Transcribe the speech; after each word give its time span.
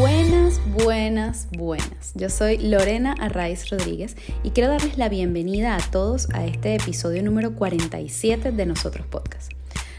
Buenas, 0.00 0.60
buenas, 0.72 1.48
buenas. 1.56 2.12
Yo 2.14 2.28
soy 2.28 2.58
Lorena 2.58 3.14
Arraiz 3.20 3.70
Rodríguez 3.70 4.16
y 4.42 4.50
quiero 4.50 4.68
darles 4.68 4.98
la 4.98 5.08
bienvenida 5.08 5.76
a 5.76 5.78
todos 5.78 6.28
a 6.34 6.44
este 6.44 6.74
episodio 6.74 7.22
número 7.22 7.54
47 7.54 8.50
de 8.50 8.66
Nosotros 8.66 9.06
Podcast. 9.06 9.52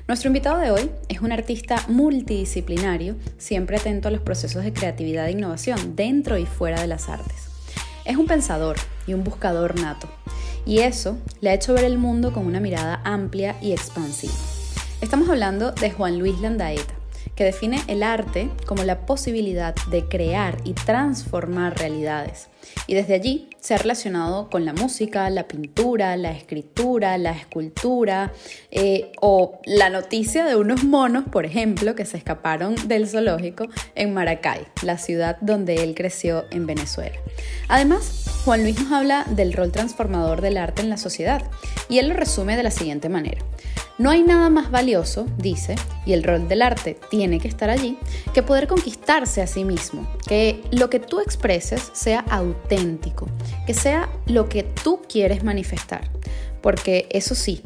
Nuestro 0.05 0.27
invitado 0.27 0.59
de 0.59 0.71
hoy 0.71 0.91
es 1.07 1.21
un 1.21 1.31
artista 1.31 1.81
multidisciplinario, 1.87 3.15
siempre 3.37 3.77
atento 3.77 4.09
a 4.09 4.11
los 4.11 4.19
procesos 4.19 4.65
de 4.65 4.73
creatividad 4.73 5.27
e 5.27 5.31
innovación 5.31 5.95
dentro 5.95 6.37
y 6.37 6.45
fuera 6.45 6.81
de 6.81 6.87
las 6.87 7.07
artes. 7.07 7.47
Es 8.03 8.17
un 8.17 8.27
pensador 8.27 8.75
y 9.07 9.13
un 9.13 9.23
buscador 9.23 9.79
nato, 9.79 10.09
y 10.65 10.79
eso 10.79 11.17
le 11.39 11.51
ha 11.51 11.53
hecho 11.53 11.73
ver 11.73 11.85
el 11.85 11.97
mundo 11.97 12.33
con 12.33 12.45
una 12.45 12.59
mirada 12.59 12.99
amplia 13.05 13.55
y 13.61 13.71
expansiva. 13.71 14.33
Estamos 14.99 15.29
hablando 15.29 15.71
de 15.71 15.89
Juan 15.89 16.19
Luis 16.19 16.37
Landaeta, 16.41 16.95
que 17.35 17.43
define 17.43 17.81
el 17.87 18.03
arte 18.03 18.49
como 18.65 18.83
la 18.83 19.05
posibilidad 19.05 19.75
de 19.91 20.05
crear 20.05 20.57
y 20.63 20.73
transformar 20.73 21.77
realidades. 21.77 22.49
Y 22.87 22.93
desde 22.93 23.15
allí 23.15 23.49
se 23.59 23.73
ha 23.73 23.77
relacionado 23.77 24.49
con 24.49 24.65
la 24.65 24.73
música, 24.73 25.29
la 25.29 25.47
pintura, 25.47 26.15
la 26.17 26.31
escritura, 26.31 27.17
la 27.17 27.31
escultura 27.31 28.31
eh, 28.71 29.11
o 29.21 29.59
la 29.65 29.89
noticia 29.89 30.45
de 30.45 30.55
unos 30.55 30.83
monos, 30.83 31.25
por 31.31 31.45
ejemplo, 31.45 31.95
que 31.95 32.05
se 32.05 32.17
escaparon 32.17 32.75
del 32.87 33.07
zoológico 33.07 33.67
en 33.95 34.13
Maracay, 34.13 34.65
la 34.83 34.97
ciudad 34.97 35.37
donde 35.41 35.83
él 35.83 35.95
creció 35.95 36.45
en 36.51 36.65
Venezuela. 36.65 37.17
Además, 37.67 38.25
Juan 38.45 38.61
Luis 38.61 38.79
nos 38.79 38.91
habla 38.91 39.25
del 39.29 39.53
rol 39.53 39.71
transformador 39.71 40.41
del 40.41 40.57
arte 40.57 40.81
en 40.81 40.89
la 40.89 40.97
sociedad 40.97 41.41
y 41.89 41.97
él 41.97 42.09
lo 42.09 42.13
resume 42.13 42.55
de 42.55 42.63
la 42.63 42.71
siguiente 42.71 43.09
manera. 43.09 43.41
No 43.97 44.09
hay 44.09 44.23
nada 44.23 44.49
más 44.49 44.71
valioso, 44.71 45.25
dice, 45.37 45.75
y 46.05 46.11
el 46.11 46.23
rol 46.23 46.49
del 46.49 46.61
arte 46.61 46.97
tiene 47.09 47.39
que 47.39 47.47
estar 47.47 47.69
allí, 47.69 47.97
que 48.33 48.43
poder 48.43 48.67
conquistarse 48.67 49.41
a 49.41 49.47
sí 49.47 49.63
mismo, 49.63 50.05
que 50.27 50.61
lo 50.71 50.89
que 50.89 50.99
tú 50.99 51.21
expreses 51.21 51.91
sea 51.93 52.19
auténtico, 52.29 52.54
que 53.65 53.73
sea 53.73 54.09
lo 54.25 54.49
que 54.49 54.63
tú 54.63 55.01
quieres 55.07 55.43
manifestar, 55.43 56.09
porque 56.61 57.07
eso 57.11 57.35
sí, 57.35 57.61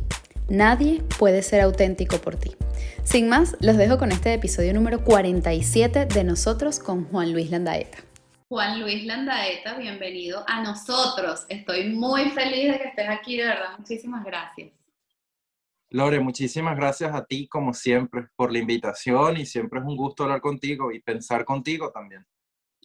nadie 0.49 1.01
puede 1.17 1.41
ser 1.41 1.61
auténtico 1.61 2.17
por 2.17 2.35
ti. 2.35 2.55
Sin 3.03 3.29
más, 3.29 3.55
los 3.61 3.77
dejo 3.77 3.97
con 3.97 4.11
este 4.11 4.33
episodio 4.33 4.73
número 4.73 5.03
47 5.03 6.05
de 6.05 6.23
Nosotros 6.23 6.79
con 6.79 7.05
Juan 7.05 7.31
Luis 7.31 7.49
Landaeta. 7.49 7.97
Juan 8.49 8.81
Luis 8.81 9.05
Landaeta, 9.05 9.77
bienvenido 9.77 10.43
a 10.47 10.63
nosotros. 10.63 11.45
Estoy 11.49 11.89
muy 11.89 12.29
feliz 12.31 12.71
de 12.71 12.79
que 12.79 12.87
estés 12.89 13.09
aquí, 13.09 13.37
de 13.37 13.45
verdad. 13.45 13.77
Muchísimas 13.77 14.23
gracias. 14.25 14.71
Lore, 15.91 16.19
muchísimas 16.19 16.75
gracias 16.75 17.13
a 17.15 17.25
ti, 17.25 17.47
como 17.47 17.73
siempre, 17.73 18.27
por 18.35 18.51
la 18.51 18.59
invitación 18.59 19.37
y 19.37 19.45
siempre 19.45 19.79
es 19.79 19.85
un 19.85 19.97
gusto 19.97 20.23
hablar 20.23 20.41
contigo 20.41 20.91
y 20.91 20.99
pensar 20.99 21.45
contigo 21.45 21.91
también. 21.91 22.25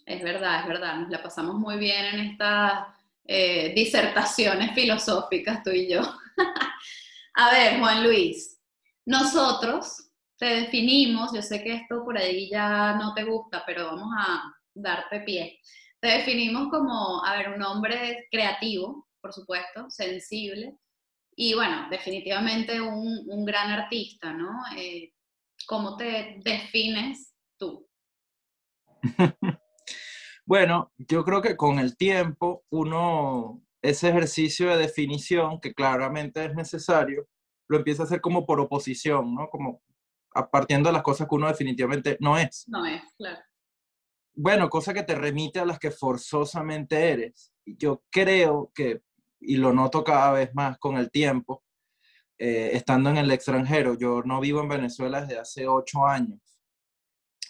Es 0.07 0.23
verdad, 0.23 0.61
es 0.61 0.69
verdad, 0.69 0.97
nos 0.97 1.11
la 1.11 1.23
pasamos 1.23 1.55
muy 1.57 1.79
bien 1.79 2.05
en 2.05 2.21
estas 2.21 2.89
eh, 3.25 3.73
disertaciones 3.75 4.75
filosóficas, 4.75 5.63
tú 5.63 5.71
y 5.71 5.89
yo. 5.89 6.01
a 7.35 7.51
ver, 7.51 7.79
Juan 7.79 8.05
Luis, 8.05 8.61
nosotros 9.07 10.11
te 10.37 10.47
definimos, 10.47 11.33
yo 11.35 11.41
sé 11.41 11.63
que 11.63 11.75
esto 11.75 12.05
por 12.05 12.19
ahí 12.19 12.51
ya 12.51 12.97
no 12.97 13.15
te 13.15 13.25
gusta, 13.25 13.63
pero 13.65 13.87
vamos 13.87 14.11
a 14.19 14.43
darte 14.75 15.21
pie. 15.21 15.61
Te 16.01 16.09
definimos 16.09 16.69
como, 16.69 17.25
a 17.25 17.37
ver, 17.37 17.51
un 17.51 17.63
hombre 17.63 18.29
creativo, 18.31 19.09
por 19.23 19.33
supuesto, 19.33 19.89
sensible, 19.89 20.77
y 21.37 21.55
bueno, 21.55 21.89
definitivamente 21.91 22.81
un, 22.81 23.45
gran 23.45 23.71
artista, 23.71 24.33
¿no? 24.33 24.63
Eh, 24.77 25.13
¿Cómo 25.67 25.97
te 25.97 26.41
defines 26.45 27.35
tú? 27.57 27.89
bueno, 30.47 30.93
yo 30.99 31.25
creo 31.25 31.43
que 31.43 31.57
con 31.57 31.79
el 31.79 31.97
tiempo 31.97 32.65
uno, 32.71 33.63
ese 33.83 34.09
ejercicio 34.09 34.71
de 34.71 34.77
definición, 34.77 35.61
que 35.61 35.75
claramente 35.75 36.45
es 36.45 36.55
necesario, 36.55 37.29
lo 37.69 37.79
empieza 37.79 38.03
a 38.03 38.07
hacer 38.07 38.21
como 38.21 38.47
por 38.47 38.61
oposición, 38.61 39.35
¿no? 39.35 39.49
Como 39.49 39.83
partiendo 40.51 40.89
de 40.89 40.95
las 40.95 41.03
cosas 41.03 41.29
que 41.29 41.35
uno 41.35 41.49
definitivamente 41.49 42.17
no 42.21 42.37
es. 42.37 42.65
No 42.69 42.85
es, 42.85 43.03
claro. 43.17 43.41
Bueno, 44.35 44.69
cosa 44.69 44.93
que 44.93 45.05
te 45.05 45.15
remite 45.15 45.61
a 45.61 45.65
las 45.65 45.79
que 45.79 45.93
forzosamente 45.93 47.11
eres. 47.11 47.53
Yo 47.65 48.03
creo 48.11 48.73
que 48.75 49.03
y 49.47 49.57
lo 49.57 49.73
noto 49.73 50.03
cada 50.05 50.33
vez 50.33 50.55
más 50.55 50.79
con 50.79 50.97
el 50.97 51.11
tiempo, 51.11 51.63
eh, 52.39 52.71
estando 52.73 53.11
en 53.11 53.19
el 53.19 53.31
extranjero. 53.31 53.95
Yo 53.95 54.23
no 54.25 54.41
vivo 54.41 54.61
en 54.61 54.69
Venezuela 54.69 55.21
desde 55.21 55.39
hace 55.39 55.69
ocho 55.69 56.07
años, 56.07 56.41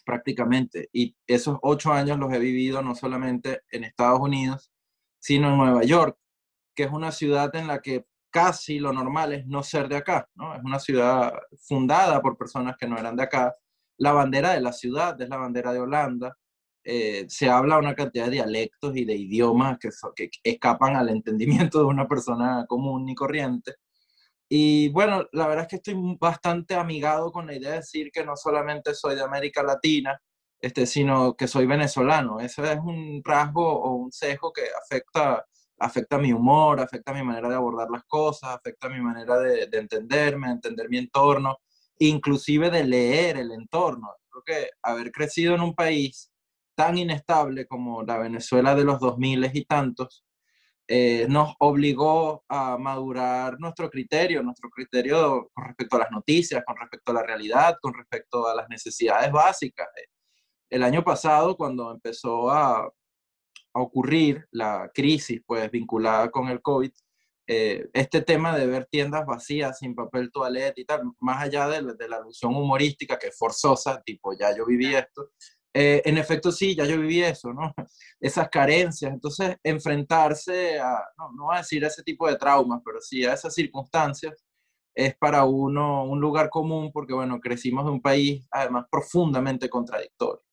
prácticamente, 0.04 0.88
y 0.92 1.16
esos 1.26 1.59
ocho 1.62 1.92
años 1.92 2.19
los 2.19 2.32
he 2.32 2.38
vivido 2.38 2.82
no 2.82 2.94
solamente 2.94 3.62
en 3.70 3.84
Estados 3.84 4.20
Unidos, 4.20 4.70
sino 5.19 5.48
en 5.48 5.56
Nueva 5.56 5.84
York, 5.84 6.19
que 6.75 6.84
es 6.84 6.91
una 6.91 7.12
ciudad 7.12 7.54
en 7.56 7.66
la 7.69 7.81
que 7.81 8.04
casi 8.31 8.81
lo 8.81 8.93
normal 8.93 9.32
es 9.32 9.47
no 9.47 9.62
ser 9.62 9.88
de 9.88 9.97
acá, 9.97 10.28
¿no? 10.34 10.56
Es 10.56 10.62
una 10.64 10.81
ciudad 10.81 11.32
fundada 11.69 12.20
por 12.20 12.37
personas 12.37 12.76
que 12.76 12.88
no 12.88 12.98
eran 12.98 13.16
de 13.16 13.22
acá. 13.22 13.54
La 13.97 14.12
bandera 14.12 14.54
de 14.54 14.60
la 14.60 14.72
ciudad 14.72 15.20
es 15.22 15.28
la 15.28 15.37
bandera 15.37 15.72
de 15.72 15.81
Holanda. 15.81 16.37
Eh, 16.82 17.26
se 17.28 17.48
habla 17.48 17.78
una 17.78 17.94
cantidad 17.94 18.26
de 18.26 18.32
dialectos 18.32 18.97
y 18.97 19.04
de 19.04 19.14
idiomas 19.14 19.78
que, 19.78 19.88
que, 20.16 20.31
escapan 20.43 20.97
al 20.97 21.10
entendimiento 21.10 21.78
de 21.78 21.84
una 21.84 22.09
persona 22.09 22.66
común 22.69 23.09
y 23.09 23.14
corriente. 23.14 23.76
Y 24.49 24.88
bueno, 24.91 25.27
la 25.32 25.47
verdad 25.47 25.62
es 25.62 25.69
que 25.69 25.77
estoy 25.77 26.16
bastante 26.21 26.75
amigado 26.75 27.32
con 27.32 27.47
la 27.47 27.55
idea 27.55 27.71
de 27.71 27.77
decir 27.77 28.10
que 28.12 28.25
no 28.25 28.37
solamente 28.37 28.94
soy 28.94 29.16
de 29.16 29.22
América 29.22 29.62
Latina, 29.62 30.21
este, 30.60 30.87
sino 30.87 31.34
que 31.37 31.49
soy 31.49 31.66
venezolano. 31.66 32.41
Ese 32.41 32.62
es 32.72 32.78
un 32.78 33.22
rasgo 33.25 33.66
o 33.66 33.94
un 33.97 34.12
sesgo 34.12 34.53
que 34.53 34.62
afecta, 34.82 35.44
afecta 35.78 36.19
mi 36.19 36.32
humor, 36.32 36.81
afecta 36.81 37.12
mi 37.12 37.22
manera 37.22 37.49
de 37.49 37.55
abordar 37.55 37.88
las 37.91 38.05
cosas, 38.05 38.50
afecta 38.50 38.88
mi 38.88 39.00
manera 39.00 39.38
de, 39.38 39.66
de 39.66 39.78
entenderme, 39.78 40.50
entender 40.50 40.88
mi 40.88 40.99
entorno, 40.99 41.59
inclusive 41.99 42.71
de 42.71 42.84
leer 42.84 43.38
el 43.38 43.53
entorno. 43.53 44.11
Creo 44.31 44.43
que 44.44 44.71
haber 44.82 45.11
crecido 45.12 45.55
en 45.55 45.62
un 45.62 45.75
país 45.75 46.31
tan 46.75 46.99
inestable 46.99 47.66
como 47.66 48.03
la 48.03 48.19
Venezuela 48.19 48.75
de 48.75 48.84
los 48.84 49.00
2000 49.00 49.50
y 49.55 49.65
tantos, 49.65 50.25
eh, 50.87 51.27
nos 51.31 51.55
obligó 51.61 52.45
a 52.47 52.77
madurar 52.77 53.59
nuestro 53.59 53.89
criterio, 53.89 54.43
nuestro 54.43 54.69
criterio 54.69 55.50
con 55.55 55.65
respecto 55.65 55.97
a 55.97 56.00
las 56.00 56.11
noticias, 56.11 56.62
con 56.67 56.77
respecto 56.77 57.11
a 57.11 57.15
la 57.15 57.22
realidad, 57.22 57.77
con 57.81 57.95
respecto 57.95 58.47
a 58.47 58.55
las 58.55 58.69
necesidades 58.69 59.33
básicas. 59.33 59.89
El 60.69 60.83
año 60.83 61.03
pasado, 61.03 61.56
cuando 61.56 61.91
empezó 61.91 62.50
a, 62.50 62.91
ocurrir 63.77 64.47
la 64.53 64.89
crisis 64.94 65.43
pues 65.44 65.69
vinculada 65.69 66.31
con 66.31 66.49
el 66.49 66.62
COVID, 66.62 66.93
eh, 67.49 67.89
este 67.93 68.21
tema 68.23 68.56
de 68.56 68.69
ver 68.69 68.87
tiendas 68.87 69.27
vacías 69.27 69.81
sin 69.81 69.97
papel 69.97 70.31
toalete 70.31 70.83
y 70.83 70.84
tal, 70.84 71.03
más 71.19 71.43
allá 71.43 71.69
de, 71.69 71.94
de, 71.94 72.09
la 72.09 72.19
alusión 72.19 72.55
humorística 72.55 73.19
que 73.19 73.28
es 73.28 73.37
forzosa, 73.37 74.00
tipo 74.03 74.33
ya 74.39 74.56
yo 74.56 74.65
viví 74.65 74.94
esto, 74.94 75.31
eh, 75.77 76.03
en 76.05 76.19
efecto, 76.19 76.53
sí, 76.53 76.77
ya 76.77 76.85
yo 76.85 77.01
viví 77.01 77.21
eso, 77.21 77.53
¿no? 77.53 77.75
Esas 78.21 78.49
carencias. 78.49 79.12
Entonces, 79.12 79.57
enfrentarse 79.62 80.79
a, 80.79 81.03
no, 81.19 81.33
no 81.33 81.45
voy 81.47 81.57
a 81.57 81.59
decir 81.59 81.85
a 81.85 81.89
ese 81.89 82.05
tipo 82.05 82.29
de 82.29 82.37
traumas, 82.37 82.81
pero 82.85 83.01
sí 83.01 83.25
a 83.25 83.35
esas 83.35 83.53
circunstancias, 83.55 84.45
es 84.95 85.17
para 85.17 85.45
uno 85.45 86.05
un 86.05 86.21
lugar 86.21 86.49
común 86.49 86.93
porque, 86.93 87.12
bueno, 87.12 87.41
crecimos 87.41 87.85
de 87.85 87.91
un 87.91 88.01
país 88.01 88.47
además 88.53 88.87
profundamente 88.91 89.69
contradictorio, 89.69 90.45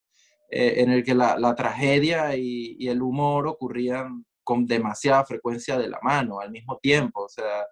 eh, 0.50 0.76
en 0.78 0.90
el 0.92 1.04
que 1.04 1.14
la, 1.14 1.38
la 1.38 1.54
tragedia 1.56 2.36
y, 2.36 2.76
y, 2.80 2.88
el 2.88 3.02
humor 3.04 3.48
ocurrían 3.48 4.26
con 4.44 4.66
demasiada 4.66 5.24
frecuencia 5.26 5.78
de 5.78 5.90
la 5.90 6.00
mano 6.02 6.40
al 6.40 6.52
mismo 6.52 6.80
tiempo. 6.80 7.26
O 7.26 7.30
sea, 7.30 7.66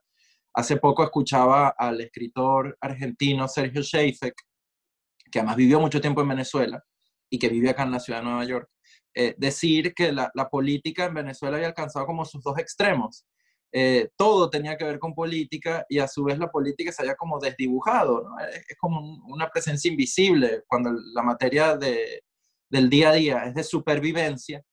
hace 0.53 0.77
poco 0.77 1.03
escuchaba 1.03 1.69
al 1.69 1.99
escritor 2.01 2.77
argentino 2.79 3.47
Sergio 3.47 3.81
Sheifek, 3.81 4.35
que 5.31 5.39
además 5.39 5.55
vivió 5.55 5.79
mucho 5.79 5.99
tiempo 5.99 6.21
en 6.21 6.29
Venezuela, 6.29 6.83
y 7.29 7.39
que 7.39 7.49
vive 7.49 7.69
acá 7.69 7.83
en 7.83 7.91
la 7.91 7.99
ciudad 7.99 8.19
de 8.19 8.25
Nueva 8.25 8.45
York, 8.45 8.69
eh, 9.13 9.35
decir 9.37 9.93
que 9.93 10.11
la, 10.11 10.31
la, 10.33 10.49
política 10.49 11.05
en 11.05 11.13
Venezuela 11.15 11.57
había 11.57 11.67
alcanzado 11.67 12.05
como 12.05 12.25
sus 12.25 12.43
dos 12.43 12.57
extremos. 12.57 13.25
Eh, 13.71 14.09
todo 14.15 14.49
tenía 14.49 14.77
que 14.77 14.85
ver 14.85 14.97
con 14.97 15.13
política 15.13 15.85
y 15.89 15.99
a 15.99 16.07
su 16.07 16.23
vez 16.23 16.39
la 16.39 16.49
política 16.49 16.91
se 16.91 17.03
había 17.03 17.15
como 17.15 17.39
desdibujado, 17.39 18.23
¿no? 18.23 18.39
es, 18.39 18.65
es, 18.67 18.77
como 18.79 18.99
una 19.27 19.47
presencia 19.47 19.91
invisible 19.91 20.63
cuando 20.67 20.91
la 21.13 21.21
materia 21.21 21.77
de, 21.77 22.23
del 22.69 22.89
día 22.89 23.09
a 23.09 23.13
día 23.13 23.43
es 23.45 23.53
de 23.53 23.63
supervivencia, 23.63 24.63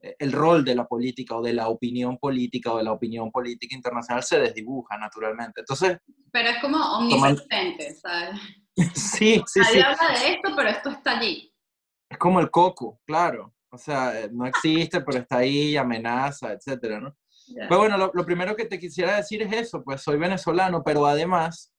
eh, 0.00 0.16
el 0.18 0.32
rol 0.32 0.64
de 0.64 0.74
la 0.74 0.86
política 0.86 1.36
o 1.36 1.42
de 1.42 1.54
la 1.54 1.68
opinión 1.68 2.18
política 2.18 2.72
o 2.72 2.78
de 2.78 2.84
la 2.84 2.92
opinión 2.92 3.30
política 3.30 3.74
internacional 3.74 4.22
se 4.22 4.38
desdibuja 4.38 4.98
naturalmente. 4.98 5.60
Entonces... 5.60 5.98
Pero 6.30 6.48
es 6.50 6.58
como 6.60 6.78
omnipresente, 6.98 7.94
¿sabes? 7.94 8.40
sí, 8.94 9.42
sí, 9.46 9.60
Nadie 9.60 9.74
sí. 9.74 9.80
habla 9.80 10.18
de 10.20 10.32
esto, 10.32 10.52
pero 10.56 10.68
esto 10.68 10.90
está 10.90 11.18
allí. 11.18 11.53
Es 12.14 12.18
como 12.18 12.38
el 12.38 12.48
coco, 12.48 13.00
claro. 13.04 13.52
O 13.70 13.76
sea, 13.76 14.20
eh, 14.20 14.30
no 14.32 14.46
existe, 14.46 15.00
pero 15.00 15.18
está 15.18 15.38
ahí, 15.38 15.76
amenaza, 15.76 16.52
etcétera, 16.52 17.00
¿no? 17.00 17.16
Yeah. 17.48 17.66
Pues 17.66 17.78
bueno, 17.78 17.98
lo, 17.98 18.12
lo, 18.14 18.24
primero 18.24 18.54
que 18.54 18.66
te 18.66 18.78
quisiera 18.78 19.16
decir 19.16 19.42
es 19.42 19.52
eso, 19.52 19.82
pues 19.82 20.00
soy 20.00 20.16
venezolano, 20.16 20.84
pero 20.84 21.06
además, 21.06 21.72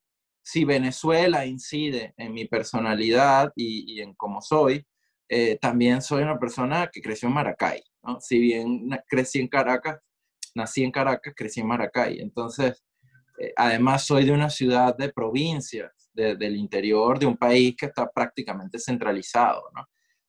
si 0.44 0.66
Venezuela 0.66 1.46
incide 1.46 2.14
en 2.18 2.34
mi 2.34 2.50
personalidad 2.50 3.54
y, 3.56 3.94
y 3.94 4.02
en 4.02 4.14
cómo 4.14 4.42
soy, 4.42 4.86
eh, 5.30 5.58
también 5.62 6.02
soy 6.02 6.24
una 6.24 6.38
persona 6.38 6.90
que 6.92 7.02
creció 7.02 7.30
en 7.30 7.36
Maracay, 7.36 7.82
¿no? 8.04 8.20
Si 8.20 8.40
bien 8.40 8.90
crecí 9.08 9.40
en 9.40 9.48
Caracas, 9.48 10.00
nací 10.54 10.84
en 10.84 10.92
Caracas, 10.92 11.34
crecí 11.34 11.62
en 11.62 11.68
Maracay. 11.68 12.20
Entonces, 12.20 12.84
eh, 13.40 13.54
además 13.56 14.06
soy 14.06 14.26
de 14.26 14.34
una 14.34 14.50
ciudad 14.50 14.98
de 14.98 15.14
provincia, 15.14 15.92
del 16.14 16.56
interior 16.56 17.20
de 17.20 17.26
un 17.26 17.36
país 17.36 17.76
que 17.78 17.88
está 17.88 18.10
prácticamente 18.10 18.80
centralizado, 18.80 19.70
¿no? 19.76 19.86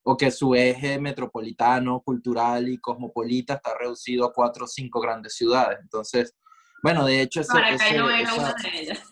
O 0.09 0.15
que 0.15 0.31
su 0.31 0.55
eje 0.55 0.99
metropolitano, 0.99 2.01
cultural 2.01 2.69
y 2.69 2.77
cosmopolita 2.77 3.55
está 3.55 3.77
reducido 3.77 4.25
a 4.25 4.33
cuatro 4.33 4.65
o 4.65 4.67
cinco 4.67 5.01
grandes 5.01 5.35
ciudades. 5.35 5.79
Entonces, 5.81 6.33
bueno, 6.81 7.05
de 7.05 7.21
hecho, 7.21 7.41
Maracay 7.53 7.97
no 7.97 8.09
era 8.09 8.33
una 8.33 8.53
de 8.53 8.79
ellas 8.79 9.03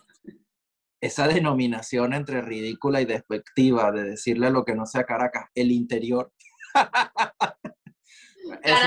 esa 1.00 1.28
denominación 1.28 2.14
entre 2.14 2.42
ridícula 2.42 3.00
y 3.00 3.04
despectiva 3.04 3.92
de 3.92 4.04
decirle 4.04 4.50
lo 4.50 4.64
que 4.64 4.74
no 4.74 4.86
sea 4.86 5.04
Caracas, 5.04 5.46
el 5.54 5.70
interior. 5.70 6.32
Caracas, 6.74 7.54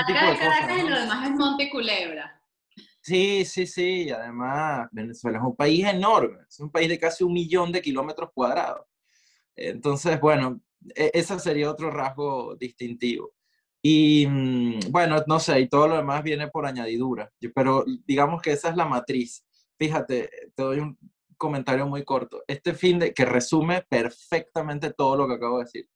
Caracas 0.06 0.78
y 0.78 0.88
lo 0.88 1.00
demás 1.00 1.30
es 1.30 1.36
Monte 1.36 1.70
Culebra. 1.70 2.42
Sí, 3.02 3.44
sí, 3.44 3.66
sí. 3.66 4.10
Además, 4.10 4.88
Venezuela 4.92 5.38
es 5.38 5.44
un 5.44 5.56
país 5.56 5.84
enorme. 5.86 6.38
Es 6.48 6.60
un 6.60 6.70
país 6.70 6.88
de 6.88 6.98
casi 6.98 7.24
un 7.24 7.32
millón 7.32 7.72
de 7.72 7.82
kilómetros 7.82 8.30
cuadrados. 8.34 8.86
Entonces, 9.56 10.20
bueno, 10.20 10.60
ese 10.94 11.38
sería 11.38 11.70
otro 11.70 11.90
rasgo 11.90 12.56
distintivo. 12.56 13.34
Y 13.82 14.26
mm, 14.26 14.90
bueno, 14.90 15.22
no 15.26 15.40
sé, 15.40 15.60
y 15.60 15.68
todo 15.68 15.88
lo 15.88 15.96
demás 15.96 16.22
viene 16.22 16.48
por 16.48 16.66
añadidura. 16.66 17.30
Pero 17.54 17.84
digamos 18.06 18.42
que 18.42 18.52
esa 18.52 18.70
es 18.70 18.76
la 18.76 18.86
matriz. 18.86 19.44
Fíjate, 19.78 20.30
te 20.54 20.62
doy 20.62 20.80
un, 20.80 20.98
comentario 21.40 21.86
muy 21.86 22.04
corto. 22.04 22.44
Este 22.46 22.74
fin 22.74 22.98
de 22.98 23.14
que 23.14 23.24
resume 23.24 23.82
perfectamente 23.88 24.92
todo 24.92 25.16
lo 25.16 25.26
que 25.26 25.34
acabo 25.34 25.58
de 25.58 25.64
decir. 25.64 25.88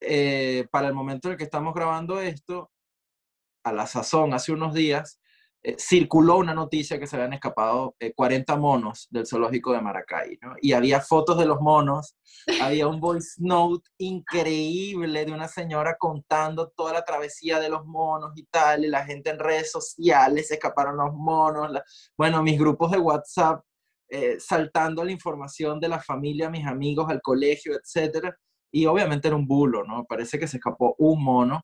Eh, 0.00 0.66
para 0.70 0.88
el 0.88 0.94
momento 0.94 1.28
en 1.28 1.32
el 1.32 1.38
que 1.38 1.44
estamos 1.44 1.74
grabando 1.74 2.18
esto, 2.20 2.72
a 3.62 3.72
la 3.72 3.86
sazón, 3.86 4.32
hace 4.32 4.52
unos 4.52 4.74
días, 4.74 5.20
eh, 5.66 5.76
circuló 5.78 6.36
una 6.36 6.54
noticia 6.54 6.98
que 6.98 7.06
se 7.06 7.16
habían 7.16 7.32
escapado 7.32 7.96
40 8.14 8.52
eh, 8.52 8.56
monos 8.56 9.08
del 9.10 9.26
zoológico 9.26 9.72
de 9.72 9.80
Maracay, 9.80 10.38
¿no? 10.42 10.54
Y 10.60 10.72
había 10.72 11.00
fotos 11.00 11.38
de 11.38 11.46
los 11.46 11.60
monos, 11.60 12.16
había 12.60 12.86
un 12.86 13.00
voice 13.00 13.36
note 13.38 13.88
increíble 13.98 15.24
de 15.24 15.32
una 15.32 15.48
señora 15.48 15.96
contando 15.98 16.68
toda 16.76 16.92
la 16.92 17.04
travesía 17.04 17.58
de 17.58 17.70
los 17.70 17.86
monos 17.86 18.32
y 18.36 18.44
tal, 18.44 18.84
y 18.84 18.88
la 18.88 19.06
gente 19.06 19.30
en 19.30 19.38
redes 19.38 19.72
sociales, 19.72 20.48
se 20.48 20.54
escaparon 20.54 20.98
los 20.98 21.14
monos, 21.14 21.72
bueno, 22.16 22.42
mis 22.42 22.58
grupos 22.58 22.90
de 22.90 22.98
WhatsApp 22.98 23.64
eh, 24.10 24.38
saltando 24.38 25.02
la 25.02 25.12
información 25.12 25.80
de 25.80 25.88
la 25.88 25.98
familia, 25.98 26.50
mis 26.50 26.66
amigos, 26.66 27.08
al 27.08 27.20
colegio, 27.22 27.72
etcétera. 27.74 28.36
Y 28.70 28.86
obviamente 28.86 29.28
era 29.28 29.36
un 29.36 29.46
bulo, 29.46 29.82
¿no? 29.84 30.04
Parece 30.04 30.38
que 30.38 30.46
se 30.46 30.58
escapó 30.58 30.94
un 30.98 31.24
mono. 31.24 31.62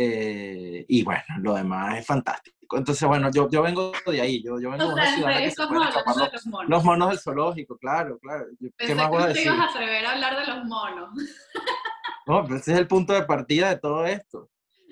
Eh, 0.00 0.86
y 0.88 1.02
bueno, 1.02 1.24
lo 1.40 1.54
demás 1.54 1.98
es 1.98 2.06
fantástico. 2.06 2.76
Entonces, 2.76 3.08
bueno, 3.08 3.30
yo, 3.34 3.50
yo 3.50 3.62
vengo 3.62 3.92
de 4.06 4.20
ahí, 4.20 4.40
yo, 4.44 4.60
yo 4.60 4.70
vengo 4.70 4.86
de 4.86 4.92
una 4.92 5.14
ciudad 5.14 5.38
que 5.38 5.50
se 5.50 5.66
pueden 5.66 5.88
escapar 5.88 6.16
los, 6.32 6.46
monos. 6.46 6.70
los, 6.70 6.84
monos. 6.84 7.08
del 7.08 7.18
zoológico, 7.18 7.78
claro, 7.78 8.16
claro. 8.20 8.46
¿Qué 8.76 8.94
más 8.94 9.08
voy 9.08 9.22
a 9.22 9.26
decir? 9.26 9.42
te 9.42 9.48
ibas 9.48 9.58
a 9.58 9.70
atrever 9.70 10.06
a 10.06 10.12
hablar 10.12 10.38
de 10.38 10.52
los 10.54 10.64
monos. 10.66 11.10
no, 12.26 12.44
pero 12.44 12.56
ese 12.56 12.72
es 12.74 12.78
el 12.78 12.86
punto 12.86 13.12
de 13.12 13.24
partida 13.24 13.70
de 13.70 13.80
todo 13.80 14.06
esto. 14.06 14.50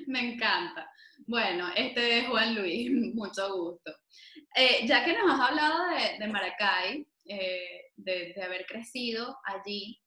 Me 0.08 0.32
encanta. 0.34 0.90
Bueno, 1.28 1.68
este 1.76 2.18
es 2.18 2.28
Juan 2.28 2.56
Luis, 2.56 2.90
mucho 3.14 3.54
gusto. 3.54 3.92
Eh, 4.56 4.86
ya 4.86 5.04
que 5.04 5.12
nos 5.12 5.30
has 5.30 5.50
hablado 5.50 5.84
de, 6.18 6.26
Maracay, 6.26 7.06
eh, 7.26 7.92
de, 7.96 8.34
haber 8.42 8.66
crecido 8.66 9.36
allí, 9.44 10.00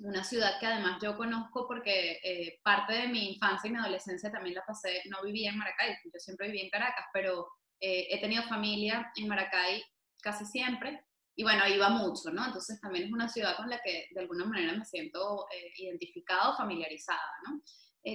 una 0.00 0.24
ciudad 0.24 0.58
que 0.58 0.66
además 0.66 0.98
yo 1.02 1.16
conozco 1.16 1.66
porque 1.68 2.20
eh, 2.22 2.60
parte 2.62 2.94
de 2.94 3.08
mi 3.08 3.34
infancia 3.34 3.68
y 3.68 3.72
mi 3.72 3.78
adolescencia 3.78 4.30
también 4.30 4.56
la 4.56 4.64
pasé, 4.64 5.02
no 5.10 5.22
vivía 5.22 5.50
en 5.50 5.58
Maracay, 5.58 5.96
yo 6.04 6.18
siempre 6.18 6.48
viví 6.48 6.62
en 6.62 6.70
Caracas, 6.70 7.06
pero 7.12 7.48
he 7.86 8.18
tenido 8.18 8.44
familia 8.44 9.12
en 9.14 9.28
Maracay 9.28 9.82
casi 10.22 10.46
siempre 10.46 11.04
y 11.36 11.42
bueno, 11.42 11.66
iba 11.68 11.90
mucho, 11.90 12.30
¿no? 12.32 12.46
Entonces 12.46 12.80
también 12.80 13.06
es 13.06 13.12
una 13.12 13.28
ciudad 13.28 13.56
con 13.56 13.68
la 13.68 13.78
que 13.84 14.08
de 14.10 14.20
alguna 14.20 14.46
manera 14.46 14.72
me 14.72 14.86
siento 14.86 15.46
identificado, 15.76 16.56
familiarizada, 16.56 17.20
¿no? 17.46 17.60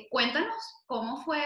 cuéntanos 0.10 0.56
cómo 0.86 1.24
fue 1.24 1.42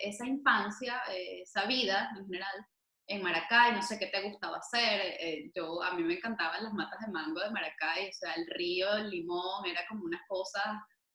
esa 0.00 0.26
infancia, 0.26 1.00
esa 1.42 1.66
vida 1.66 2.10
en 2.16 2.26
general 2.26 2.66
en 3.08 3.22
Maracay, 3.22 3.72
no 3.72 3.82
sé 3.82 3.98
qué 3.98 4.06
te 4.06 4.22
gustaba 4.22 4.58
hacer. 4.58 5.16
Eh, 5.20 5.50
yo, 5.54 5.82
a 5.82 5.94
mí 5.94 6.02
me 6.02 6.14
encantaban 6.14 6.64
las 6.64 6.72
matas 6.72 7.00
de 7.00 7.12
mango 7.12 7.40
de 7.40 7.50
Maracay, 7.50 8.08
o 8.08 8.12
sea, 8.12 8.34
el 8.34 8.46
río, 8.46 8.92
el 8.94 9.10
limón, 9.10 9.66
era 9.66 9.86
como 9.88 10.04
unas 10.04 10.22
cosas, 10.28 10.64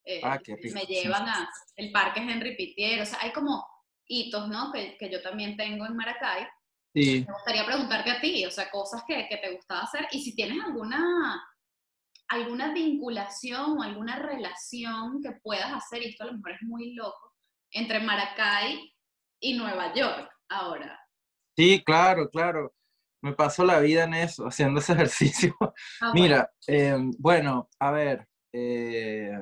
eh, 0.04 0.20
ah, 0.24 0.40
me 0.74 0.84
llevan 0.84 1.28
a 1.28 1.48
el 1.76 1.92
parque 1.92 2.20
Henry 2.20 2.56
Pitier, 2.56 3.00
o 3.00 3.06
sea, 3.06 3.18
hay 3.20 3.32
como 3.32 3.64
hitos, 4.06 4.48
¿no? 4.48 4.72
Que, 4.72 4.96
que 4.98 5.10
yo 5.10 5.22
también 5.22 5.56
tengo 5.56 5.86
en 5.86 5.96
Maracay. 5.96 6.46
Sí. 6.94 7.24
Me 7.26 7.32
gustaría 7.32 7.64
preguntarte 7.64 8.10
a 8.10 8.20
ti, 8.20 8.44
o 8.44 8.50
sea, 8.50 8.70
cosas 8.70 9.02
que, 9.06 9.26
que, 9.28 9.36
te 9.36 9.54
gustaba 9.54 9.82
hacer 9.82 10.08
y 10.10 10.22
si 10.22 10.34
tienes 10.34 10.62
alguna, 10.62 11.42
alguna 12.28 12.72
vinculación 12.72 13.78
o 13.78 13.82
alguna 13.82 14.18
relación 14.18 15.22
que 15.22 15.32
puedas 15.42 15.72
hacer, 15.72 16.02
y 16.02 16.10
esto 16.10 16.24
a 16.24 16.26
lo 16.26 16.34
mejor 16.34 16.52
es 16.52 16.62
muy 16.62 16.94
loco, 16.94 17.32
entre 17.70 18.00
Maracay 18.00 18.92
y 19.40 19.54
Nueva 19.54 19.94
York 19.94 20.30
ahora. 20.48 21.01
Sí, 21.56 21.82
claro, 21.84 22.30
claro. 22.30 22.74
Me 23.22 23.34
paso 23.34 23.64
la 23.64 23.78
vida 23.80 24.04
en 24.04 24.14
eso, 24.14 24.46
haciendo 24.48 24.80
ese 24.80 24.92
ejercicio. 24.92 25.54
Ah, 26.00 26.12
Mira, 26.14 26.50
em, 26.66 27.12
bueno, 27.18 27.68
a 27.78 27.90
ver, 27.90 28.26
eh, 28.52 29.38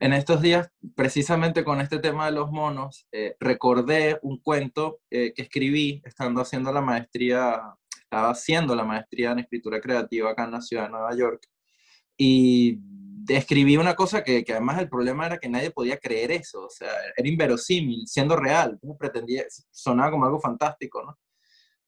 en 0.00 0.12
estos 0.12 0.40
días, 0.40 0.70
precisamente 0.94 1.64
con 1.64 1.80
este 1.80 1.98
tema 1.98 2.26
de 2.26 2.32
los 2.32 2.50
monos, 2.50 3.06
eh, 3.12 3.36
recordé 3.40 4.18
un 4.22 4.38
cuento 4.38 5.00
eh, 5.10 5.32
que 5.34 5.42
escribí 5.42 6.00
estando 6.04 6.40
haciendo 6.40 6.72
la 6.72 6.80
maestría, 6.80 7.60
estaba 8.00 8.30
haciendo 8.30 8.76
la 8.76 8.84
maestría 8.84 9.32
en 9.32 9.40
escritura 9.40 9.80
creativa 9.80 10.30
acá 10.30 10.44
en 10.44 10.52
la 10.52 10.60
ciudad 10.60 10.84
de 10.84 10.90
Nueva 10.90 11.16
York. 11.16 11.42
Y 12.16 12.78
escribí 13.36 13.76
una 13.76 13.94
cosa 13.94 14.22
que, 14.22 14.44
además 14.48 14.78
el 14.78 14.88
problema 14.88 15.26
era 15.26 15.38
que 15.38 15.48
nadie 15.48 15.70
podía 15.70 15.98
creer 15.98 16.32
eso, 16.32 16.66
o 16.66 16.70
sea, 16.70 16.90
era 17.16 17.28
inverosímil, 17.28 18.06
siendo 18.06 18.36
real, 18.36 18.78
pretendía, 18.98 19.44
sonaba 19.70 20.10
como 20.10 20.24
algo 20.26 20.40
fantástico, 20.40 21.02
¿no? 21.02 21.18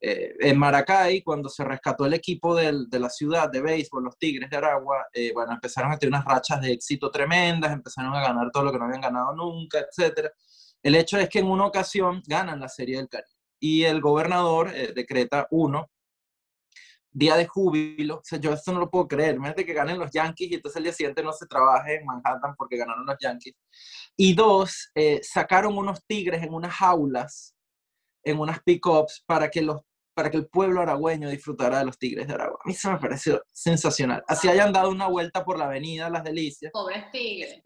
Eh, 0.03 0.35
en 0.41 0.59
Maracay, 0.59 1.23
cuando 1.23 1.51
se 1.51 1.63
rescató 1.63 2.07
el 2.07 2.15
equipo 2.15 2.55
de 2.55 2.99
la 2.99 3.11
ciudad 3.11 3.51
de 3.51 3.61
béisbol, 3.61 4.05
los 4.05 4.19
Tigres 4.19 4.49
de 4.49 4.57
Aragua, 4.57 5.07
eh, 5.13 5.31
bueno, 5.35 5.53
empezaron 5.53 5.93
a 5.93 5.99
tener 5.99 6.15
unas 6.15 6.25
rachas 6.25 6.61
de 6.63 6.73
éxito 6.73 7.11
tremendas, 7.11 7.71
empezaron 7.71 8.15
a 8.15 8.23
ganar 8.23 8.51
todo 8.51 8.65
lo 8.65 8.73
que 8.73 8.79
no 8.79 8.87
habían 8.87 9.03
ganado 9.03 9.35
nunca, 9.35 9.79
etc. 9.81 10.31
El 10.83 10.95
hecho 10.95 11.19
es 11.19 11.29
que 11.29 11.41
en 11.41 11.47
una 11.49 11.67
ocasión 11.67 12.23
ganan 12.27 12.61
la 12.61 12.69
Serie 12.69 12.97
del 12.97 13.11
Caribe 13.11 13.29
y 13.61 13.85
el 13.85 14.01
gobernador 14.01 14.75
eh, 14.75 14.93
decreta 14.95 15.47
uno, 15.51 15.91
día 17.13 17.37
de 17.37 17.47
júbilo, 17.47 18.17
o 18.17 18.23
sea, 18.23 18.39
yo 18.39 18.53
esto 18.53 18.73
no 18.73 18.81
lo 18.81 18.91
puedo 18.91 19.09
creer, 19.09 19.35
imagínate 19.35 19.67
que 19.67 19.75
ganen 19.75 19.99
los 19.99 20.11
Yankees 20.13 20.51
y 20.51 20.55
entonces 20.55 20.77
el 20.77 20.85
día 20.85 20.93
siguiente 20.93 21.23
no 21.23 21.33
se 21.33 21.47
trabaje 21.47 21.97
en 21.97 22.07
Manhattan 22.07 22.55
porque 22.57 22.77
ganaron 22.77 23.05
los 23.05 23.17
Yankees. 23.21 23.55
Y 24.17 24.35
dos, 24.35 24.91
sacaron 25.23 25.77
unos 25.77 26.05
tigres 26.07 26.43
en 26.43 26.55
unas 26.55 26.75
jaulas, 26.75 27.55
en 28.23 28.39
unas 28.39 28.63
pick-ups, 28.63 29.25
para 29.27 29.51
que 29.51 29.63
los 29.63 29.81
para 30.13 30.31
que 30.31 30.37
el 30.37 30.49
pueblo 30.49 30.83
aragüeño 30.83 31.31
disfrutara 31.31 31.79
de 31.79 31.87
los 31.87 31.97
Tigres 31.97 32.27
de 32.27 32.35
Aragua. 32.35 32.59
A 32.63 32.69
mí 32.69 32.75
se 32.75 32.91
me 32.91 32.99
pareció 32.99 33.43
sensacional. 33.53 34.23
Así 34.27 34.49
hayan 34.49 34.73
dado 34.73 34.91
una 34.91 35.07
vuelta 35.07 35.45
por 35.45 35.57
la 35.57 35.65
avenida 35.67 36.11
Las 36.11 36.25
Delicias. 36.25 36.73
Pobres 36.73 37.11
tigres. 37.11 37.63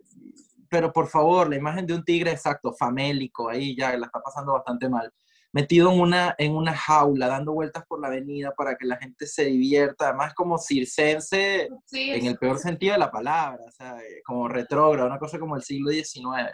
Pero 0.68 0.92
por 0.92 1.08
favor, 1.08 1.48
la 1.48 1.56
imagen 1.56 1.86
de 1.86 1.94
un 1.94 2.04
tigre 2.04 2.30
exacto, 2.30 2.72
famélico, 2.72 3.48
ahí 3.48 3.74
ya 3.76 3.96
la 3.96 4.06
está 4.06 4.20
pasando 4.20 4.52
bastante 4.52 4.88
mal 4.88 5.12
metido 5.54 5.92
en 5.92 6.00
una, 6.00 6.34
en 6.36 6.56
una 6.56 6.76
jaula, 6.76 7.28
dando 7.28 7.52
vueltas 7.52 7.84
por 7.86 8.00
la 8.00 8.08
avenida 8.08 8.52
para 8.56 8.76
que 8.76 8.86
la 8.86 8.96
gente 8.96 9.24
se 9.24 9.44
divierta, 9.44 10.08
además 10.08 10.34
como 10.34 10.58
circense 10.58 11.68
en 11.92 12.26
el 12.26 12.36
peor 12.38 12.58
sentido 12.58 12.94
de 12.94 12.98
la 12.98 13.10
palabra, 13.12 13.62
o 13.64 13.70
sea, 13.70 13.96
eh, 14.00 14.20
como 14.24 14.48
retrógrado, 14.48 15.06
una 15.06 15.20
cosa 15.20 15.38
como 15.38 15.54
el 15.54 15.62
siglo 15.62 15.92
XIX. 15.92 16.52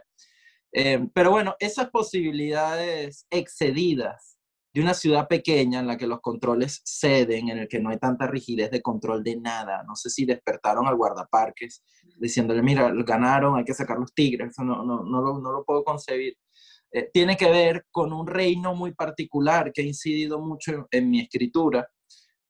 Eh, 0.73 1.09
pero 1.15 1.31
bueno, 1.31 1.57
esas 1.59 1.89
posibilidades 1.89 3.27
excedidas 3.31 4.37
de 4.75 4.83
una 4.83 4.93
ciudad 4.93 5.27
pequeña 5.27 5.81
en 5.81 5.87
la 5.87 5.97
que 5.97 6.07
los 6.07 6.21
controles 6.21 6.83
ceden, 6.85 7.49
en 7.49 7.59
el 7.59 7.69
que 7.69 7.81
no 7.81 7.89
hay 7.89 7.99
tanta 7.99 8.27
rigidez 8.27 8.71
de 8.71 8.83
control 8.83 9.25
de 9.25 9.37
nada. 9.37 9.83
No 9.85 9.97
sé 9.97 10.11
si 10.11 10.27
despertaron 10.27 10.87
al 10.87 10.97
guardaparques 10.97 11.83
diciéndole, 12.19 12.61
mira, 12.63 12.93
ganaron, 13.07 13.57
hay 13.57 13.65
que 13.65 13.73
sacar 13.73 13.99
los 13.99 14.13
tigres, 14.13 14.51
eso 14.51 14.63
no, 14.63 14.85
no, 14.85 15.03
no, 15.05 15.23
lo, 15.23 15.41
no 15.41 15.53
lo 15.53 15.65
puedo 15.65 15.83
concebir. 15.85 16.37
Eh, 16.93 17.09
tiene 17.13 17.37
que 17.37 17.51
ver 17.51 17.87
con 17.91 18.13
un 18.13 18.27
reino 18.27 18.75
muy 18.75 18.93
particular 18.93 19.73
que 19.73 19.83
ha 19.83 19.85
incidido 19.85 20.41
mucho 20.41 20.89
en, 20.91 21.11
mi 21.11 21.21
escritura, 21.21 21.89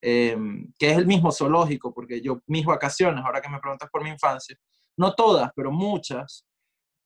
em, 0.01 0.73
que 0.79 0.91
es 0.91 0.97
el 0.97 1.07
mismo 1.07 1.31
zoológico, 1.31 1.93
porque 1.93 2.23
yo 2.23 2.41
mis 2.47 2.65
vacaciones, 2.65 3.23
ahora 3.25 3.43
que 3.43 3.51
me 3.51 3.61
preguntas 3.61 3.91
por 3.93 4.03
mi 4.03 4.11
infancia, 4.11 4.57
no 4.97 5.15
todas, 5.15 5.51
pero 5.55 5.71
muchas, 5.71 6.47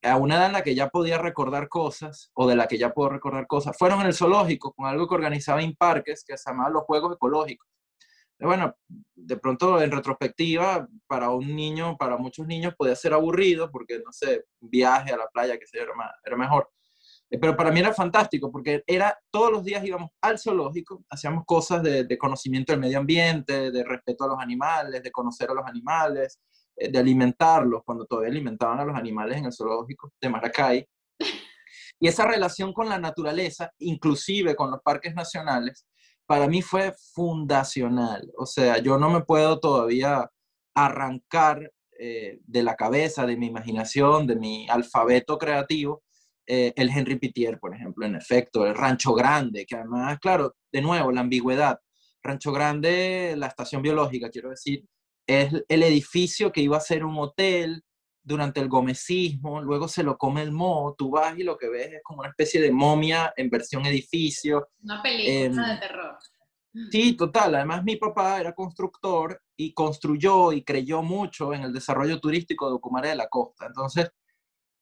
a 0.03 0.17
una 0.17 0.35
edad 0.35 0.47
en 0.47 0.53
la 0.53 0.63
que 0.63 0.75
ya 0.75 0.89
podía 0.89 1.17
recordar 1.17 1.67
cosas, 1.69 2.31
o 2.35 2.47
de 2.47 2.55
la 2.55 2.67
que 2.67 2.77
ya 2.77 2.91
puedo 2.93 3.09
recordar 3.09 3.47
cosas, 3.47 3.77
fueron 3.77 4.01
en 4.01 4.07
el 4.07 4.13
zoológico 4.13 4.73
con 4.73 4.87
algo 4.87 5.07
que 5.07 5.15
organizaba 5.15 5.61
en 5.61 5.75
parques, 5.75 6.23
que 6.25 6.37
se 6.37 6.49
llamaba 6.49 6.69
los 6.69 6.83
Juegos 6.83 7.15
Ecológicos. 7.15 7.67
bueno, 8.39 8.75
de 9.15 9.37
pronto 9.37 9.81
en 9.81 9.91
retrospectiva, 9.91 10.87
para 11.07 11.29
un 11.31 11.55
niño, 11.55 11.97
para 11.97 12.17
muchos 12.17 12.47
niños 12.47 12.75
podía 12.77 12.95
ser 12.95 13.13
aburrido 13.13 13.71
porque, 13.71 13.99
no 13.99 14.11
sé, 14.11 14.45
viaje 14.59 15.13
a 15.13 15.17
la 15.17 15.27
playa, 15.27 15.57
que 15.57 15.67
sé, 15.67 15.79
era, 15.79 15.93
era 16.25 16.37
mejor. 16.37 16.69
Eh, 17.29 17.39
pero 17.39 17.55
para 17.55 17.71
mí 17.71 17.79
era 17.79 17.93
fantástico 17.93 18.51
porque 18.51 18.83
era 18.85 19.17
todos 19.31 19.51
los 19.51 19.63
días 19.63 19.83
íbamos 19.83 20.11
al 20.21 20.37
zoológico, 20.39 21.03
hacíamos 21.09 21.43
cosas 21.45 21.81
de, 21.81 22.03
de, 22.03 22.17
conocimiento 22.17 22.71
del 22.71 22.81
medio 22.81 22.99
ambiente, 22.99 23.71
de 23.71 23.83
respeto 23.83 24.25
a 24.25 24.27
los 24.27 24.39
animales, 24.39 25.01
de 25.01 25.11
conocer 25.11 25.49
a 25.49 25.53
los 25.53 25.65
animales, 25.65 26.39
eh, 26.77 26.91
de 26.91 26.99
alimentarlos, 26.99 27.83
cuando 27.85 28.05
todavía 28.05 28.31
alimentaban 28.31 28.79
a 28.79 28.85
los 28.85 28.95
animales 28.95 29.37
en 29.37 29.45
el 29.45 29.53
zoológico 29.53 30.11
de 30.21 30.29
Maracay. 30.29 30.87
Y 31.97 32.09
esa 32.09 32.27
relación 32.27 32.73
con 32.73 32.89
la 32.89 32.99
naturaleza, 32.99 33.71
inclusive 33.79 34.53
con 34.55 34.69
los 34.69 34.81
parques 34.81 35.15
nacionales, 35.15 35.85
para 36.25 36.45
mí 36.45 36.61
fue 36.61 36.93
fundacional. 37.13 38.29
O 38.37 38.45
sea, 38.45 38.79
yo 38.79 38.97
no 38.97 39.09
me 39.09 39.21
puedo 39.21 39.59
todavía 39.61 40.29
arrancar 40.75 41.71
eh, 41.97 42.39
de 42.45 42.63
la 42.63 42.75
cabeza, 42.75 43.25
de 43.25 43.37
mi 43.37 43.47
imaginación, 43.47 44.27
de 44.27 44.35
mi 44.35 44.67
alfabeto 44.67 45.37
creativo, 45.37 46.03
eh, 46.47 46.73
el 46.75 46.89
Henry 46.89 47.17
Pitier, 47.17 47.59
por 47.59 47.73
ejemplo, 47.73 48.05
en 48.05 48.15
efecto, 48.15 48.65
el 48.65 48.75
Rancho 48.75 49.13
Grande, 49.13 49.65
que 49.65 49.75
además, 49.75 50.19
claro, 50.19 50.55
de 50.71 50.81
nuevo, 50.81 51.11
la 51.11 51.21
ambigüedad. 51.21 51.79
Rancho 52.21 52.51
Grande, 52.51 53.35
la 53.37 53.47
estación 53.47 53.81
biológica, 53.81 54.29
quiero 54.29 54.49
decir, 54.49 54.83
es 55.27 55.51
el 55.67 55.83
edificio 55.83 56.51
que 56.51 56.61
iba 56.61 56.77
a 56.77 56.81
ser 56.81 57.03
un 57.03 57.17
hotel 57.17 57.83
durante 58.23 58.59
el 58.59 58.67
gomecismo, 58.67 59.61
luego 59.61 59.87
se 59.87 60.03
lo 60.03 60.17
come 60.17 60.41
el 60.41 60.51
moho, 60.51 60.95
tú 60.97 61.11
vas 61.11 61.37
y 61.37 61.43
lo 61.43 61.57
que 61.57 61.69
ves 61.69 61.93
es 61.93 62.01
como 62.03 62.21
una 62.21 62.29
especie 62.29 62.59
de 62.59 62.71
momia 62.71 63.31
en 63.37 63.49
versión 63.49 63.85
edificio. 63.85 64.67
Una 64.81 65.01
película 65.01 65.45
em, 65.45 65.75
de 65.75 65.77
terror. 65.77 66.17
Sí, 66.91 67.13
total. 67.13 67.55
Además, 67.55 67.83
mi 67.83 67.95
papá 67.95 68.39
era 68.39 68.53
constructor 68.53 69.41
y 69.55 69.73
construyó 69.73 70.51
y 70.51 70.63
creyó 70.63 71.01
mucho 71.01 71.53
en 71.53 71.61
el 71.63 71.71
desarrollo 71.71 72.19
turístico 72.19 72.67
de 72.67 72.75
Ocumare 72.75 73.09
de 73.09 73.15
la 73.15 73.29
Costa. 73.29 73.67
Entonces, 73.67 74.09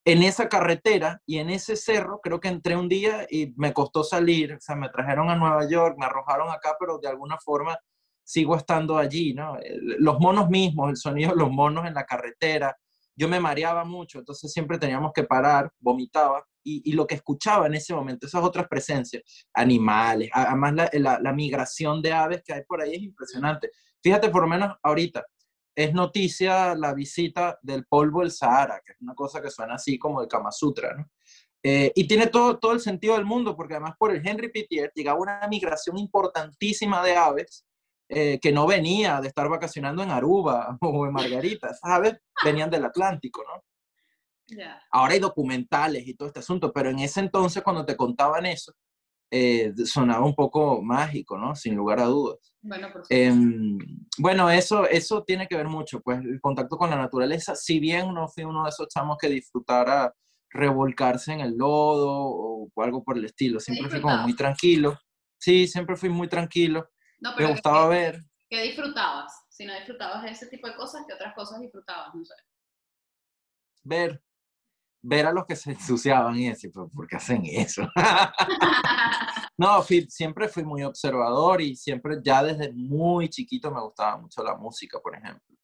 en 0.05 0.21
esa 0.23 0.49
carretera 0.49 1.21
y 1.25 1.37
en 1.37 1.49
ese 1.49 1.75
cerro, 1.75 2.19
creo 2.21 2.39
que 2.39 2.49
entré 2.49 2.75
un 2.75 2.89
día 2.89 3.25
y 3.29 3.53
me 3.55 3.73
costó 3.73 4.03
salir. 4.03 4.53
O 4.53 4.59
sea, 4.59 4.75
me 4.75 4.89
trajeron 4.89 5.29
a 5.29 5.35
Nueva 5.35 5.67
York, 5.67 5.95
me 5.97 6.05
arrojaron 6.05 6.49
acá, 6.49 6.75
pero 6.79 6.99
de 6.99 7.07
alguna 7.07 7.37
forma 7.37 7.77
sigo 8.23 8.55
estando 8.55 8.97
allí, 8.97 9.33
¿no? 9.33 9.57
Los 9.99 10.19
monos 10.19 10.49
mismos, 10.49 10.89
el 10.89 10.97
sonido 10.97 11.31
de 11.31 11.37
los 11.37 11.51
monos 11.51 11.85
en 11.85 11.93
la 11.93 12.05
carretera. 12.05 12.75
Yo 13.15 13.27
me 13.27 13.39
mareaba 13.39 13.85
mucho, 13.85 14.19
entonces 14.19 14.51
siempre 14.51 14.77
teníamos 14.77 15.11
que 15.13 15.23
parar, 15.23 15.71
vomitaba. 15.79 16.43
Y, 16.65 16.93
lo 16.93 17.05
que 17.05 17.15
escuchaba 17.15 17.67
en 17.67 17.73
ese 17.73 17.93
momento, 17.93 18.25
esas 18.25 18.41
otras 18.41 18.69
presencias, 18.69 19.21
animales, 19.53 20.29
además 20.31 20.73
la, 20.93 21.19
la, 21.19 21.33
migración 21.33 22.01
de 22.01 22.13
aves 22.13 22.41
que 22.41 22.53
hay 22.53 22.63
por 22.63 22.81
ahí 22.81 22.95
es 22.95 23.01
impresionante. 23.01 23.69
Fíjate, 24.01 24.29
por 24.29 24.43
lo 24.43 24.47
menos 24.47 24.73
ahorita, 24.81 25.25
es 25.75 25.93
noticia 25.93 26.75
la 26.75 26.93
visita 26.93 27.59
del 27.61 27.85
polvo 27.85 28.21
del 28.21 28.31
Sahara, 28.31 28.81
que 28.85 28.93
es 28.93 29.01
una 29.01 29.15
cosa 29.15 29.41
que 29.41 29.49
suena 29.49 29.75
así 29.75 29.97
como 29.97 30.21
el 30.21 30.27
Kama 30.27 30.51
Sutra, 30.51 30.93
¿no? 30.95 31.09
Eh, 31.65 31.93
y 31.95 32.07
tiene 32.07 32.27
todo, 32.27 32.59
todo 32.59 32.73
el 32.73 32.81
sentido 32.81 33.15
del 33.15 33.23
mundo, 33.23 33.55
porque 33.55 33.75
además 33.75 33.95
por 33.97 34.11
el 34.11 34.25
Henry 34.27 34.51
Pitier 34.51 34.91
llegaba 34.93 35.19
una 35.19 35.47
migración 35.47 35.97
importantísima 35.97 37.01
de 37.01 37.15
aves 37.15 37.65
eh, 38.09 38.37
que 38.41 38.51
no 38.51 38.67
venía 38.67 39.21
de 39.21 39.29
estar 39.29 39.47
vacacionando 39.47 40.03
en 40.03 40.11
Aruba 40.11 40.77
o 40.81 41.05
en 41.05 41.13
Margarita, 41.13 41.73
¿sabes? 41.73 42.19
Venían 42.43 42.69
del 42.69 42.85
Atlántico, 42.85 43.43
¿no? 43.43 43.63
Ahora 44.91 45.13
hay 45.13 45.19
documentales 45.19 46.05
y 46.05 46.13
todo 46.15 46.27
este 46.27 46.41
asunto, 46.41 46.71
pero 46.73 46.89
en 46.89 46.99
ese 46.99 47.21
entonces 47.21 47.63
cuando 47.63 47.85
te 47.85 47.95
contaban 47.95 48.45
eso, 48.45 48.73
eh, 49.35 49.73
sonaba 49.85 50.25
un 50.25 50.35
poco 50.35 50.81
mágico, 50.81 51.37
¿no? 51.37 51.55
Sin 51.55 51.75
lugar 51.75 51.99
a 51.99 52.05
dudas. 52.05 52.53
Bueno, 52.61 52.91
por 52.93 53.03
em, 53.09 53.77
bueno, 54.17 54.49
eso, 54.49 54.87
eso 54.87 55.23
tiene 55.23 55.47
que 55.47 55.57
ver 55.57 55.67
mucho, 55.67 56.01
pues 56.01 56.19
el 56.19 56.39
contacto 56.39 56.77
con 56.77 56.89
la 56.89 56.95
naturaleza, 56.95 57.55
si 57.55 57.79
bien 57.79 58.13
no 58.13 58.27
fui 58.27 58.43
uno 58.43 58.63
de 58.63 58.69
esos 58.69 58.87
chamos 58.87 59.17
que 59.19 59.27
disfrutara 59.27 60.13
revolcarse 60.49 61.33
en 61.33 61.39
el 61.41 61.57
lodo 61.57 62.11
o, 62.11 62.71
algo 62.77 63.03
por 63.03 63.17
el 63.17 63.25
estilo, 63.25 63.59
siempre 63.59 63.89
fui 63.89 64.01
como 64.01 64.17
muy 64.17 64.35
tranquilo. 64.35 64.97
Sí, 65.37 65.67
siempre 65.67 65.97
fui 65.97 66.09
muy 66.09 66.29
tranquilo 66.29 66.87
me 67.37 67.45
gustaba 67.45 67.87
ver. 67.87 68.19
¿Qué 68.49 68.61
disfrutabas? 68.63 69.45
Si 69.49 69.65
no 69.65 69.73
disfrutabas 69.73 70.23
de 70.23 70.31
ese 70.31 70.47
tipo 70.47 70.67
de 70.67 70.75
cosas, 70.75 71.03
¿qué 71.07 71.13
otras 71.13 71.33
cosas 71.33 71.59
disfrutabas? 71.61 72.13
No 72.13 72.25
sé. 72.25 72.33
Ver. 73.83 74.21
Ver 75.05 75.25
a 75.25 75.33
los 75.33 75.45
que 75.45 75.55
se 75.55 75.71
ensuciaban 75.71 76.35
y 76.37 76.47
decir, 76.47 76.71
¿por 76.71 77.07
qué 77.07 77.17
hacen 77.17 77.43
eso? 77.45 77.87
no, 79.57 79.83
siempre 80.07 80.47
fui 80.47 80.63
muy 80.63 80.83
observador 80.83 81.61
y 81.61 81.75
siempre, 81.75 82.19
ya 82.23 82.41
desde 82.41 82.71
muy 82.71 83.27
chiquito 83.29 83.69
me 83.69 83.81
gustaba 83.81 84.17
mucho 84.17 84.41
la 84.43 84.55
música, 84.55 84.99
por 84.99 85.15
ejemplo. 85.15 85.55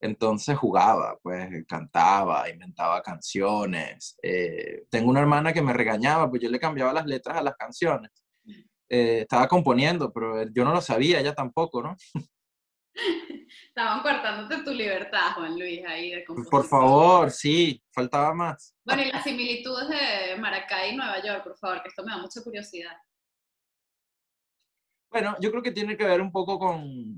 Entonces 0.00 0.56
jugaba, 0.56 1.18
pues 1.22 1.48
cantaba, 1.66 2.48
inventaba 2.48 3.02
canciones. 3.02 4.16
Eh, 4.22 4.84
tengo 4.90 5.10
una 5.10 5.20
hermana 5.20 5.52
que 5.52 5.62
me 5.62 5.72
regañaba, 5.72 6.28
pues 6.30 6.42
yo 6.42 6.48
le 6.50 6.60
cambiaba 6.60 6.92
las 6.92 7.06
letras 7.06 7.38
a 7.38 7.42
las 7.42 7.56
canciones. 7.56 8.10
Eh, 8.88 9.20
estaba 9.22 9.48
componiendo, 9.48 10.12
pero 10.12 10.48
yo 10.50 10.64
no 10.64 10.72
lo 10.72 10.80
sabía, 10.80 11.18
ella 11.18 11.34
tampoco, 11.34 11.82
¿no? 11.82 11.96
Estaban 13.68 14.02
cortándote 14.02 14.62
tu 14.64 14.70
libertad, 14.72 15.32
Juan 15.34 15.58
Luis, 15.58 15.84
ahí 15.86 16.10
de 16.10 16.24
Por 16.50 16.66
favor, 16.66 17.30
sí, 17.30 17.82
faltaba 17.92 18.34
más. 18.34 18.74
Bueno, 18.84 19.02
y 19.02 19.12
las 19.12 19.24
similitudes 19.24 19.88
de 19.88 20.36
Maracay 20.36 20.92
y 20.92 20.96
Nueva 20.96 21.22
York, 21.22 21.44
por 21.44 21.56
favor, 21.58 21.82
que 21.82 21.88
esto 21.88 22.02
me 22.04 22.12
da 22.12 22.18
mucha 22.18 22.42
curiosidad. 22.42 22.96
Bueno, 25.10 25.36
yo 25.40 25.50
creo 25.50 25.62
que 25.62 25.72
tiene 25.72 25.96
que 25.96 26.04
ver 26.04 26.20
un 26.20 26.32
poco 26.32 26.58
con, 26.58 27.16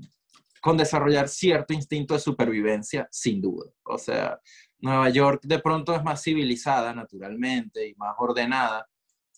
con 0.61 0.77
desarrollar 0.77 1.27
cierto 1.27 1.73
instinto 1.73 2.13
de 2.13 2.19
supervivencia, 2.19 3.07
sin 3.11 3.41
duda. 3.41 3.71
O 3.83 3.97
sea, 3.97 4.39
Nueva 4.79 5.09
York 5.09 5.41
de 5.43 5.59
pronto 5.59 5.95
es 5.95 6.03
más 6.03 6.23
civilizada, 6.23 6.93
naturalmente, 6.93 7.87
y 7.87 7.95
más 7.95 8.15
ordenada, 8.17 8.87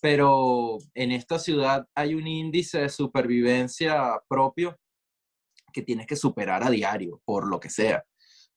pero 0.02 0.80
en 0.94 1.12
esta 1.12 1.40
ciudad 1.40 1.88
hay 1.96 2.16
un 2.16 2.28
índice 2.28 2.82
de 2.82 2.90
supervivencia 2.90 4.20
propio 4.28 4.78
que 5.72 5.82
tienes 5.82 6.08
que 6.08 6.16
superar 6.16 6.64
a 6.64 6.70
diario, 6.70 7.22
por 7.26 7.48
lo 7.48 7.60
que 7.60 7.70
sea, 7.70 8.04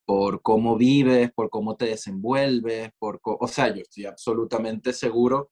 por 0.05 0.43
cómo 0.43 0.77
vives, 0.77 1.33
por 1.33 1.51
cómo 1.51 1.77
te 1.77 1.87
desenvuelves, 1.87 2.91
por, 2.99 3.21
o 3.23 3.49
sea, 3.49 3.69
yo 3.69 3.83
estoy 3.83 4.07
absolutamente 4.07 4.93
seguro 4.93 5.51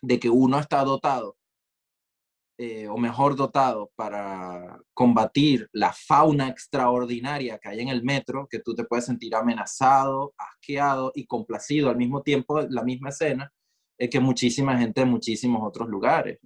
de 0.00 0.18
que 0.20 0.30
uno 0.30 0.58
está 0.58 0.84
dotado, 0.84 1.36
eh, 2.58 2.88
o 2.88 2.96
mejor 2.98 3.36
dotado, 3.36 3.90
para 3.96 4.80
combatir 4.92 5.68
la 5.72 5.92
fauna 5.92 6.48
extraordinaria 6.48 7.58
que 7.58 7.68
hay 7.68 7.80
en 7.80 7.88
el 7.88 8.02
metro, 8.02 8.48
que 8.48 8.60
tú 8.60 8.74
te 8.74 8.84
puedes 8.84 9.06
sentir 9.06 9.34
amenazado, 9.34 10.34
asqueado 10.36 11.12
y 11.14 11.26
complacido 11.26 11.90
al 11.90 11.96
mismo 11.96 12.22
tiempo, 12.22 12.60
la 12.62 12.82
misma 12.82 13.10
escena, 13.10 13.52
que 13.96 14.20
muchísima 14.20 14.78
gente 14.78 15.00
de 15.00 15.06
muchísimos 15.06 15.62
otros 15.64 15.88
lugares. 15.88 16.38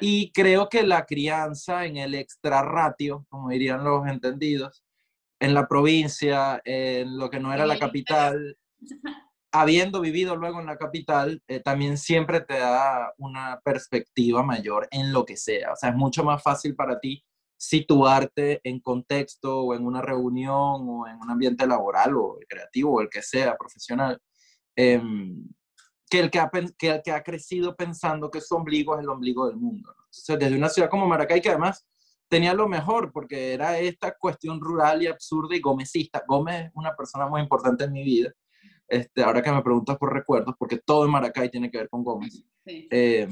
Y 0.00 0.32
creo 0.32 0.68
que 0.68 0.82
la 0.82 1.04
crianza 1.04 1.84
en 1.84 1.96
el 1.96 2.14
extrarratio, 2.14 3.26
como 3.28 3.50
dirían 3.50 3.84
los 3.84 4.06
entendidos, 4.06 4.82
en 5.40 5.54
la 5.54 5.68
provincia, 5.68 6.60
en 6.64 7.18
lo 7.18 7.28
que 7.28 7.40
no 7.40 7.52
era 7.52 7.66
la 7.66 7.78
capital, 7.78 8.56
habiendo 9.52 10.00
vivido 10.00 10.34
luego 10.36 10.58
en 10.58 10.66
la 10.66 10.76
capital, 10.76 11.42
eh, 11.46 11.60
también 11.60 11.96
siempre 11.96 12.40
te 12.40 12.58
da 12.58 13.12
una 13.18 13.60
perspectiva 13.62 14.42
mayor 14.42 14.88
en 14.90 15.12
lo 15.12 15.24
que 15.24 15.36
sea. 15.36 15.72
O 15.72 15.76
sea, 15.76 15.90
es 15.90 15.96
mucho 15.96 16.24
más 16.24 16.42
fácil 16.42 16.74
para 16.74 16.98
ti 16.98 17.24
situarte 17.56 18.60
en 18.64 18.80
contexto 18.80 19.60
o 19.60 19.74
en 19.74 19.86
una 19.86 20.02
reunión 20.02 20.88
o 20.88 21.06
en 21.06 21.16
un 21.20 21.30
ambiente 21.30 21.66
laboral 21.66 22.16
o 22.16 22.38
creativo 22.48 22.94
o 22.94 23.00
el 23.00 23.08
que 23.08 23.22
sea, 23.22 23.56
profesional, 23.56 24.20
em, 24.76 25.48
que 26.08 26.20
el 26.20 26.30
que, 26.30 26.38
ha, 26.38 26.50
que 26.78 26.88
el 26.88 27.02
que 27.02 27.12
ha 27.12 27.22
crecido 27.22 27.74
pensando 27.74 28.30
que 28.30 28.40
su 28.40 28.54
ombligo 28.54 28.94
es 28.94 29.02
el 29.02 29.08
ombligo 29.08 29.46
del 29.46 29.56
mundo. 29.56 29.94
Entonces, 30.04 30.38
desde 30.38 30.56
una 30.56 30.68
ciudad 30.68 30.90
como 30.90 31.06
Maracay, 31.06 31.40
que 31.40 31.50
además 31.50 31.86
tenía 32.28 32.54
lo 32.54 32.68
mejor, 32.68 33.12
porque 33.12 33.52
era 33.54 33.78
esta 33.78 34.14
cuestión 34.16 34.60
rural 34.60 35.02
y 35.02 35.06
absurda 35.06 35.56
y 35.56 35.60
gomecista. 35.60 36.22
Gómez 36.26 36.66
es 36.66 36.70
una 36.74 36.94
persona 36.94 37.26
muy 37.26 37.40
importante 37.40 37.84
en 37.84 37.92
mi 37.92 38.04
vida. 38.04 38.32
Este, 38.86 39.22
ahora 39.22 39.42
que 39.42 39.50
me 39.50 39.62
preguntas 39.62 39.96
por 39.96 40.12
recuerdos, 40.12 40.54
porque 40.58 40.78
todo 40.78 41.04
en 41.04 41.10
Maracay 41.10 41.50
tiene 41.50 41.70
que 41.70 41.78
ver 41.78 41.88
con 41.88 42.04
Gómez. 42.04 42.44
Eh, 42.66 43.28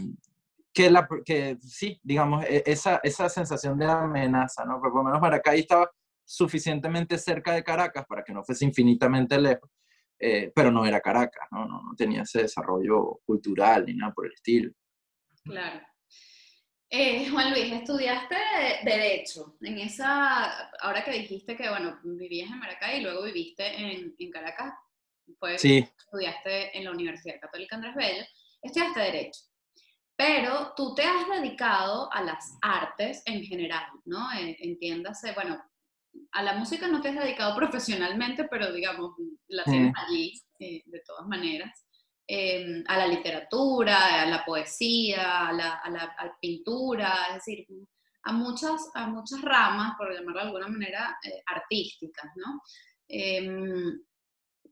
que, 0.72 0.90
la, 0.90 1.06
que 1.24 1.58
sí, 1.60 2.00
digamos, 2.02 2.44
e, 2.44 2.62
esa, 2.66 3.00
esa 3.02 3.28
sensación 3.28 3.78
de 3.78 3.86
amenaza, 3.86 4.64
¿no? 4.64 4.80
por 4.80 4.94
lo 4.94 5.04
menos 5.04 5.20
Maracay 5.20 5.60
estaba 5.60 5.90
suficientemente 6.24 7.18
cerca 7.18 7.52
de 7.52 7.62
Caracas 7.62 8.06
para 8.06 8.22
que 8.22 8.32
no 8.32 8.42
fuese 8.42 8.64
infinitamente 8.64 9.38
lejos, 9.38 9.70
eh, 10.24 10.52
pero 10.54 10.70
no 10.70 10.86
era 10.86 11.00
Caracas, 11.00 11.48
¿no? 11.50 11.66
¿no? 11.66 11.82
No, 11.82 11.96
tenía 11.96 12.22
ese 12.22 12.42
desarrollo 12.42 13.20
cultural 13.26 13.84
ni 13.84 13.94
nada 13.94 14.12
por 14.12 14.26
el 14.26 14.32
estilo. 14.32 14.70
Claro. 15.44 15.80
Eh, 16.88 17.28
Juan 17.28 17.50
Luis, 17.50 17.72
estudiaste 17.72 18.36
Derecho. 18.84 19.56
En 19.62 19.78
esa, 19.78 20.68
ahora 20.78 21.02
que 21.02 21.10
dijiste 21.10 21.56
que, 21.56 21.68
bueno, 21.68 21.98
vivías 22.04 22.50
en 22.50 22.58
Maracay 22.60 23.00
y 23.00 23.02
luego 23.02 23.24
viviste 23.24 23.66
en, 23.66 24.14
en 24.16 24.30
Caracas, 24.30 24.74
fue, 25.40 25.58
sí. 25.58 25.78
estudiaste 25.98 26.76
en 26.76 26.84
la 26.84 26.92
Universidad 26.92 27.40
Católica 27.40 27.76
Andrés 27.76 27.94
Bello, 27.96 28.24
estudiaste 28.62 29.00
Derecho. 29.00 29.40
pero 30.14 30.72
tú 30.76 30.94
te 30.94 31.02
has 31.02 31.28
dedicado 31.28 32.12
a 32.12 32.22
las 32.22 32.58
artes 32.60 33.22
en 33.24 33.42
general, 33.42 33.86
¿no? 34.04 34.28
Entiéndase, 34.36 35.32
bueno, 35.32 35.60
a 36.32 36.42
la 36.42 36.54
música 36.54 36.88
no 36.88 37.00
te 37.00 37.08
has 37.08 37.16
dedicado 37.16 37.56
profesionalmente, 37.56 38.44
pero 38.44 38.72
digamos, 38.72 39.14
la 39.48 39.64
tienes 39.64 39.92
allí 39.96 40.32
eh, 40.58 40.82
de 40.86 41.00
todas 41.06 41.26
maneras. 41.26 41.86
Em, 42.26 42.84
a 42.86 42.96
la 42.96 43.06
literatura, 43.08 44.22
a 44.22 44.26
la 44.26 44.44
poesía, 44.44 45.48
a 45.48 45.52
la, 45.52 45.74
a 45.74 45.90
la 45.90 46.36
pintura, 46.40 47.26
es 47.28 47.34
decir, 47.34 47.66
a 48.22 48.32
muchas, 48.32 48.90
a 48.94 49.06
muchas 49.08 49.42
ramas, 49.42 49.94
por 49.98 50.14
llamarlo 50.14 50.40
de 50.40 50.46
alguna 50.46 50.68
manera, 50.68 51.18
eh, 51.24 51.42
artísticas, 51.46 52.30
¿no? 52.36 52.62
Em, 53.08 54.00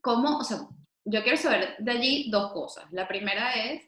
¿Cómo, 0.00 0.38
o 0.38 0.44
sea, 0.44 0.58
yo 1.04 1.22
quiero 1.22 1.36
saber 1.36 1.76
de 1.78 1.90
allí 1.90 2.30
dos 2.30 2.52
cosas. 2.52 2.86
La 2.92 3.06
primera 3.08 3.52
es, 3.54 3.82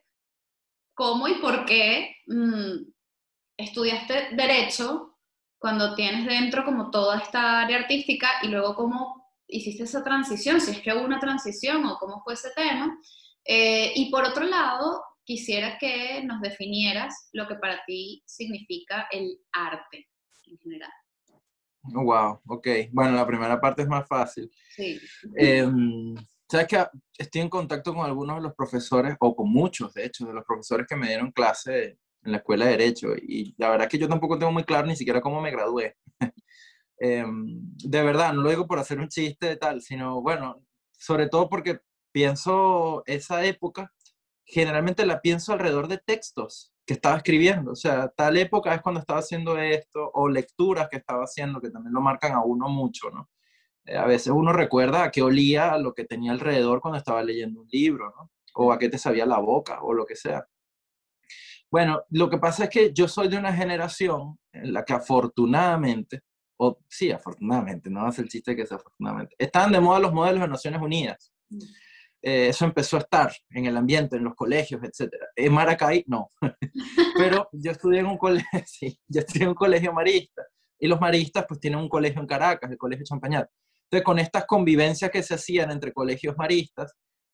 ¿cómo 0.94 1.28
y 1.28 1.34
por 1.36 1.64
qué 1.64 2.16
mm, 2.26 2.92
estudiaste 3.56 4.30
derecho 4.32 5.11
cuando 5.62 5.94
tienes 5.94 6.26
dentro 6.26 6.64
como 6.64 6.90
toda 6.90 7.18
esta 7.18 7.60
área 7.60 7.78
artística 7.78 8.28
y 8.42 8.48
luego 8.48 8.74
cómo 8.74 9.32
hiciste 9.46 9.84
esa 9.84 10.02
transición, 10.02 10.60
si 10.60 10.72
es 10.72 10.80
que 10.80 10.92
hubo 10.92 11.04
una 11.04 11.20
transición 11.20 11.86
o 11.86 11.98
cómo 11.98 12.20
fue 12.24 12.34
ese 12.34 12.50
tema? 12.56 12.98
Eh, 13.44 13.92
y 13.94 14.10
por 14.10 14.24
otro 14.24 14.44
lado, 14.44 15.02
quisiera 15.24 15.78
que 15.78 16.22
nos 16.24 16.40
definieras 16.40 17.28
lo 17.32 17.46
que 17.46 17.54
para 17.54 17.80
ti 17.86 18.24
significa 18.26 19.06
el 19.12 19.38
arte 19.52 20.08
en 20.46 20.58
general. 20.58 20.90
Wow, 21.84 22.40
ok. 22.48 22.68
Bueno, 22.90 23.12
la 23.12 23.26
primera 23.26 23.60
parte 23.60 23.82
es 23.82 23.88
más 23.88 24.06
fácil. 24.06 24.50
Sí. 24.74 25.00
Em, 25.36 26.14
Sabes 26.52 26.66
que 26.66 26.86
estoy 27.16 27.40
en 27.40 27.48
contacto 27.48 27.94
con 27.94 28.04
algunos 28.04 28.36
de 28.36 28.42
los 28.42 28.54
profesores, 28.54 29.16
o 29.20 29.34
con 29.34 29.50
muchos, 29.50 29.94
de 29.94 30.04
hecho, 30.04 30.26
de 30.26 30.34
los 30.34 30.44
profesores 30.44 30.86
que 30.86 30.96
me 30.96 31.06
dieron 31.06 31.32
clase 31.32 31.96
en 32.24 32.32
la 32.32 32.38
escuela 32.38 32.66
de 32.66 32.72
Derecho, 32.72 33.14
y 33.16 33.54
la 33.58 33.70
verdad 33.70 33.86
es 33.86 33.90
que 33.90 33.98
yo 33.98 34.08
tampoco 34.08 34.38
tengo 34.38 34.52
muy 34.52 34.64
claro 34.64 34.86
ni 34.86 34.96
siquiera 34.96 35.20
cómo 35.20 35.40
me 35.40 35.50
gradué. 35.50 35.96
Em, 37.04 37.74
de 37.78 38.02
verdad, 38.04 38.32
no 38.32 38.42
lo 38.42 38.50
digo 38.50 38.68
por 38.68 38.78
hacer 38.78 39.00
un 39.00 39.08
chiste 39.08 39.46
de 39.48 39.56
tal, 39.56 39.82
sino, 39.82 40.22
bueno, 40.22 40.62
sobre 40.92 41.28
todo 41.28 41.48
porque 41.48 41.80
pienso 42.12 43.02
esa 43.06 43.44
época 43.44 43.92
generalmente 44.44 45.06
la 45.06 45.20
pienso 45.20 45.52
alrededor 45.52 45.88
de 45.88 45.98
textos 45.98 46.72
que 46.86 46.94
estaba 46.94 47.16
escribiendo. 47.16 47.72
O 47.72 47.76
sea, 47.76 48.08
tal 48.08 48.36
época 48.36 48.74
es 48.74 48.82
cuando 48.82 49.00
estaba 49.00 49.20
haciendo 49.20 49.58
esto, 49.58 50.10
o 50.14 50.28
lecturas 50.28 50.88
que 50.90 50.98
estaba 50.98 51.24
haciendo, 51.24 51.60
que 51.60 51.70
también 51.70 51.94
lo 51.94 52.00
marcan 52.00 52.32
a 52.32 52.44
uno 52.44 52.68
mucho, 52.68 53.10
¿no? 53.10 53.30
Eh, 53.84 53.96
a 53.96 54.06
veces 54.06 54.28
uno 54.28 54.52
recuerda 54.52 55.04
a 55.04 55.10
qué 55.10 55.22
olía 55.22 55.76
lo 55.78 55.94
que 55.94 56.04
tenía 56.04 56.32
alrededor 56.32 56.80
cuando 56.80 56.98
estaba 56.98 57.22
leyendo 57.22 57.62
un 57.62 57.68
libro, 57.68 58.12
¿no? 58.16 58.30
O 58.54 58.72
a 58.72 58.78
qué 58.78 58.88
te 58.88 58.98
sabía 58.98 59.26
la 59.26 59.38
boca, 59.38 59.82
o 59.82 59.94
lo 59.94 60.06
que 60.06 60.16
sea. 60.16 60.46
Bueno, 61.72 62.02
lo 62.10 62.28
que 62.28 62.36
pasa 62.36 62.64
es 62.64 62.70
que 62.70 62.92
yo 62.92 63.08
soy 63.08 63.28
de 63.28 63.38
una 63.38 63.54
generación 63.54 64.38
en 64.52 64.74
la 64.74 64.84
que 64.84 64.92
afortunadamente, 64.92 66.20
o 66.58 66.78
sí, 66.86 67.10
afortunadamente, 67.10 67.88
no 67.88 68.04
hace 68.04 68.20
el 68.20 68.28
chiste 68.28 68.54
que 68.54 68.66
sea 68.66 68.76
afortunadamente, 68.76 69.34
están 69.38 69.72
de 69.72 69.80
moda 69.80 69.98
los 69.98 70.12
modelos 70.12 70.42
de 70.42 70.48
Naciones 70.48 70.82
Unidas. 70.82 71.32
Mm. 71.48 71.58
Eh, 72.24 72.48
eso 72.48 72.66
empezó 72.66 72.98
a 72.98 73.00
estar 73.00 73.32
en 73.48 73.64
el 73.64 73.76
ambiente, 73.78 74.16
en 74.16 74.24
los 74.24 74.34
colegios, 74.34 74.82
etc. 74.84 75.14
En 75.34 75.52
Maracay, 75.54 76.04
no. 76.06 76.30
Pero 77.16 77.48
yo 77.52 77.70
estudié 77.70 78.00
en 78.00 78.06
un 78.06 78.18
colegio, 78.18 78.46
sí, 78.66 79.00
yo 79.08 79.20
estudié 79.20 79.44
en 79.44 79.48
un 79.48 79.54
colegio 79.54 79.94
marista. 79.94 80.42
Y 80.78 80.88
los 80.88 81.00
maristas 81.00 81.46
pues 81.48 81.58
tienen 81.58 81.80
un 81.80 81.88
colegio 81.88 82.20
en 82.20 82.26
Caracas, 82.26 82.70
el 82.70 82.76
Colegio 82.76 83.06
Champañat. 83.06 83.48
Entonces, 83.84 84.04
con 84.04 84.18
estas 84.18 84.44
convivencias 84.44 85.10
que 85.10 85.22
se 85.22 85.34
hacían 85.34 85.70
entre 85.70 85.92
colegios 85.92 86.36
maristas, 86.36 86.92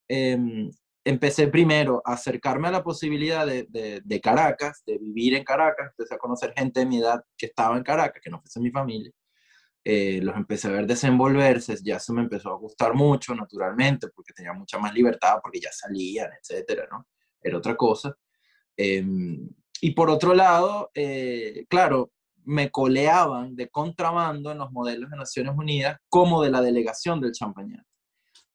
em, 0.09 0.71
empecé 1.09 1.49
primero 1.49 2.03
a 2.05 2.13
acercarme 2.13 2.69
a 2.69 2.71
la 2.71 2.83
posibilidad 2.83 3.47
de, 3.47 3.67
de, 3.71 4.03
de, 4.05 4.21
Caracas, 4.21 4.83
de 4.87 4.99
vivir 4.99 5.35
en 5.35 5.43
Caracas, 5.43 5.89
empecé 5.91 6.15
a 6.15 6.19
conocer 6.19 6.53
gente 6.55 6.81
de 6.81 6.87
mi 6.87 6.99
edad 6.99 7.25
que 7.37 7.47
estaba 7.47 7.77
en 7.79 7.83
Caracas, 7.83 8.21
que 8.23 8.29
no 8.31 8.41
fuese 8.41 8.61
mi 8.61 8.71
familia. 8.71 9.11
Eh, 9.85 10.21
los 10.23 10.37
empecé 10.37 10.69
a 10.69 10.73
ver 10.73 10.87
desenvolverse, 10.87 11.77
ya 11.83 11.99
se 11.99 12.13
me 12.13 12.21
empezó 12.21 12.51
a 12.51 12.59
gustar 12.59 12.93
mucho, 12.93 13.35
naturalmente, 13.35 14.09
porque 14.15 14.35
tenía 14.35 14.53
mucha 14.53 14.79
más 14.79 14.93
libertad, 14.93 15.39
porque 15.43 15.61
ya 15.61 15.71
salían, 15.73 16.29
etcétera, 16.43 16.87
¿no? 16.91 17.07
Era 17.41 17.57
otra 17.57 17.75
cosa. 17.75 18.15
Em, 18.77 19.49
y 19.81 19.93
por 19.93 20.11
otro 20.11 20.35
lado, 20.35 20.91
eh, 20.95 21.65
claro, 21.71 22.13
me 22.45 22.71
coleaban 22.71 23.57
de 23.57 23.71
contrabando 23.71 24.53
en 24.53 24.59
los 24.59 24.71
modelos 24.73 25.11
de 25.11 25.17
Naciones 25.17 25.55
Unidas 25.57 25.99
como 26.11 26.43
de 26.43 26.51
la 26.51 26.61
delegación 26.61 27.19
del 27.21 27.33
Champañat. 27.33 27.88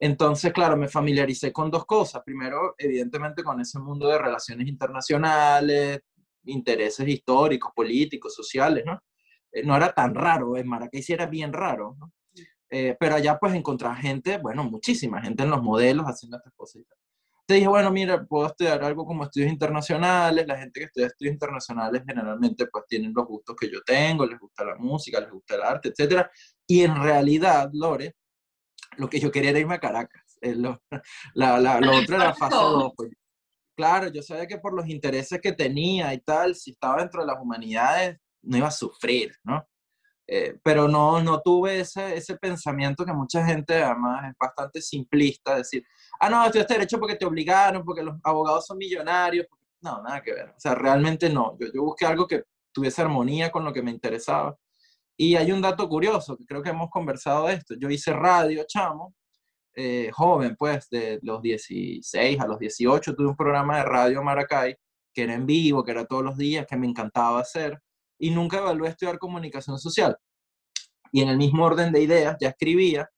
Entonces, 0.05 0.51
claro, 0.51 0.75
me 0.75 0.89
familiaricé 0.89 1.53
con 1.53 1.71
dos 1.71 1.85
cosas. 1.85 2.23
Primero, 2.25 2.75
evidentemente, 2.77 3.41
con 3.41 3.61
ese 3.61 3.79
mundo 3.79 4.09
de 4.09 4.17
relaciones 4.17 4.67
internacionales, 4.67 6.01
intereses 6.43 7.07
históricos, 7.07 7.71
políticos, 7.73 8.35
sociales, 8.35 8.83
¿no? 8.85 9.01
Eh, 9.49 9.63
no 9.63 9.77
era 9.77 9.93
tan 9.93 10.13
raro, 10.13 10.57
en 10.57 10.67
Maracay 10.67 11.01
sí 11.01 11.13
era 11.13 11.25
bien 11.27 11.53
raro, 11.53 11.95
¿no? 11.97 12.11
Eh, 12.69 12.97
pero 12.99 13.15
allá 13.15 13.37
pues 13.39 13.53
encontraba 13.53 13.95
gente, 13.95 14.39
bueno, 14.39 14.65
muchísima 14.65 15.21
gente 15.21 15.43
en 15.43 15.51
los 15.51 15.63
modelos 15.63 16.05
haciendo 16.05 16.35
estas 16.35 16.53
cosas. 16.53 16.83
Te 17.45 17.53
dije, 17.53 17.67
bueno, 17.69 17.89
mira, 17.89 18.25
puedo 18.25 18.47
estudiar 18.47 18.83
algo 18.83 19.05
como 19.05 19.23
estudios 19.23 19.51
internacionales, 19.51 20.45
la 20.45 20.57
gente 20.57 20.81
que 20.81 20.85
estudia 20.87 21.07
estudios 21.07 21.33
internacionales 21.33 22.03
generalmente 22.05 22.67
pues 22.67 22.83
tienen 22.89 23.13
los 23.15 23.25
gustos 23.25 23.55
que 23.57 23.71
yo 23.71 23.81
tengo, 23.85 24.25
les 24.25 24.37
gusta 24.37 24.65
la 24.65 24.75
música, 24.75 25.21
les 25.21 25.31
gusta 25.31 25.55
el 25.55 25.61
arte, 25.61 25.93
etc. 25.95 26.27
Y 26.67 26.81
en 26.81 27.01
realidad, 27.01 27.69
Lore, 27.71 28.15
lo 28.97 29.09
que 29.09 29.19
yo 29.19 29.31
quería 29.31 29.51
era 29.51 29.59
irme 29.59 29.75
a 29.75 29.79
Caracas. 29.79 30.37
lo, 30.41 30.81
la, 31.33 31.59
la, 31.59 31.79
lo 31.79 31.97
otro 31.97 32.15
era 32.15 32.33
fase 32.33 32.55
2. 32.55 32.91
Pues. 32.95 33.11
Claro, 33.75 34.07
yo 34.09 34.21
sabía 34.21 34.47
que 34.47 34.59
por 34.59 34.73
los 34.73 34.87
intereses 34.87 35.41
que 35.41 35.51
tenía 35.51 36.13
y 36.13 36.19
tal, 36.19 36.55
si 36.55 36.71
estaba 36.71 36.97
dentro 36.97 37.21
de 37.21 37.27
las 37.27 37.41
humanidades, 37.41 38.17
no 38.43 38.57
iba 38.57 38.67
a 38.67 38.71
sufrir, 38.71 39.35
¿no? 39.43 39.65
Eh, 40.25 40.57
pero 40.63 40.87
no, 40.87 41.21
no 41.21 41.41
tuve 41.41 41.81
ese, 41.81 42.15
ese 42.15 42.37
pensamiento 42.37 43.05
que 43.05 43.11
mucha 43.11 43.45
gente 43.45 43.83
además 43.83 44.29
es 44.29 44.37
bastante 44.39 44.81
simplista, 44.81 45.57
decir, 45.57 45.85
ah, 46.19 46.29
no, 46.29 46.45
estudiaste 46.45 46.75
derecho 46.75 46.99
porque 46.99 47.15
te 47.15 47.25
obligaron, 47.25 47.83
porque 47.83 48.03
los 48.03 48.15
abogados 48.23 48.65
son 48.65 48.77
millonarios. 48.77 49.47
No, 49.81 50.01
nada 50.01 50.21
que 50.21 50.33
ver. 50.33 50.49
O 50.49 50.59
sea, 50.59 50.75
realmente 50.75 51.29
no. 51.29 51.57
Yo, 51.59 51.67
yo 51.73 51.83
busqué 51.83 52.05
algo 52.05 52.25
que 52.25 52.43
tuviese 52.71 53.01
armonía 53.01 53.51
con 53.51 53.65
lo 53.65 53.73
que 53.73 53.81
me 53.81 53.91
interesaba. 53.91 54.57
Y 55.17 55.35
hay 55.35 55.51
un 55.51 55.61
dato 55.61 55.87
curioso, 55.87 56.35
que 56.37 56.45
creo 56.45 56.63
que 56.63 56.69
hemos 56.71 56.89
conversado 56.89 57.47
de 57.47 57.55
esto. 57.55 57.75
Yo 57.75 57.89
hice 57.89 58.13
radio, 58.13 58.63
chamo, 58.67 59.13
eh, 59.75 60.09
joven, 60.11 60.55
pues, 60.57 60.89
de 60.89 61.19
los 61.21 61.41
16 61.41 62.39
a 62.39 62.47
los 62.47 62.59
18, 62.59 63.15
tuve 63.15 63.27
un 63.27 63.35
programa 63.35 63.77
de 63.77 63.83
radio 63.83 64.23
Maracay, 64.23 64.75
que 65.13 65.23
era 65.23 65.35
en 65.35 65.45
vivo, 65.45 65.83
que 65.83 65.91
era 65.91 66.05
todos 66.05 66.23
los 66.23 66.37
días, 66.37 66.65
que 66.67 66.77
me 66.77 66.87
encantaba 66.87 67.39
hacer 67.39 67.79
y 68.19 68.31
nunca 68.31 68.57
evalué 68.57 68.89
estudiar 68.89 69.19
comunicación 69.19 69.77
social. 69.79 70.17
Y 71.11 71.21
en 71.21 71.29
el 71.29 71.37
mismo 71.37 71.65
orden 71.65 71.91
de 71.91 72.01
ideas 72.01 72.37
ya 72.39 72.49
escribía, 72.49 73.09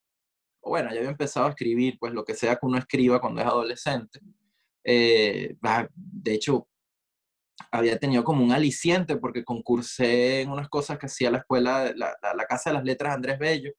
o 0.61 0.71
bueno, 0.71 0.89
ya 0.91 0.97
había 0.97 1.09
empezado 1.11 1.45
a 1.45 1.49
escribir, 1.49 1.97
pues 1.99 2.13
lo 2.13 2.25
que 2.25 2.33
sea 2.33 2.55
que 2.55 2.65
uno 2.65 2.77
escriba 2.77 3.21
cuando 3.21 3.41
es 3.41 3.47
adolescente. 3.47 4.19
Eh, 4.83 5.55
de 5.85 6.33
hecho, 6.33 6.67
había 7.71 7.97
tenido 7.97 8.23
como 8.23 8.43
un 8.43 8.51
aliciente 8.51 9.17
porque 9.17 9.43
concursé 9.43 10.41
en 10.41 10.51
unas 10.51 10.69
cosas 10.69 10.97
que 10.97 11.05
hacía 11.07 11.31
la 11.31 11.39
escuela, 11.39 11.93
la, 11.95 12.15
la, 12.21 12.45
Casa 12.45 12.69
de 12.69 12.75
las 12.75 12.83
Letras 12.83 13.15
Andrés 13.15 13.39
Bello, 13.39 13.71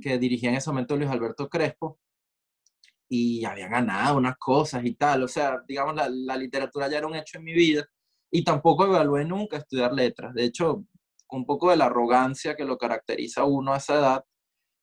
que 0.00 0.18
dirigía 0.18 0.50
en 0.50 0.56
ese 0.56 0.70
momento 0.70 0.96
Luis 0.96 1.10
Alberto 1.10 1.48
Crespo, 1.48 1.98
y 3.08 3.44
había 3.44 3.68
ganado 3.68 4.16
unas 4.16 4.36
cosas 4.36 4.84
y 4.84 4.94
tal. 4.94 5.22
O 5.22 5.28
sea, 5.28 5.62
digamos, 5.66 5.94
la, 5.94 6.08
la 6.08 6.36
literatura 6.36 6.88
ya 6.88 6.98
era 6.98 7.06
un 7.06 7.14
hecho 7.14 7.38
en 7.38 7.44
mi 7.44 7.54
vida 7.54 7.86
y 8.30 8.42
tampoco 8.44 8.84
evalué 8.84 9.24
nunca 9.24 9.58
estudiar 9.58 9.92
letras. 9.92 10.34
De 10.34 10.44
hecho, 10.44 10.84
un 11.30 11.46
poco 11.46 11.70
de 11.70 11.76
la 11.76 11.86
arrogancia 11.86 12.56
que 12.56 12.64
lo 12.64 12.76
caracteriza 12.78 13.42
a 13.42 13.44
uno 13.44 13.72
a 13.72 13.78
esa 13.78 13.94
edad, 13.94 14.24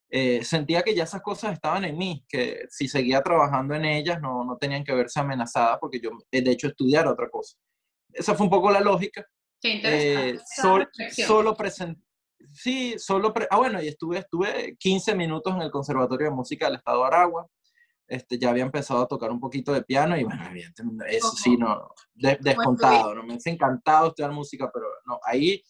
eh, 0.10 0.44
sentía 0.44 0.84
que 0.84 0.94
ya 0.94 1.04
esas 1.04 1.22
cosas 1.22 1.54
estaban 1.54 1.86
en 1.86 1.98
mí, 1.98 2.24
que 2.30 2.66
si 2.70 2.88
seguía 2.88 3.22
trabajando 3.22 3.74
en 3.74 3.86
ellas 3.86 4.22
no, 4.22 4.44
no 4.46 4.58
tenían 4.58 4.84
que 4.84 4.94
verse 4.94 5.20
amenazadas 5.20 5.80
porque 5.80 6.00
yo, 6.00 6.12
eh, 6.32 6.42
de 6.42 6.52
hecho, 6.52 6.68
estudiar 6.68 7.08
otra 7.08 7.30
cosa. 7.30 7.58
Esa 8.14 8.36
fue 8.36 8.46
un 8.46 8.50
poco 8.50 8.72
la 8.72 8.80
lógica. 8.80 9.26
Qué 9.62 9.76
interesante. 9.76 10.30
Eh, 10.30 11.26
solo 11.26 11.56
presenté. 11.56 12.02
Sí, 12.54 12.96
solo. 12.98 13.34
ah, 13.50 13.58
bueno, 13.58 13.82
y 13.82 13.88
estuve, 13.88 14.20
estuve 14.20 14.76
15 14.78 15.16
minutos 15.16 15.56
en 15.56 15.62
el 15.62 15.72
Conservatorio 15.72 16.28
de 16.28 16.36
Música 16.36 16.66
del 16.66 16.76
Estado 16.76 17.00
de 17.00 17.08
Aragua. 17.08 17.48
Este, 18.08 18.38
ya 18.38 18.50
había 18.50 18.64
empezado 18.64 19.02
a 19.02 19.08
tocar 19.08 19.32
un 19.32 19.40
poquito 19.40 19.74
de 19.74 19.82
piano 19.82 20.18
y 20.18 20.24
bueno, 20.24 20.46
evidentemente, 20.50 21.16
eso 21.16 21.32
sí, 21.32 21.56
no, 21.56 21.90
descontado, 22.14 23.16
¿no? 23.16 23.24
Me 23.24 23.36
ha 23.36 23.38
encantado 23.46 24.10
estudiar 24.10 24.32
música, 24.32 24.70
pero 24.72 24.88
no, 25.06 25.20
ahí, 25.24 25.64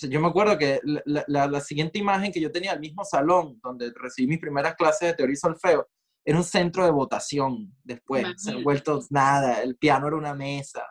yo 0.00 0.18
me 0.18 0.28
acuerdo 0.28 0.56
que 0.56 0.80
la, 1.04 1.46
la, 1.46 1.60
siguiente 1.60 1.98
imagen 1.98 2.32
que 2.32 2.40
yo 2.40 2.50
tenía, 2.50 2.72
el 2.72 2.80
mismo 2.80 3.04
salón 3.04 3.60
donde 3.62 3.92
recibí 3.94 4.26
mis 4.26 4.40
primeras 4.40 4.74
clases 4.76 5.10
de 5.10 5.14
teoría 5.14 5.34
y 5.34 5.36
solfeo, 5.36 5.86
era 6.24 6.38
un 6.38 6.44
centro 6.44 6.84
de 6.84 6.90
votación 6.90 7.76
después, 7.82 8.26
se 8.38 8.52
han 8.52 8.64
vuelto 8.64 9.00
nada, 9.10 9.60
el 9.62 9.76
piano 9.76 10.08
era 10.08 10.16
una 10.16 10.34
mesa. 10.34 10.84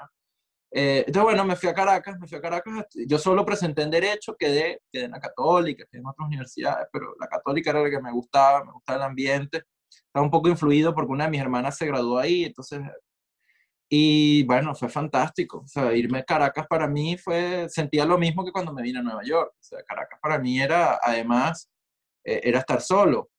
Eh, 0.76 1.04
entonces, 1.06 1.24
bueno, 1.24 1.46
me 1.46 1.56
fui 1.56 1.70
a 1.70 1.74
Caracas, 1.74 2.20
me 2.20 2.28
fui 2.28 2.38
a 2.38 2.42
Caracas, 2.42 2.88
yo 3.08 3.20
solo 3.20 3.46
presenté 3.46 3.84
en 3.84 3.92
Derecho, 3.92 4.36
quedé, 4.36 4.82
quedé 4.92 5.06
en 5.06 5.12
la 5.12 5.20
Católica, 5.20 5.86
quedé 5.90 6.02
en 6.02 6.08
otras 6.08 6.28
universidades, 6.28 6.88
pero 6.92 7.14
la 7.20 7.28
Católica 7.28 7.70
era 7.70 7.84
la 7.84 7.90
que 7.90 8.02
me 8.02 8.12
gustaba, 8.12 8.64
me 8.66 8.72
gustaba 8.72 8.98
el 8.98 9.04
ambiente 9.04 9.64
estaba 10.14 10.26
un 10.26 10.32
poco 10.32 10.50
influido 10.50 10.94
porque 10.94 11.12
una 11.12 11.26
de 11.26 11.32
mis 11.32 11.42
hermanas 11.42 11.78
se 11.78 11.88
graduó 11.88 12.20
ahí, 12.20 12.46
entonces... 12.46 12.82
Y 13.90 14.44
bueno, 14.46 14.74
fue 14.74 14.90
fantástico. 14.90 15.60
O 15.60 15.68
sea, 15.68 15.94
irme 15.94 16.20
a 16.20 16.24
Caracas 16.24 16.66
para 16.68 16.88
mí 16.88 17.16
fue, 17.18 17.68
sentía 17.70 18.06
lo 18.06 18.18
mismo 18.18 18.44
que 18.44 18.52
cuando 18.52 18.74
me 18.74 18.82
vine 18.82 19.00
a 19.00 19.04
Nueva 19.04 19.22
York. 19.24 19.52
O 19.54 19.64
sea, 19.64 19.84
Caracas 19.84 20.20
para 20.22 20.40
mí 20.40 20.60
era, 20.60 21.00
además, 21.02 21.70
eh, 22.24 22.42
era 22.44 22.60
estar 22.60 22.82
solo. 22.82 23.30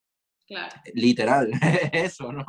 Claro. 0.46 0.74
Literal, 0.92 1.50
eso, 1.92 2.32
¿no? 2.32 2.44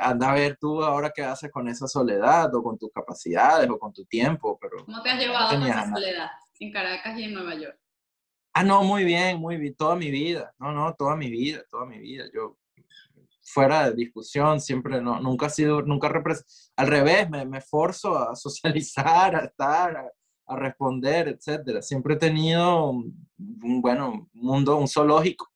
Anda 0.00 0.30
a 0.30 0.34
ver 0.34 0.56
tú 0.56 0.82
ahora 0.82 1.10
qué 1.14 1.22
haces 1.22 1.50
con 1.50 1.68
esa 1.68 1.88
soledad 1.88 2.54
o 2.54 2.62
con 2.62 2.78
tus 2.78 2.90
capacidades 2.92 3.68
o 3.68 3.78
con 3.78 3.92
tu 3.92 4.04
tiempo, 4.04 4.56
pero... 4.60 4.84
¿Cómo 4.84 5.02
te 5.02 5.10
has 5.10 5.18
llevado 5.18 5.50
con 5.50 5.68
esa 5.68 5.90
soledad 5.90 6.30
en 6.60 6.72
Caracas 6.72 7.18
y 7.18 7.24
en 7.24 7.34
Nueva 7.34 7.54
York? 7.56 7.78
Ah, 8.52 8.62
no, 8.62 8.84
muy 8.84 9.04
bien, 9.04 9.40
muy 9.40 9.56
bien, 9.56 9.74
toda 9.74 9.96
mi 9.96 10.10
vida, 10.10 10.54
no, 10.58 10.70
no, 10.70 10.94
toda 10.94 11.16
mi 11.16 11.28
vida, 11.28 11.64
toda 11.68 11.86
mi 11.86 11.98
vida. 11.98 12.24
Yo, 12.32 12.56
fuera 13.42 13.90
de 13.90 13.96
discusión, 13.96 14.60
siempre, 14.60 15.00
no, 15.00 15.20
nunca 15.20 15.46
ha 15.46 15.50
sido, 15.50 15.82
nunca 15.82 16.06
al 16.76 16.86
revés, 16.86 17.28
me, 17.30 17.44
me 17.44 17.60
forzo 17.60 18.16
a 18.16 18.36
socializar, 18.36 19.34
a 19.34 19.44
estar, 19.46 19.96
a, 19.96 20.10
a 20.46 20.56
responder, 20.56 21.28
etcétera. 21.28 21.82
Siempre 21.82 22.14
he 22.14 22.18
tenido 22.18 22.90
un, 22.90 23.26
bueno, 23.80 24.28
mundo, 24.32 24.76
un 24.76 24.88
zoológico, 24.88 25.50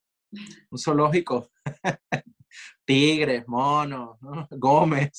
un 0.71 0.79
zoológico. 0.79 1.51
Tigres, 2.85 3.47
monos, 3.47 4.19
Gómez. 4.51 5.19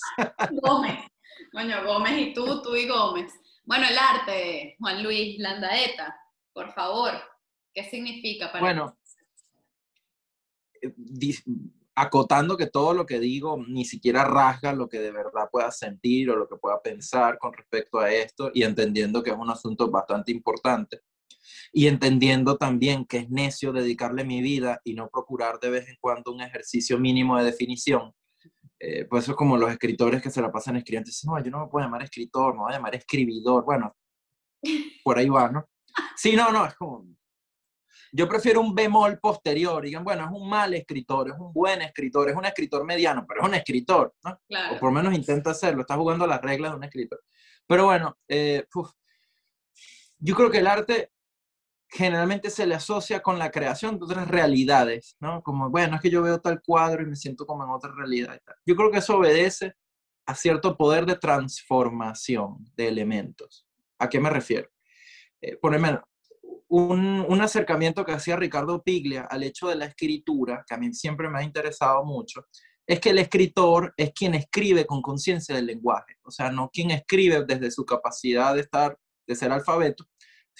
Gómez. 0.62 1.00
Coño, 1.54 1.84
Gómez 1.86 2.14
y 2.18 2.34
tú, 2.34 2.62
tú 2.62 2.76
y 2.76 2.88
Gómez. 2.88 3.34
Bueno, 3.64 3.86
el 3.88 3.98
arte, 3.98 4.76
Juan 4.80 5.04
Luis 5.04 5.40
Landaeta, 5.40 6.16
por 6.52 6.74
favor, 6.74 7.14
¿qué 7.74 7.84
significa 7.84 8.52
para 8.52 8.60
Bueno, 8.60 9.00
eh, 10.82 10.94
acotando 11.96 12.58
que 12.58 12.68
todo 12.68 12.94
lo 12.94 13.06
que 13.06 13.20
digo 13.20 13.64
ni 13.68 13.86
siquiera 13.86 14.24
rasga 14.24 14.74
lo 14.74 14.88
que 14.88 15.00
de 15.00 15.12
verdad 15.12 15.50
pueda 15.52 15.70
sentir 15.70 16.30
o 16.30 16.36
lo 16.36 16.48
que 16.48 16.56
pueda 16.56 16.82
pensar 16.82 17.38
con 17.38 17.54
respecto 17.54 18.00
a 18.00 18.12
esto 18.12 18.52
y 18.54 18.64
entendiendo 18.64 19.22
que 19.22 19.32
es 19.32 19.38
un 19.38 19.50
asunto 19.50 19.90
bastante 19.92 20.32
importante 20.32 21.02
y 21.71 21.88
entendiendo 21.88 22.58
también 22.58 23.05
que 23.05 23.17
es 23.17 23.29
necio 23.29 23.71
dedicarle 23.71 24.23
mi 24.23 24.41
vida 24.41 24.82
y 24.84 24.93
no 24.93 25.10
procurar 25.10 25.60
de 25.60 25.69
vez 25.69 25.88
en 25.88 25.97
cuando 25.99 26.32
un 26.32 26.41
ejercicio 26.41 26.97
mínimo 26.99 27.38
de 27.38 27.45
definición. 27.45 28.13
Eh, 28.79 29.05
pues 29.05 29.23
eso 29.23 29.32
es 29.32 29.38
como 29.38 29.58
los 29.58 29.71
escritores 29.71 30.21
que 30.21 30.32
se 30.32 30.41
la 30.41 30.51
pasan 30.51 30.77
escribiendo, 30.77 31.08
dicen, 31.08 31.29
no, 31.29 31.43
yo 31.43 31.51
no 31.51 31.65
me 31.65 31.67
puedo 31.67 31.86
llamar 31.86 32.03
escritor, 32.03 32.53
me 32.53 32.62
voy 32.62 32.71
a 32.71 32.75
llamar 32.75 32.95
escribidor. 32.95 33.65
Bueno, 33.65 33.95
por 35.03 35.17
ahí 35.17 35.27
va, 35.27 35.49
¿no? 35.49 35.67
Sí, 36.15 36.36
no, 36.36 36.51
no, 36.51 36.65
es 36.65 36.75
como, 36.75 37.05
yo 38.12 38.27
prefiero 38.27 38.62
un 38.62 38.73
bemol 38.73 39.19
posterior. 39.19 39.84
Digan, 39.84 40.03
bueno, 40.03 40.25
es 40.25 40.32
un 40.32 40.49
mal 40.49 40.73
escritor, 40.73 41.29
es 41.29 41.36
un 41.38 41.53
buen 41.53 41.82
escritor, 41.82 42.29
es 42.29 42.36
un 42.36 42.45
escritor 42.45 42.86
mediano, 42.86 43.25
pero 43.27 43.41
es 43.41 43.47
un 43.47 43.55
escritor, 43.55 44.13
¿no? 44.23 44.39
O 44.73 44.79
por 44.79 44.89
lo 44.89 44.91
menos 44.91 45.13
intenta 45.13 45.51
hacerlo, 45.51 45.82
está 45.82 45.95
jugando 45.95 46.25
las 46.25 46.41
reglas 46.41 46.71
de 46.71 46.77
un 46.77 46.84
escritor. 46.84 47.21
Pero 47.67 47.86
bueno, 47.86 48.17
eh, 48.27 48.65
yo 50.17 50.36
creo 50.36 50.49
que 50.49 50.58
el 50.58 50.67
arte 50.67 51.12
generalmente 51.89 52.49
se 52.49 52.67
le 52.67 52.75
asocia 52.75 53.21
con 53.21 53.39
la 53.39 53.52
creación 53.52 53.97
de 53.97 54.06
otras 54.06 54.28
realidades, 54.28 55.15
¿no? 55.19 55.41
Como, 55.41 55.69
bueno, 55.69 55.95
es 55.95 56.02
que 56.02 56.10
yo 56.10 56.21
veo 56.21 56.39
tal 56.39 56.62
cuadro 56.62 57.02
y 57.02 57.08
me 57.08 57.15
siento 57.15 57.45
como 57.45 57.63
en 57.63 57.71
otra 57.71 57.91
realidad. 57.95 58.39
Yo 58.65 58.75
creo 58.75 58.91
que 58.91 58.99
eso 58.99 59.17
obedece 59.17 59.73
a 60.28 60.36
cierto 60.36 60.78
poder 60.78 61.06
de 61.08 61.15
transformación 61.15 62.58
de 62.75 62.88
elementos. 62.88 63.65
¿A 63.97 64.08
qué 64.08 64.19
me 64.19 64.30
refiero? 64.30 64.69
Eh, 65.41 65.58
por 65.58 65.73
ejemplo, 65.73 66.04
un, 66.67 67.41
acercamiento 67.41 68.06
que 68.06 68.12
hacía 68.12 68.36
Ricardo 68.36 68.84
Piglia 68.84 69.28
al 69.30 69.43
hecho 69.43 69.67
de 69.67 69.75
la 69.75 69.86
escritura, 69.86 70.63
que 70.67 70.75
a 70.75 70.78
mí 70.78 70.93
siempre 70.93 71.30
me 71.30 71.39
ha 71.39 71.43
interesado 71.43 72.06
mucho, 72.06 72.45
es 72.86 72.99
que 72.99 73.10
el 73.10 73.19
escritor 73.19 73.93
es 73.97 74.12
quien 74.13 74.36
escribe 74.36 74.86
con 74.86 75.02
conciencia 75.02 75.56
del 75.56 75.65
lenguaje, 75.65 76.17
o 76.23 76.32
sea, 76.32 76.52
no 76.52 76.69
quien 76.71 76.91
escribe 76.91 77.43
desde 77.45 77.71
su 77.71 77.86
capacidad 77.86 78.54
de 78.54 78.62
estar, 78.62 78.97
de 79.28 79.36
ser 79.36 79.52
alfabeto, 79.52 80.06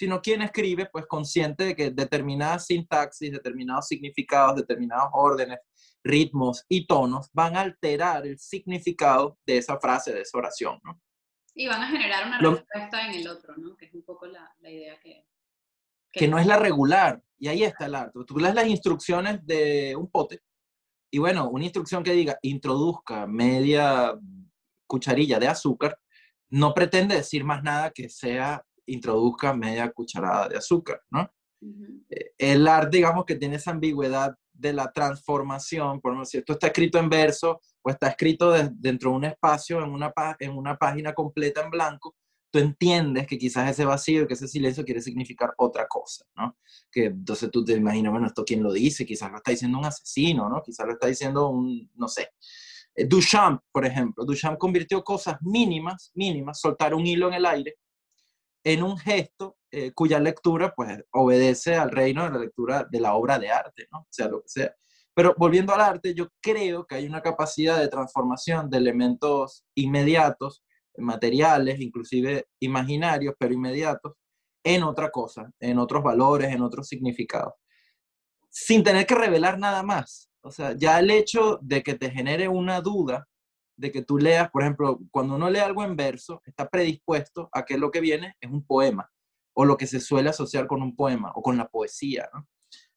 sino 0.00 0.22
quien 0.22 0.40
escribe 0.40 0.88
pues 0.90 1.04
consciente 1.04 1.62
de 1.62 1.76
que 1.76 1.90
determinadas 1.90 2.64
sintaxis, 2.64 3.32
determinados 3.32 3.86
significados, 3.86 4.56
determinados 4.56 5.10
órdenes, 5.12 5.58
ritmos 6.02 6.64
y 6.70 6.86
tonos 6.86 7.28
van 7.34 7.54
a 7.54 7.60
alterar 7.60 8.26
el 8.26 8.38
significado 8.38 9.38
de 9.44 9.58
esa 9.58 9.78
frase, 9.78 10.14
de 10.14 10.22
esa 10.22 10.38
oración, 10.38 10.80
¿no? 10.82 10.98
Y 11.54 11.68
van 11.68 11.82
a 11.82 11.88
generar 11.88 12.28
una 12.28 12.38
respuesta 12.38 13.06
en 13.06 13.20
el 13.20 13.28
otro, 13.28 13.54
¿no? 13.58 13.76
Que 13.76 13.84
es 13.84 13.92
un 13.92 14.02
poco 14.02 14.24
la, 14.24 14.50
la 14.60 14.70
idea 14.70 14.98
que, 15.00 15.26
que 16.10 16.28
no 16.28 16.38
es 16.38 16.46
la 16.46 16.56
regular. 16.56 17.22
Y 17.38 17.48
ahí 17.48 17.62
está 17.62 17.84
el 17.84 17.94
arte. 17.94 18.18
Tú 18.26 18.38
lees 18.38 18.54
las 18.54 18.68
instrucciones 18.68 19.44
de 19.44 19.94
un 19.96 20.10
pote 20.10 20.40
y 21.10 21.18
bueno, 21.18 21.50
una 21.50 21.64
instrucción 21.64 22.02
que 22.02 22.12
diga 22.12 22.38
introduzca 22.40 23.26
media 23.26 24.18
cucharilla 24.86 25.38
de 25.38 25.48
azúcar, 25.48 25.98
no 26.48 26.72
pretende 26.72 27.16
decir 27.16 27.44
más 27.44 27.62
nada 27.62 27.90
que 27.90 28.08
sea 28.08 28.64
introduzca 28.92 29.54
media 29.54 29.90
cucharada 29.90 30.48
de 30.48 30.56
azúcar, 30.56 31.00
¿no? 31.10 31.30
Eh, 32.08 32.32
el 32.38 32.66
arte, 32.66 32.96
digamos 32.98 33.24
que 33.24 33.36
tiene 33.36 33.56
esa 33.56 33.70
ambigüedad 33.70 34.34
de 34.52 34.72
la 34.72 34.92
transformación, 34.92 36.00
por 36.00 36.12
ejemplo, 36.12 36.26
si 36.26 36.38
esto 36.38 36.52
está 36.52 36.68
escrito 36.68 36.98
en 36.98 37.08
verso 37.08 37.60
o 37.82 37.90
está 37.90 38.08
escrito 38.08 38.52
dentro 38.52 39.10
de 39.10 39.16
un 39.16 39.24
espacio, 39.24 39.82
en 39.82 39.90
una, 39.90 40.12
en 40.38 40.50
una 40.52 40.76
página 40.76 41.14
completa 41.14 41.62
en 41.62 41.70
blanco, 41.70 42.14
tú 42.50 42.58
entiendes 42.58 43.26
que 43.26 43.38
quizás 43.38 43.70
ese 43.70 43.84
vacío, 43.84 44.26
que 44.26 44.34
ese 44.34 44.48
silencio 44.48 44.84
quiere 44.84 45.00
significar 45.00 45.54
otra 45.56 45.86
cosa, 45.86 46.24
¿no? 46.36 46.58
Que 46.90 47.06
entonces 47.06 47.50
tú 47.50 47.64
te 47.64 47.72
imaginas, 47.72 48.12
bueno, 48.12 48.26
¿esto 48.26 48.44
quién 48.44 48.62
lo 48.62 48.72
dice? 48.72 49.06
Quizás 49.06 49.30
lo 49.30 49.36
está 49.38 49.52
diciendo 49.52 49.78
un 49.78 49.84
asesino, 49.84 50.48
¿no? 50.48 50.62
Quizás 50.62 50.86
lo 50.86 50.92
está 50.92 51.06
diciendo 51.06 51.48
un, 51.48 51.90
no 51.94 52.08
sé. 52.08 52.30
Eh, 52.94 53.06
Duchamp, 53.06 53.62
por 53.70 53.86
ejemplo, 53.86 54.24
Duchamp 54.24 54.58
convirtió 54.58 55.02
cosas 55.04 55.36
mínimas, 55.42 56.10
mínimas, 56.14 56.60
soltar 56.60 56.92
un 56.94 57.06
hilo 57.06 57.28
en 57.28 57.34
el 57.34 57.46
aire, 57.46 57.76
en 58.64 58.82
un 58.82 58.98
gesto 58.98 59.56
eh, 59.70 59.92
cuya 59.92 60.18
lectura, 60.18 60.74
pues, 60.74 61.02
obedece 61.12 61.76
al 61.76 61.90
reino 61.90 62.24
de 62.24 62.30
la 62.30 62.38
lectura 62.38 62.86
de 62.90 63.00
la 63.00 63.14
obra 63.14 63.38
de 63.38 63.50
arte, 63.50 63.86
¿no? 63.92 64.00
O 64.00 64.08
sea, 64.10 64.28
lo 64.28 64.42
que 64.42 64.48
sea. 64.48 64.74
Pero 65.14 65.34
volviendo 65.36 65.74
al 65.74 65.80
arte, 65.80 66.14
yo 66.14 66.28
creo 66.40 66.86
que 66.86 66.96
hay 66.96 67.06
una 67.06 67.22
capacidad 67.22 67.78
de 67.78 67.88
transformación 67.88 68.70
de 68.70 68.78
elementos 68.78 69.64
inmediatos 69.74 70.62
materiales, 70.96 71.80
inclusive 71.80 72.46
imaginarios, 72.60 73.34
pero 73.38 73.54
inmediatos, 73.54 74.14
en 74.64 74.82
otra 74.82 75.10
cosa, 75.10 75.50
en 75.60 75.78
otros 75.78 76.02
valores, 76.02 76.52
en 76.52 76.62
otros 76.62 76.88
significados, 76.88 77.54
sin 78.48 78.82
tener 78.82 79.06
que 79.06 79.14
revelar 79.14 79.58
nada 79.58 79.82
más. 79.82 80.30
O 80.42 80.50
sea, 80.50 80.74
ya 80.76 80.98
el 80.98 81.10
hecho 81.10 81.58
de 81.62 81.82
que 81.82 81.94
te 81.94 82.10
genere 82.10 82.48
una 82.48 82.80
duda, 82.80 83.26
de 83.80 83.90
que 83.90 84.02
tú 84.02 84.18
leas, 84.18 84.50
por 84.50 84.62
ejemplo, 84.62 85.00
cuando 85.10 85.34
uno 85.34 85.48
lee 85.48 85.60
algo 85.60 85.82
en 85.82 85.96
verso, 85.96 86.42
está 86.44 86.68
predispuesto 86.68 87.48
a 87.52 87.64
que 87.64 87.78
lo 87.78 87.90
que 87.90 88.00
viene 88.00 88.36
es 88.40 88.50
un 88.50 88.64
poema, 88.64 89.10
o 89.54 89.64
lo 89.64 89.76
que 89.76 89.86
se 89.86 90.00
suele 90.00 90.28
asociar 90.28 90.66
con 90.66 90.82
un 90.82 90.94
poema, 90.94 91.32
o 91.34 91.42
con 91.42 91.56
la 91.56 91.66
poesía. 91.66 92.28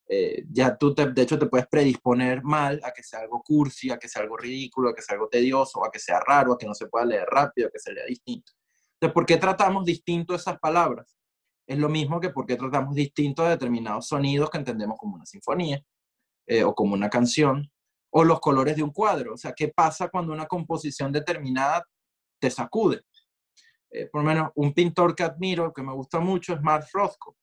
Eh, 0.09 0.43
ya 0.51 0.77
tú, 0.77 0.93
de 0.93 1.21
hecho, 1.21 1.39
te 1.39 1.45
puedes 1.45 1.67
predisponer 1.67 2.43
mal 2.43 2.81
a 2.83 2.91
que 2.91 3.01
sea 3.01 3.21
algo 3.21 3.41
cursi, 3.41 3.91
a 3.91 3.97
que 3.97 4.09
sea 4.09 4.23
algo 4.23 4.35
ridículo, 4.35 4.89
a 4.89 4.93
que 4.93 5.01
sea 5.01 5.13
algo 5.13 5.29
tedioso, 5.29 5.85
a 5.85 5.89
que 5.89 5.99
sea 5.99 6.19
raro, 6.19 6.53
a 6.53 6.57
que 6.57 6.67
no 6.67 6.73
se 6.73 6.87
pueda 6.87 7.05
leer 7.05 7.27
rápido, 7.27 7.69
a 7.69 7.71
que 7.71 7.79
se 7.79 7.93
lea 7.93 8.05
distinto. 8.05 8.51
Entonces, 8.95 9.13
¿por 9.13 9.25
qué 9.25 9.37
tratamos 9.37 9.85
distinto 9.85 10.35
esas 10.35 10.59
palabras? 10.59 11.17
Es 11.65 11.77
lo 11.77 11.87
mismo 11.87 12.19
que 12.19 12.29
por 12.29 12.45
qué 12.45 12.57
tratamos 12.57 12.93
distinto 12.93 13.43
a 13.43 13.51
determinados 13.51 14.07
sonidos 14.07 14.49
que 14.49 14.57
entendemos 14.57 14.97
como 14.97 15.15
una 15.15 15.25
sinfonía 15.25 15.81
eh, 16.45 16.65
o 16.65 16.75
como 16.75 16.93
una 16.93 17.09
canción 17.09 17.71
o 18.15 18.23
los 18.23 18.39
colores 18.39 18.75
de 18.75 18.83
un 18.83 18.91
cuadro. 18.91 19.33
O 19.33 19.37
sea, 19.37 19.53
¿qué 19.53 19.69
pasa 19.69 20.09
cuando 20.09 20.33
una 20.33 20.45
composición 20.45 21.11
determinada 21.11 21.83
te 22.39 22.49
sacude? 22.51 23.01
Eh, 23.89 24.07
por 24.11 24.21
lo 24.21 24.27
menos 24.27 24.51
un 24.55 24.73
pintor 24.73 25.15
que 25.15 25.23
admiro, 25.23 25.73
que 25.73 25.81
me 25.81 25.93
gusta 25.93 26.19
mucho, 26.19 26.53
es 26.53 26.61
Mark 26.61 26.85
Rothko. 26.93 27.35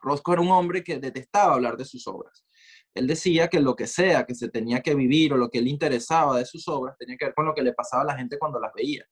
Roscoe 0.00 0.32
era 0.32 0.42
un 0.42 0.50
hombre 0.50 0.82
que 0.82 0.98
detestaba 0.98 1.54
hablar 1.54 1.76
de 1.76 1.84
sus 1.84 2.06
obras. 2.06 2.44
Él 2.94 3.06
decía 3.06 3.48
que 3.48 3.60
lo 3.60 3.76
que 3.76 3.86
sea 3.86 4.24
que 4.24 4.34
se 4.34 4.48
tenía 4.48 4.80
que 4.80 4.94
vivir 4.94 5.34
o 5.34 5.36
lo 5.36 5.50
que 5.50 5.60
le 5.60 5.70
interesaba 5.70 6.38
de 6.38 6.46
sus 6.46 6.66
obras 6.68 6.96
tenía 6.98 7.16
que 7.16 7.26
ver 7.26 7.34
con 7.34 7.46
lo 7.46 7.54
que 7.54 7.62
le 7.62 7.72
pasaba 7.72 8.02
a 8.02 8.06
la 8.06 8.16
gente 8.16 8.38
cuando 8.38 8.58
las 8.58 8.72
veía. 8.74 9.04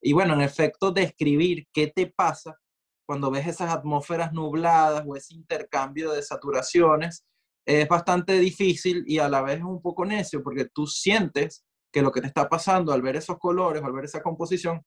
Y 0.00 0.12
bueno, 0.12 0.34
en 0.34 0.42
efecto, 0.42 0.90
describir 0.90 1.66
qué 1.72 1.86
te 1.86 2.08
pasa 2.08 2.58
cuando 3.06 3.30
ves 3.30 3.46
esas 3.46 3.72
atmósferas 3.72 4.32
nubladas 4.32 5.04
o 5.06 5.16
ese 5.16 5.34
intercambio 5.34 6.10
de 6.10 6.22
saturaciones 6.22 7.24
es 7.66 7.88
bastante 7.88 8.38
difícil 8.38 9.02
y 9.06 9.18
a 9.18 9.28
la 9.28 9.42
vez 9.42 9.58
es 9.58 9.64
un 9.64 9.82
poco 9.82 10.04
necio 10.04 10.42
porque 10.42 10.66
tú 10.66 10.86
sientes 10.86 11.64
que 11.92 12.00
lo 12.00 12.12
que 12.12 12.20
te 12.20 12.28
está 12.28 12.48
pasando 12.48 12.92
al 12.92 13.02
ver 13.02 13.16
esos 13.16 13.38
colores, 13.38 13.82
al 13.82 13.92
ver 13.92 14.04
esa 14.04 14.22
composición, 14.22 14.84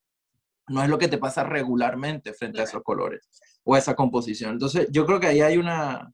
no 0.69 0.81
es 0.83 0.89
lo 0.89 0.97
que 0.97 1.07
te 1.07 1.17
pasa 1.17 1.43
regularmente 1.43 2.33
frente 2.33 2.61
a 2.61 2.63
esos 2.63 2.81
colores 2.83 3.27
o 3.63 3.75
esa 3.75 3.95
composición. 3.95 4.51
Entonces, 4.53 4.87
yo 4.91 5.05
creo 5.05 5.19
que 5.19 5.27
ahí 5.27 5.41
hay 5.41 5.57
una, 5.57 6.11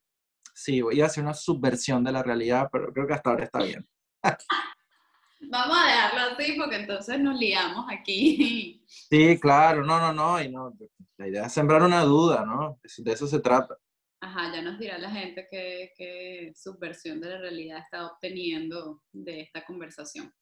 sí, 0.53 0.81
voy 0.81 1.01
a 1.01 1.05
hacer 1.05 1.23
una 1.23 1.33
subversión 1.33 2.03
de 2.03 2.11
la 2.11 2.23
realidad, 2.23 2.69
pero 2.71 2.91
creo 2.91 3.05
que 3.05 3.13
hasta 3.13 3.29
ahora 3.29 3.43
está 3.43 3.63
bien. 3.63 3.87
Vamos 5.51 5.77
a 5.77 5.87
dejarlo 5.87 6.33
así 6.33 6.53
porque 6.57 6.77
entonces 6.77 7.19
nos 7.19 7.37
liamos 7.39 7.85
aquí. 7.91 8.83
Sí, 8.87 9.37
claro, 9.39 9.85
no, 9.85 9.99
no, 9.99 10.13
no, 10.13 10.41
y 10.41 10.49
no, 10.49 10.73
la 11.17 11.27
idea 11.27 11.45
es 11.45 11.53
sembrar 11.53 11.83
una 11.83 12.01
duda, 12.01 12.43
¿no? 12.45 12.79
De 12.97 13.11
eso 13.11 13.27
se 13.27 13.39
trata. 13.39 13.77
Ajá, 14.21 14.51
ya 14.53 14.61
nos 14.61 14.79
dirá 14.79 14.97
la 14.97 15.11
gente 15.11 15.47
qué, 15.49 15.93
qué 15.95 16.53
subversión 16.55 17.19
de 17.19 17.29
la 17.29 17.37
realidad 17.37 17.79
está 17.79 18.07
obteniendo 18.07 19.03
de 19.11 19.41
esta 19.41 19.65
conversación. 19.65 20.33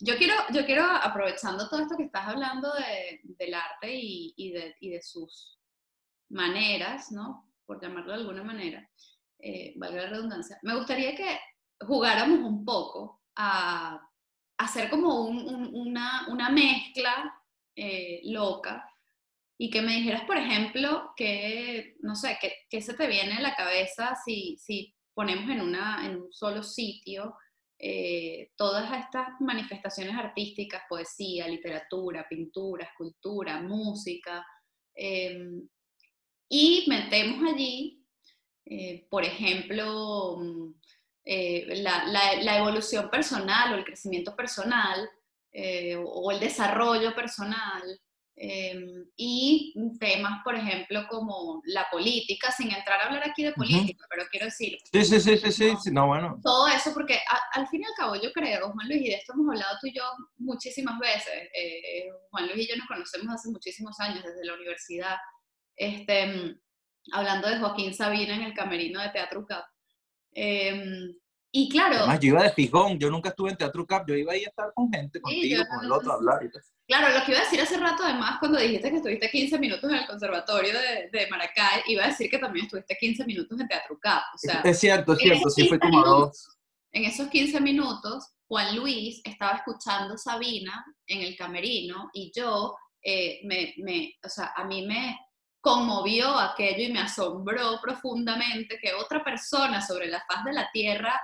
Yo 0.00 0.16
quiero, 0.18 0.34
yo 0.52 0.66
quiero 0.66 0.84
aprovechando 0.84 1.68
todo 1.68 1.80
esto 1.80 1.96
que 1.96 2.04
estás 2.04 2.26
hablando 2.26 2.72
de, 2.74 3.20
del 3.22 3.54
arte 3.54 3.94
y, 3.94 4.34
y, 4.36 4.52
de, 4.52 4.74
y, 4.80 4.90
de, 4.90 5.00
sus 5.00 5.58
maneras, 6.30 7.12
¿no? 7.12 7.50
Por 7.64 7.80
llamarlo 7.80 8.12
de 8.12 8.18
alguna 8.18 8.42
manera, 8.42 8.88
eh, 9.38 9.74
valga 9.76 10.02
la 10.02 10.10
redundancia, 10.10 10.58
me 10.62 10.74
gustaría 10.76 11.14
que 11.14 11.38
jugáramos 11.80 12.40
un 12.40 12.64
poco 12.64 13.22
a, 13.36 14.00
hacer 14.58 14.90
como 14.90 15.22
un, 15.24 15.38
un, 15.38 15.74
una, 15.74 16.26
una, 16.28 16.50
mezcla 16.50 17.32
eh, 17.74 18.20
loca 18.24 18.89
y 19.62 19.68
que 19.68 19.82
me 19.82 19.96
dijeras, 19.96 20.24
por 20.24 20.38
ejemplo, 20.38 21.12
que, 21.14 21.94
no 22.00 22.14
sé, 22.14 22.38
qué 22.70 22.80
se 22.80 22.94
te 22.94 23.06
viene 23.06 23.34
a 23.34 23.42
la 23.42 23.54
cabeza 23.54 24.16
si, 24.24 24.56
si 24.56 24.94
ponemos 25.12 25.50
en, 25.50 25.60
una, 25.60 26.06
en 26.06 26.16
un 26.16 26.32
solo 26.32 26.62
sitio 26.62 27.36
eh, 27.78 28.52
todas 28.56 28.90
estas 28.98 29.38
manifestaciones 29.40 30.16
artísticas, 30.16 30.84
poesía, 30.88 31.46
literatura, 31.46 32.26
pintura, 32.26 32.86
escultura, 32.86 33.60
música, 33.60 34.46
em, 34.94 35.68
y 36.48 36.86
metemos 36.88 37.52
allí, 37.52 38.02
eh, 38.64 39.06
por 39.10 39.26
ejemplo, 39.26 40.38
mm, 40.38 40.74
eh, 41.22 41.82
la, 41.82 42.06
la, 42.06 42.56
evolución 42.56 43.10
personal 43.10 43.74
o 43.74 43.76
el 43.76 43.84
crecimiento 43.84 44.34
personal 44.34 45.06
o 46.06 46.30
el 46.30 46.40
desarrollo 46.40 47.14
personal, 47.14 47.82
Em, 48.42 49.04
y 49.16 49.74
temas, 49.98 50.42
por 50.42 50.54
ejemplo, 50.54 51.06
como 51.10 51.60
la 51.66 51.86
política, 51.90 52.50
sin 52.50 52.72
entrar 52.72 52.98
a 52.98 53.04
hablar 53.04 53.28
aquí 53.28 53.44
de 53.44 53.52
política, 53.52 54.06
pero 54.08 54.24
quiero 54.30 54.46
decir... 54.46 54.78
Sí, 54.90 55.04
sí, 55.04 55.20
sí, 55.20 55.36
sí, 55.52 55.74
sí, 55.78 55.90
no, 55.92 56.06
bueno. 56.06 56.40
Todo 56.42 56.66
eso, 56.68 56.94
porque 56.94 57.18
al 57.52 57.68
fin 57.68 57.82
y 57.82 57.84
al 57.84 57.92
cabo 57.98 58.16
yo 58.16 58.32
creo, 58.32 58.72
Juan 58.72 58.88
Luis, 58.88 59.02
y 59.02 59.08
de 59.08 59.16
esto 59.16 59.34
hemos 59.34 59.46
hablado 59.46 59.76
tú 59.78 59.88
y 59.88 59.94
yo 59.94 60.04
muchísimas 60.38 60.98
veces, 60.98 61.50
eh, 61.54 62.08
Juan 62.30 62.46
Luis 62.46 62.66
y 62.66 62.70
yo 62.70 62.76
nos 62.76 62.86
conocemos 62.86 63.34
hace 63.34 63.50
muchísimos 63.50 64.00
años, 64.00 64.24
desde 64.24 64.46
la 64.46 64.54
universidad, 64.54 65.16
este, 65.76 66.56
hablando 67.12 67.46
de 67.46 67.58
Joaquín 67.58 67.92
Sabina 67.92 68.36
en 68.36 68.42
el 68.44 68.54
camerino 68.54 69.02
de 69.02 69.10
Teatro 69.10 69.44
Cap. 69.44 69.66
Eh, 70.32 71.12
y 71.52 71.68
claro. 71.68 71.96
Además, 71.96 72.20
yo 72.20 72.28
iba 72.28 72.42
de 72.44 72.52
fijón, 72.52 72.98
yo 72.98 73.10
nunca 73.10 73.30
estuve 73.30 73.50
en 73.50 73.56
Teatro 73.56 73.84
Cap, 73.86 74.04
yo 74.06 74.14
iba 74.14 74.32
a 74.32 74.36
ir 74.36 74.46
a 74.46 74.50
estar 74.50 74.72
con 74.72 74.90
gente, 74.92 75.20
contigo, 75.20 75.64
con 75.68 75.84
el 75.84 75.92
otro, 75.92 76.12
a 76.12 76.14
hablar 76.14 76.44
y 76.44 76.50
Claro, 76.86 77.16
lo 77.16 77.24
que 77.24 77.30
iba 77.32 77.40
a 77.40 77.44
decir 77.44 77.60
hace 77.60 77.76
rato, 77.76 78.02
además, 78.04 78.38
cuando 78.40 78.58
dijiste 78.58 78.90
que 78.90 78.96
estuviste 78.96 79.30
15 79.30 79.58
minutos 79.58 79.90
en 79.90 79.96
el 79.96 80.06
Conservatorio 80.06 80.72
de, 80.72 81.08
de 81.12 81.26
Maracay, 81.28 81.82
iba 81.86 82.04
a 82.04 82.08
decir 82.08 82.28
que 82.28 82.38
también 82.38 82.66
estuviste 82.66 82.96
15 82.98 83.24
minutos 83.26 83.60
en 83.60 83.68
Teatro 83.68 83.98
Cap. 84.00 84.22
O 84.34 84.38
sea, 84.38 84.60
es 84.64 84.78
cierto, 84.78 85.12
es 85.12 85.18
cierto, 85.20 85.50
sí 85.50 85.68
fue 85.68 85.78
como 85.78 86.02
dos. 86.02 86.48
En 86.92 87.04
esos 87.04 87.28
15 87.28 87.60
minutos, 87.60 88.32
Juan 88.48 88.74
Luis 88.74 89.20
estaba 89.24 89.58
escuchando 89.58 90.18
Sabina 90.18 90.84
en 91.06 91.22
el 91.22 91.36
camerino 91.36 92.10
y 92.12 92.32
yo, 92.34 92.76
eh, 93.02 93.40
me, 93.44 93.74
me, 93.78 94.14
o 94.24 94.28
sea, 94.28 94.52
a 94.56 94.64
mí 94.64 94.84
me 94.84 95.16
conmovió 95.60 96.36
aquello 96.38 96.88
y 96.88 96.92
me 96.92 97.00
asombró 97.00 97.78
profundamente 97.80 98.78
que 98.82 98.94
otra 98.94 99.22
persona 99.22 99.80
sobre 99.80 100.08
la 100.08 100.24
faz 100.26 100.44
de 100.44 100.52
la 100.54 100.68
tierra 100.72 101.20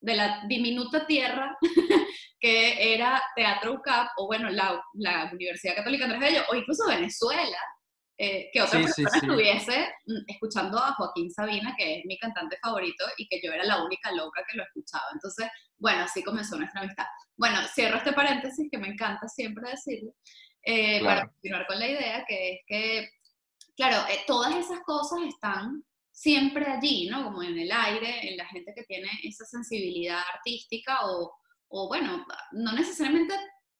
de 0.00 0.14
la 0.14 0.42
diminuta 0.46 1.06
tierra 1.06 1.56
que 2.40 2.94
era 2.94 3.22
Teatro 3.36 3.74
UCAP, 3.74 4.08
o 4.16 4.26
bueno, 4.26 4.48
la, 4.48 4.82
la 4.94 5.30
Universidad 5.32 5.76
Católica 5.76 6.04
Andrés 6.04 6.20
Bello, 6.20 6.42
o 6.50 6.54
incluso 6.54 6.86
Venezuela, 6.86 7.58
eh, 8.16 8.50
que 8.52 8.62
otra 8.62 8.80
persona 8.80 9.10
estuviese 9.14 9.92
mm, 10.06 10.24
escuchando 10.26 10.78
a 10.78 10.94
Joaquín 10.94 11.30
Sabina, 11.30 11.74
que 11.76 11.98
es 11.98 12.04
mi 12.06 12.18
cantante 12.18 12.58
favorito, 12.62 13.04
y 13.18 13.26
que 13.28 13.40
yo 13.42 13.52
era 13.52 13.64
la 13.64 13.82
única 13.82 14.10
loca 14.12 14.42
que 14.48 14.56
lo 14.56 14.64
escuchaba. 14.64 15.04
Entonces, 15.12 15.48
bueno, 15.78 16.04
así 16.04 16.22
comenzó 16.22 16.56
nuestra 16.56 16.80
amistad. 16.80 17.06
Bueno, 17.36 17.58
cierro 17.74 17.98
este 17.98 18.12
paréntesis 18.12 18.68
que 18.70 18.78
me 18.78 18.88
encanta 18.88 19.28
siempre 19.28 19.70
decirlo, 19.70 20.12
eh, 20.62 21.02
para 21.02 21.28
continuar 21.28 21.66
con 21.66 21.78
la 21.78 21.88
idea, 21.88 22.24
que 22.26 22.52
es 22.52 22.60
que, 22.66 23.08
claro, 23.76 24.06
eh, 24.10 24.20
todas 24.26 24.54
esas 24.54 24.80
cosas 24.80 25.20
están 25.26 25.82
siempre 26.12 26.66
allí, 26.66 27.08
¿no? 27.08 27.24
Como 27.24 27.42
en 27.42 27.58
el 27.58 27.70
aire, 27.70 28.30
en 28.30 28.36
la 28.36 28.46
gente 28.46 28.72
que 28.74 28.84
tiene 28.84 29.08
esa 29.22 29.44
sensibilidad 29.44 30.20
artística 30.34 31.06
o, 31.06 31.32
o 31.68 31.88
bueno, 31.88 32.26
no 32.52 32.72
necesariamente 32.72 33.34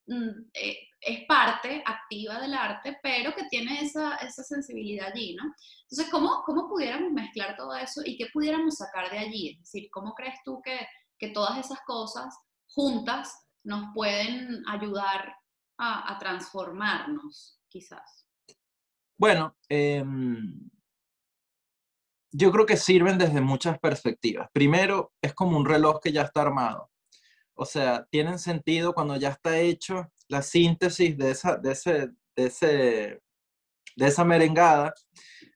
mm, 0.07 0.51
eh, 0.55 0.79
es 1.01 1.27
parte 1.27 1.83
activa 1.85 2.41
del 2.41 2.55
arte, 2.55 2.99
pero 3.03 3.35
que 3.35 3.45
tiene 3.45 3.81
esa, 3.81 4.17
esa 4.17 4.43
sensibilidad 4.43 5.09
allí, 5.13 5.35
¿no? 5.35 5.45
Entonces, 5.83 6.11
¿cómo, 6.11 6.43
¿cómo 6.45 6.69
pudiéramos 6.69 7.13
mezclar 7.13 7.57
todo 7.57 7.75
eso 7.75 8.03
y 8.05 8.17
qué 8.17 8.27
pudiéramos 8.33 8.77
sacar 8.77 9.11
de 9.11 9.19
allí? 9.19 9.51
Es 9.51 9.59
decir, 9.61 9.89
¿cómo 9.91 10.15
crees 10.15 10.37
tú 10.45 10.61
que, 10.63 10.87
que 11.19 11.29
todas 11.29 11.59
esas 11.59 11.81
cosas 11.87 12.35
juntas 12.67 13.35
nos 13.65 13.93
pueden 13.95 14.63
ayudar 14.69 15.35
a, 15.79 16.19
transformarnos, 16.19 17.59
quizás? 17.71 18.27
Bueno, 19.17 19.57
eh, 19.69 20.05
yo 22.33 22.53
creo 22.53 22.67
que 22.67 22.77
sirven 22.77 23.19
desde 23.19 23.41
muchas 23.41 23.79
perspectivas. 23.79 24.49
Primero, 24.53 25.13
es 25.21 25.35
como 25.35 25.57
un 25.57 25.67
reloj 25.67 26.01
que 26.01 26.13
ya 26.13 26.23
está 26.23 26.43
armado. 26.43 26.91
O 27.55 27.65
sea, 27.65 28.07
tienen 28.11 28.39
sentido 28.39 28.95
cuando 28.95 29.17
ya 29.17 29.31
está 29.31 29.59
hecho 29.59 30.11
la 30.29 30.43
síntesis 30.43 31.17
de 31.19 31.31
esa, 31.33 31.57
de 31.57 31.73
ese, 31.73 31.93
de 32.37 32.47
ese, 32.47 33.23
de 33.97 34.07
esa 34.07 34.25
merengada. 34.25 34.95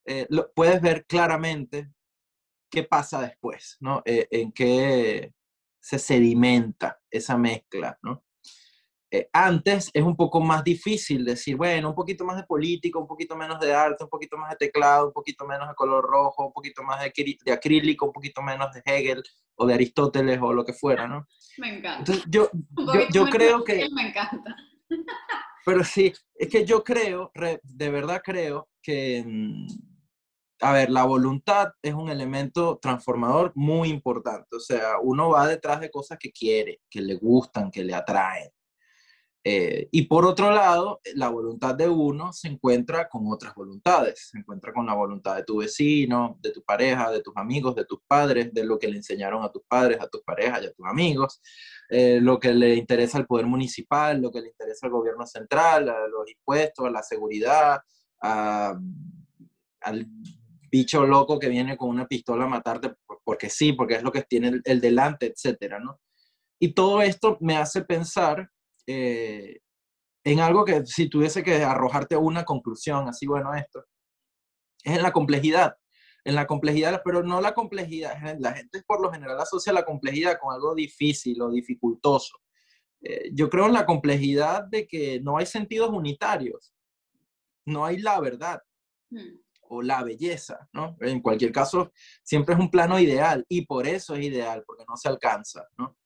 Eh, 0.04 0.26
lo, 0.28 0.52
puedes 0.52 0.82
ver 0.82 1.06
claramente 1.06 1.90
qué 2.70 2.82
pasa 2.84 3.22
después, 3.22 3.76
¿no? 3.80 4.02
Eh, 4.04 4.26
en 4.30 4.52
qué 4.52 5.32
se 5.80 5.98
sedimenta 5.98 7.00
esa 7.10 7.38
mezcla, 7.38 7.98
¿no? 8.02 8.24
Eh, 9.14 9.29
antes 9.33 9.92
es 9.94 10.03
un 10.03 10.16
poco 10.16 10.40
más 10.40 10.64
difícil 10.64 11.24
decir, 11.24 11.55
bueno, 11.55 11.90
un 11.90 11.94
poquito 11.94 12.24
más 12.24 12.37
de 12.37 12.42
política, 12.42 12.98
un 12.98 13.07
poquito 13.07 13.37
menos 13.37 13.61
de 13.61 13.72
arte, 13.72 14.03
un 14.03 14.11
poquito 14.11 14.37
más 14.37 14.50
de 14.50 14.57
teclado, 14.66 15.07
un 15.07 15.12
poquito 15.12 15.46
menos 15.46 15.68
de 15.68 15.74
color 15.77 16.05
rojo, 16.05 16.48
un 16.48 16.53
poquito 16.53 16.83
más 16.83 17.00
de, 17.00 17.37
de 17.44 17.53
acrílico, 17.53 18.07
un 18.07 18.12
poquito 18.12 18.42
menos 18.42 18.72
de 18.72 18.83
Hegel 18.85 19.22
o 19.55 19.66
de 19.66 19.74
Aristóteles 19.74 20.40
o 20.42 20.53
lo 20.53 20.64
que 20.64 20.72
fuera, 20.72 21.07
¿no? 21.07 21.29
Me 21.59 21.79
encanta. 21.79 21.98
Entonces, 22.00 22.24
yo, 22.29 22.50
yo, 22.92 23.09
yo 23.12 23.27
creo 23.27 23.62
que... 23.62 23.88
Me 23.94 24.09
encanta. 24.09 24.57
Pero 25.64 25.85
sí, 25.85 26.12
es 26.35 26.48
que 26.48 26.64
yo 26.64 26.83
creo, 26.83 27.31
de 27.62 27.90
verdad 27.90 28.20
creo 28.20 28.68
que, 28.83 29.22
mm, 29.24 29.66
a 30.61 30.72
ver, 30.72 30.90
la 30.90 31.05
voluntad 31.05 31.68
es 31.81 31.94
un 31.94 32.09
elemento 32.09 32.81
transformador 32.83 33.53
muy 33.55 33.90
importante. 33.90 34.57
O 34.57 34.61
sea, 34.61 34.98
uno 35.00 35.31
va 35.31 35.46
detrás 35.46 35.81
de 35.81 35.92
cosas 35.92 36.18
que 36.18 36.33
quiere, 36.33 36.81
que 36.90 37.00
le 37.00 37.14
gustan, 37.14 37.70
que 37.70 37.85
le 37.85 37.94
atraen. 37.94 38.50
Eh, 39.46 39.88
y 39.90 40.07
por 40.07 40.24
otro 40.24 40.50
lado, 40.50 41.02
la 41.16 41.28
voluntad 41.28 41.74
de 41.74 41.87
uno 41.87 42.33
se 42.33 42.48
encuentra 42.48 43.11
con 43.11 43.30
otras 43.30 43.54
voluntades, 43.54 44.30
se 44.30 44.38
encuentra 44.38 44.72
con 44.72 44.87
la 44.87 44.94
voluntad 44.94 45.37
de 45.37 45.44
tu 45.44 45.59
vecino, 45.59 46.38
de 46.40 46.50
tu 46.50 46.64
pareja, 46.64 47.11
de 47.11 47.20
tus 47.20 47.37
amigos, 47.37 47.74
de 47.74 47.85
tus 47.85 48.00
padres, 48.07 48.54
de 48.54 48.64
lo 48.64 48.78
que 48.78 48.88
le 48.88 48.96
enseñaron 48.96 49.44
a 49.44 49.52
tus 49.52 49.62
padres, 49.68 50.00
a 50.00 50.09
tus 50.09 50.22
parejas 50.22 50.62
y 50.62 50.66
a 50.66 50.72
tus 50.72 50.87
amigos, 50.87 51.42
eh, 51.90 52.20
lo 52.22 52.40
que 52.40 52.54
le 52.54 52.74
interesa 52.74 53.18
al 53.18 53.26
poder 53.26 53.44
municipal, 53.44 54.18
lo 54.18 54.33
que 54.33 54.40
le 54.40 54.48
interesa 54.48 54.87
al 54.87 54.92
gobierno 54.92 55.26
central, 55.26 55.90
a 55.90 56.09
los 56.09 56.26
impuestos, 56.30 56.87
a 56.87 56.90
la 56.90 57.02
seguridad, 57.02 57.80
al 58.20 60.07
bicho 60.70 61.07
loco 61.07 61.38
que 61.38 61.50
viene 61.50 61.76
con 61.76 61.90
una 61.90 62.07
pistola 62.07 62.44
a 62.46 62.48
matarte 62.48 62.94
porque 63.22 63.50
sí, 63.50 63.74
porque 63.74 63.96
es 63.96 64.02
lo 64.02 64.11
que 64.11 64.22
tiene 64.22 64.48
el, 64.48 64.62
el 64.64 64.80
delante, 64.80 65.26
etcétera, 65.26 65.78
¿no? 65.80 66.00
Y 66.59 66.72
todo 66.72 67.02
esto 67.02 67.37
me 67.40 67.59
hace 67.59 67.83
pensar 67.83 68.50
eh, 68.86 69.60
en 70.24 70.40
algo 70.40 70.64
que 70.64 70.84
si 70.86 71.08
tuviese 71.08 71.42
que 71.42 71.62
arrojarte 71.62 72.16
una 72.16 72.44
conclusión, 72.44 73.08
así 73.08 73.26
bueno 73.26 73.54
esto, 73.54 73.84
es 74.82 74.96
en 74.96 75.02
la 75.02 75.12
complejidad, 75.12 75.76
en 76.24 76.34
la 76.34 76.46
complejidad, 76.46 77.02
pero 77.04 77.22
no 77.22 77.40
la 77.40 77.54
complejidad, 77.54 78.16
la 78.38 78.52
gente 78.54 78.82
por 78.86 79.02
lo 79.02 79.12
general 79.12 79.38
asocia 79.38 79.72
la 79.72 79.84
complejidad 79.84 80.38
con 80.40 80.54
algo 80.54 80.74
difícil 80.74 81.40
o 81.42 81.50
dificultoso. 81.50 82.38
Eh, 83.02 83.30
yo 83.34 83.50
creo 83.50 83.66
en 83.66 83.74
la 83.74 83.84
complejidad 83.84 84.64
de 84.64 84.86
que 84.86 85.20
no 85.20 85.36
hay 85.36 85.44
sentidos 85.44 85.90
unitarios, 85.90 86.72
no 87.66 87.84
hay 87.84 87.98
la 87.98 88.18
verdad 88.20 88.62
hmm. 89.10 89.36
o 89.68 89.82
la 89.82 90.02
belleza, 90.02 90.68
¿no? 90.72 90.96
En 91.00 91.20
cualquier 91.20 91.52
caso, 91.52 91.92
siempre 92.22 92.54
es 92.54 92.60
un 92.60 92.70
plano 92.70 92.98
ideal 92.98 93.44
y 93.48 93.66
por 93.66 93.86
eso 93.86 94.14
es 94.14 94.24
ideal, 94.24 94.64
porque 94.66 94.84
no 94.88 94.96
se 94.96 95.08
alcanza, 95.08 95.66
¿no? 95.76 95.98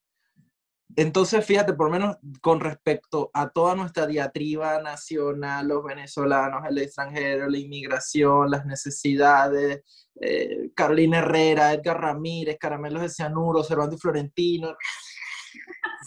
Entonces, 0.96 1.44
fíjate, 1.44 1.74
por 1.74 1.90
menos 1.90 2.16
con 2.40 2.60
respecto 2.60 3.30
a 3.34 3.50
toda 3.50 3.74
nuestra 3.74 4.06
diatriba 4.06 4.80
nacional, 4.80 5.68
los 5.68 5.84
venezolanos, 5.84 6.62
el 6.68 6.78
extranjero, 6.78 7.48
la 7.48 7.58
inmigración, 7.58 8.50
las 8.50 8.64
necesidades, 8.64 9.82
eh, 10.20 10.70
Carolina 10.74 11.18
Herrera, 11.18 11.72
Edgar 11.72 12.00
Ramírez, 12.00 12.56
Caramelos 12.58 13.02
de 13.02 13.10
Cianuro, 13.10 13.62
Cervantes 13.62 14.00
Florentino, 14.00 14.74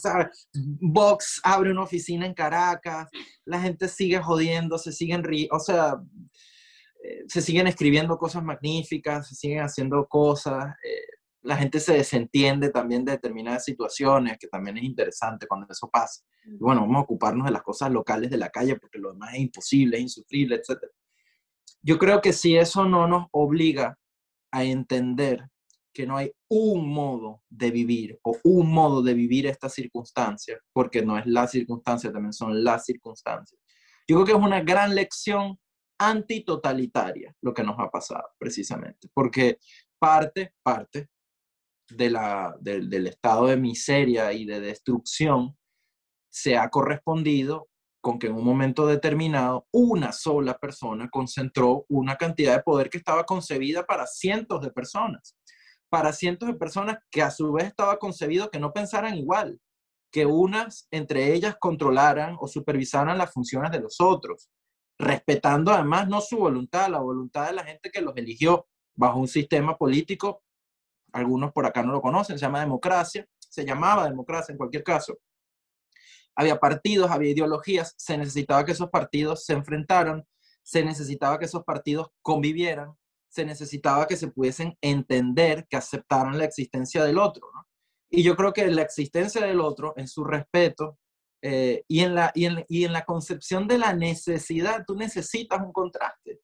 ¿sabes? 0.01 0.49
Vox 0.53 1.39
abre 1.43 1.71
una 1.71 1.83
oficina 1.83 2.25
en 2.25 2.33
Caracas, 2.33 3.07
la 3.45 3.61
gente 3.61 3.87
sigue 3.87 4.19
jodiendo, 4.19 4.77
se 4.77 4.91
siguen 4.91 5.23
riendo, 5.23 5.55
o 5.55 5.59
sea, 5.59 5.95
eh, 7.03 7.23
se 7.27 7.41
siguen 7.41 7.67
escribiendo 7.67 8.17
cosas 8.17 8.43
magníficas, 8.43 9.27
se 9.29 9.35
siguen 9.35 9.61
haciendo 9.61 10.07
cosas, 10.07 10.75
eh, 10.83 11.20
la 11.43 11.57
gente 11.57 11.79
se 11.79 11.93
desentiende 11.93 12.69
también 12.69 13.03
de 13.03 13.13
determinadas 13.13 13.65
situaciones, 13.65 14.37
que 14.37 14.47
también 14.47 14.77
es 14.77 14.83
interesante 14.83 15.47
cuando 15.47 15.67
eso 15.69 15.89
pasa. 15.89 16.23
Y 16.45 16.57
bueno, 16.57 16.81
vamos 16.81 16.97
a 16.97 17.01
ocuparnos 17.01 17.45
de 17.45 17.51
las 17.51 17.63
cosas 17.63 17.91
locales 17.91 18.29
de 18.29 18.37
la 18.37 18.49
calle 18.49 18.75
porque 18.77 18.99
lo 18.99 19.13
demás 19.13 19.33
es 19.33 19.41
imposible, 19.41 19.97
es 19.97 20.03
insufrible, 20.03 20.55
etc. 20.55 20.83
Yo 21.81 21.97
creo 21.97 22.21
que 22.21 22.33
si 22.33 22.55
eso 22.55 22.85
no 22.85 23.07
nos 23.07 23.27
obliga 23.31 23.97
a 24.51 24.63
entender 24.63 25.49
que 25.93 26.05
no 26.05 26.17
hay 26.17 26.31
un 26.47 26.87
modo 26.87 27.41
de 27.49 27.71
vivir 27.71 28.19
o 28.23 28.37
un 28.43 28.71
modo 28.71 29.01
de 29.01 29.13
vivir 29.13 29.47
esta 29.47 29.67
circunstancia, 29.67 30.59
porque 30.73 31.01
no 31.01 31.17
es 31.17 31.25
la 31.25 31.47
circunstancia, 31.47 32.11
también 32.11 32.33
son 32.33 32.63
las 32.63 32.85
circunstancias. 32.85 33.59
Yo 34.07 34.15
creo 34.17 34.25
que 34.25 34.31
es 34.33 34.37
una 34.37 34.61
gran 34.61 34.95
lección 34.95 35.59
antitotalitaria 35.97 37.35
lo 37.41 37.53
que 37.53 37.63
nos 37.63 37.77
ha 37.79 37.89
pasado, 37.89 38.29
precisamente, 38.37 39.09
porque 39.13 39.59
parte, 39.99 40.53
parte 40.63 41.09
del 41.95 43.07
estado 43.07 43.47
de 43.47 43.57
miseria 43.57 44.33
y 44.33 44.45
de 44.45 44.59
destrucción 44.59 45.57
se 46.29 46.57
ha 46.57 46.69
correspondido 46.69 47.67
con 48.01 48.17
que 48.17 48.27
en 48.27 48.33
un 48.33 48.43
momento 48.43 48.87
determinado 48.87 49.67
una 49.71 50.11
sola 50.11 50.57
persona 50.57 51.09
concentró 51.09 51.85
una 51.87 52.15
cantidad 52.15 52.55
de 52.55 52.63
poder 52.63 52.89
que 52.89 52.97
estaba 52.97 53.25
concebida 53.25 53.85
para 53.85 54.07
cientos 54.07 54.61
de 54.61 54.71
personas, 54.71 55.37
para 55.89 56.11
cientos 56.11 56.47
de 56.47 56.55
personas 56.55 56.97
que 57.11 57.21
a 57.21 57.29
su 57.29 57.51
vez 57.51 57.65
estaba 57.65 57.99
concebido 57.99 58.49
que 58.49 58.59
no 58.59 58.73
pensaran 58.73 59.15
igual, 59.15 59.59
que 60.11 60.25
unas 60.25 60.87
entre 60.89 61.33
ellas 61.33 61.55
controlaran 61.59 62.35
o 62.39 62.47
supervisaran 62.47 63.17
las 63.17 63.31
funciones 63.31 63.71
de 63.71 63.81
los 63.81 64.01
otros, 64.01 64.49
respetando 64.97 65.71
además 65.71 66.07
no 66.07 66.21
su 66.21 66.37
voluntad, 66.37 66.89
la 66.89 66.99
voluntad 66.99 67.47
de 67.47 67.53
la 67.53 67.63
gente 67.63 67.91
que 67.91 68.01
los 68.01 68.17
eligió 68.17 68.67
bajo 68.95 69.19
un 69.19 69.27
sistema 69.27 69.77
político 69.77 70.43
algunos 71.13 71.51
por 71.51 71.65
acá 71.65 71.83
no 71.83 71.91
lo 71.91 72.01
conocen, 72.01 72.37
se 72.37 72.45
llama 72.45 72.61
democracia, 72.61 73.27
se 73.39 73.65
llamaba 73.65 74.07
democracia 74.07 74.51
en 74.53 74.57
cualquier 74.57 74.83
caso. 74.83 75.17
Había 76.35 76.59
partidos, 76.59 77.11
había 77.11 77.31
ideologías, 77.31 77.93
se 77.97 78.17
necesitaba 78.17 78.63
que 78.65 78.71
esos 78.71 78.89
partidos 78.89 79.45
se 79.45 79.53
enfrentaran, 79.53 80.25
se 80.63 80.83
necesitaba 80.83 81.37
que 81.37 81.45
esos 81.45 81.63
partidos 81.63 82.09
convivieran, 82.21 82.95
se 83.29 83.45
necesitaba 83.45 84.07
que 84.07 84.15
se 84.15 84.29
pudiesen 84.29 84.77
entender, 84.81 85.65
que 85.69 85.77
aceptaran 85.77 86.37
la 86.37 86.45
existencia 86.45 87.03
del 87.03 87.17
otro. 87.17 87.49
Y 88.09 88.23
yo 88.23 88.35
creo 88.35 88.53
que 88.53 88.67
la 88.67 88.81
existencia 88.81 89.45
del 89.45 89.61
otro, 89.61 89.93
en 89.95 90.07
su 90.07 90.23
respeto 90.23 90.97
eh, 91.41 91.83
y, 91.87 92.01
en 92.01 92.15
la, 92.15 92.31
y, 92.35 92.45
en, 92.45 92.65
y 92.67 92.83
en 92.83 92.93
la 92.93 93.05
concepción 93.05 93.67
de 93.67 93.77
la 93.77 93.93
necesidad, 93.93 94.83
tú 94.85 94.95
necesitas 94.95 95.61
un 95.61 95.71
contraste. 95.71 96.41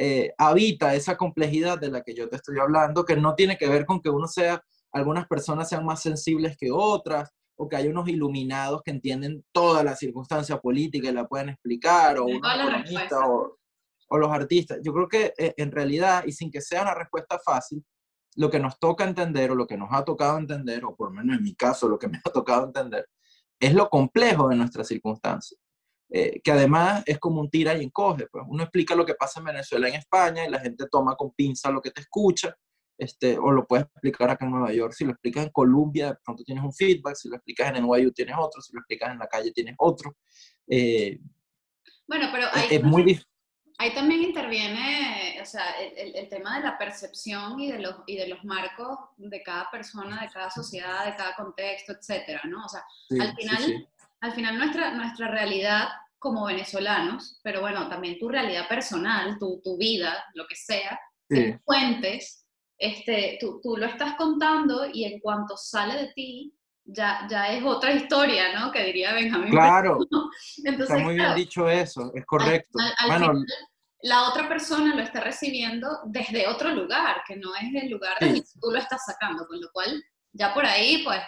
Eh, 0.00 0.32
habita 0.38 0.94
esa 0.94 1.16
complejidad 1.16 1.76
de 1.78 1.90
la 1.90 2.02
que 2.02 2.14
yo 2.14 2.28
te 2.28 2.36
estoy 2.36 2.58
hablando, 2.60 3.04
que 3.04 3.16
no 3.16 3.34
tiene 3.34 3.58
que 3.58 3.68
ver 3.68 3.84
con 3.84 4.00
que 4.00 4.08
uno 4.08 4.28
sea, 4.28 4.62
algunas 4.92 5.26
personas 5.26 5.68
sean 5.68 5.84
más 5.84 6.00
sensibles 6.00 6.56
que 6.56 6.70
otras, 6.70 7.34
o 7.56 7.68
que 7.68 7.74
hay 7.74 7.88
unos 7.88 8.08
iluminados 8.08 8.82
que 8.84 8.92
entienden 8.92 9.44
toda 9.50 9.82
la 9.82 9.96
circunstancia 9.96 10.58
política 10.60 11.08
y 11.08 11.12
la 11.12 11.26
pueden 11.26 11.48
explicar, 11.48 12.16
o, 12.18 12.26
o, 12.26 14.18
los 14.18 14.30
artistas. 14.30 14.78
Yo 14.84 14.92
creo 14.92 15.08
que 15.08 15.34
eh, 15.36 15.54
en 15.56 15.72
realidad, 15.72 16.22
y 16.24 16.30
sin 16.30 16.52
que 16.52 16.60
sea 16.60 16.82
una 16.82 16.94
respuesta 16.94 17.36
fácil, 17.44 17.84
lo 18.36 18.48
que 18.48 18.60
nos 18.60 18.78
toca 18.78 19.02
entender, 19.02 19.50
o 19.50 19.56
lo 19.56 19.66
que 19.66 19.76
nos 19.76 19.88
ha 19.90 20.04
tocado 20.04 20.38
entender, 20.38 20.84
o 20.84 20.94
por 20.94 21.08
lo 21.08 21.16
menos 21.16 21.38
en 21.38 21.42
mi 21.42 21.56
caso, 21.56 21.88
lo 21.88 21.98
que 21.98 22.06
me 22.06 22.18
ha 22.24 22.30
tocado 22.30 22.66
entender, 22.66 23.08
es 23.58 23.74
lo 23.74 23.90
complejo 23.90 24.48
de 24.48 24.54
nuestra 24.54 24.84
circunstancia. 24.84 25.58
Eh, 26.10 26.40
que 26.42 26.52
además 26.52 27.02
es 27.04 27.18
como 27.18 27.40
un 27.40 27.50
tira 27.50 27.74
y 27.74 27.84
encoge. 27.84 28.26
Pues. 28.28 28.44
Uno 28.48 28.62
explica 28.62 28.94
lo 28.94 29.04
que 29.04 29.14
pasa 29.14 29.40
en 29.40 29.46
Venezuela, 29.46 29.88
en 29.88 29.94
España, 29.94 30.46
y 30.46 30.50
la 30.50 30.60
gente 30.60 30.86
toma 30.90 31.14
con 31.16 31.32
pinza 31.32 31.70
lo 31.70 31.82
que 31.82 31.90
te 31.90 32.00
escucha, 32.00 32.56
este, 32.96 33.36
o 33.38 33.50
lo 33.52 33.66
puedes 33.66 33.86
explicar 33.86 34.30
acá 34.30 34.44
en 34.44 34.52
Nueva 34.52 34.72
York. 34.72 34.94
Si 34.94 35.04
lo 35.04 35.12
explicas 35.12 35.44
en 35.44 35.52
Colombia, 35.52 36.08
de 36.08 36.16
pronto 36.24 36.42
tienes 36.44 36.64
un 36.64 36.72
feedback, 36.72 37.14
si 37.14 37.28
lo 37.28 37.36
explicas 37.36 37.68
en 37.68 37.84
NYU 37.84 38.10
tienes 38.12 38.36
otro, 38.38 38.60
si 38.62 38.72
lo 38.72 38.80
explicas 38.80 39.12
en 39.12 39.18
la 39.18 39.26
calle 39.26 39.52
tienes 39.52 39.74
otro. 39.78 40.16
Eh, 40.66 41.18
bueno, 42.06 42.28
pero 42.32 42.46
ahí, 42.52 42.68
es 42.70 42.82
muy 42.82 43.20
ahí 43.78 43.94
también 43.94 44.22
interviene, 44.22 45.38
o 45.40 45.46
sea, 45.46 45.78
el, 45.78 46.16
el, 46.16 46.28
tema 46.28 46.58
de 46.58 46.64
la 46.64 46.76
percepción 46.76 47.60
y 47.60 47.70
de, 47.70 47.78
los, 47.78 47.96
y 48.06 48.16
de 48.16 48.26
los 48.26 48.44
marcos 48.44 48.98
de 49.16 49.42
cada 49.42 49.70
persona, 49.70 50.22
de 50.22 50.28
cada 50.30 50.50
sociedad, 50.50 51.06
de 51.06 51.14
cada 51.14 51.36
contexto, 51.36 51.92
etcétera, 51.92 52.42
¿no? 52.44 52.64
O 52.64 52.68
sea, 52.68 52.82
al 53.20 53.34
final 53.36 53.88
al 54.20 54.32
final 54.32 54.58
nuestra, 54.58 54.92
nuestra 54.92 55.28
realidad 55.28 55.88
como 56.18 56.46
venezolanos, 56.46 57.38
pero 57.42 57.60
bueno, 57.60 57.88
también 57.88 58.18
tu 58.18 58.28
realidad 58.28 58.68
personal, 58.68 59.38
tu, 59.38 59.60
tu 59.62 59.76
vida, 59.76 60.24
lo 60.34 60.46
que 60.46 60.56
sea, 60.56 60.98
que 61.28 61.60
cuentes, 61.62 62.44
este, 62.76 63.38
tú, 63.40 63.60
tú, 63.62 63.76
lo 63.76 63.86
estás 63.86 64.14
contando 64.14 64.86
y 64.92 65.04
en 65.04 65.20
cuanto 65.20 65.56
sale 65.56 65.94
de 65.94 66.12
ti, 66.14 66.54
ya, 66.84 67.26
ya 67.28 67.52
es 67.52 67.62
otra 67.62 67.92
historia, 67.92 68.58
¿no? 68.58 68.72
Que 68.72 68.84
diría 68.84 69.12
Benjamín. 69.12 69.50
Claro, 69.50 69.98
Entonces, 70.64 70.90
está 70.90 70.98
muy 70.98 71.14
bien 71.14 71.34
dicho 71.34 71.68
eso, 71.68 72.10
es 72.14 72.24
correcto. 72.24 72.78
bueno, 73.06 73.44
la 74.02 74.28
otra 74.28 74.48
persona 74.48 74.94
lo 74.94 75.02
está 75.02 75.20
recibiendo 75.20 75.88
desde 76.06 76.46
otro 76.46 76.70
lugar, 76.70 77.22
que 77.26 77.36
no 77.36 77.54
es 77.54 77.82
el 77.82 77.90
lugar 77.90 78.16
de 78.20 78.26
donde 78.26 78.44
tú 78.60 78.70
lo 78.70 78.78
estás 78.78 79.04
sacando, 79.04 79.46
con 79.46 79.60
lo 79.60 79.68
cual 79.72 80.02
ya 80.32 80.54
por 80.54 80.64
ahí, 80.64 81.02
pues, 81.04 81.20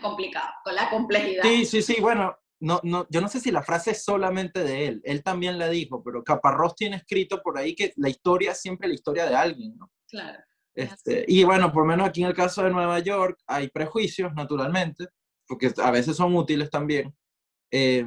complicado, 0.00 0.48
con 0.64 0.74
la 0.74 0.90
complejidad. 0.90 1.42
Sí, 1.42 1.64
sí, 1.64 1.82
sí, 1.82 1.96
bueno, 2.00 2.36
no, 2.60 2.80
no, 2.82 3.06
yo 3.10 3.20
no 3.20 3.28
sé 3.28 3.40
si 3.40 3.50
la 3.50 3.62
frase 3.62 3.92
es 3.92 4.04
solamente 4.04 4.62
de 4.62 4.86
él, 4.86 5.00
él 5.04 5.22
también 5.22 5.58
la 5.58 5.68
dijo, 5.68 6.02
pero 6.02 6.22
Caparrós 6.22 6.74
tiene 6.74 6.96
escrito 6.96 7.42
por 7.42 7.58
ahí 7.58 7.74
que 7.74 7.92
la 7.96 8.08
historia 8.08 8.52
es 8.52 8.60
siempre 8.60 8.88
la 8.88 8.94
historia 8.94 9.26
de 9.26 9.36
alguien, 9.36 9.76
¿no? 9.76 9.90
Claro. 10.08 10.38
Este, 10.74 11.24
y 11.26 11.44
bueno, 11.44 11.72
por 11.72 11.82
lo 11.82 11.88
menos 11.88 12.08
aquí 12.08 12.22
en 12.22 12.28
el 12.28 12.34
caso 12.34 12.62
de 12.62 12.70
Nueva 12.70 12.98
York 13.00 13.38
hay 13.46 13.68
prejuicios, 13.68 14.32
naturalmente, 14.34 15.06
porque 15.46 15.72
a 15.76 15.90
veces 15.90 16.16
son 16.16 16.34
útiles 16.36 16.70
también. 16.70 17.14
Eh, 17.70 18.04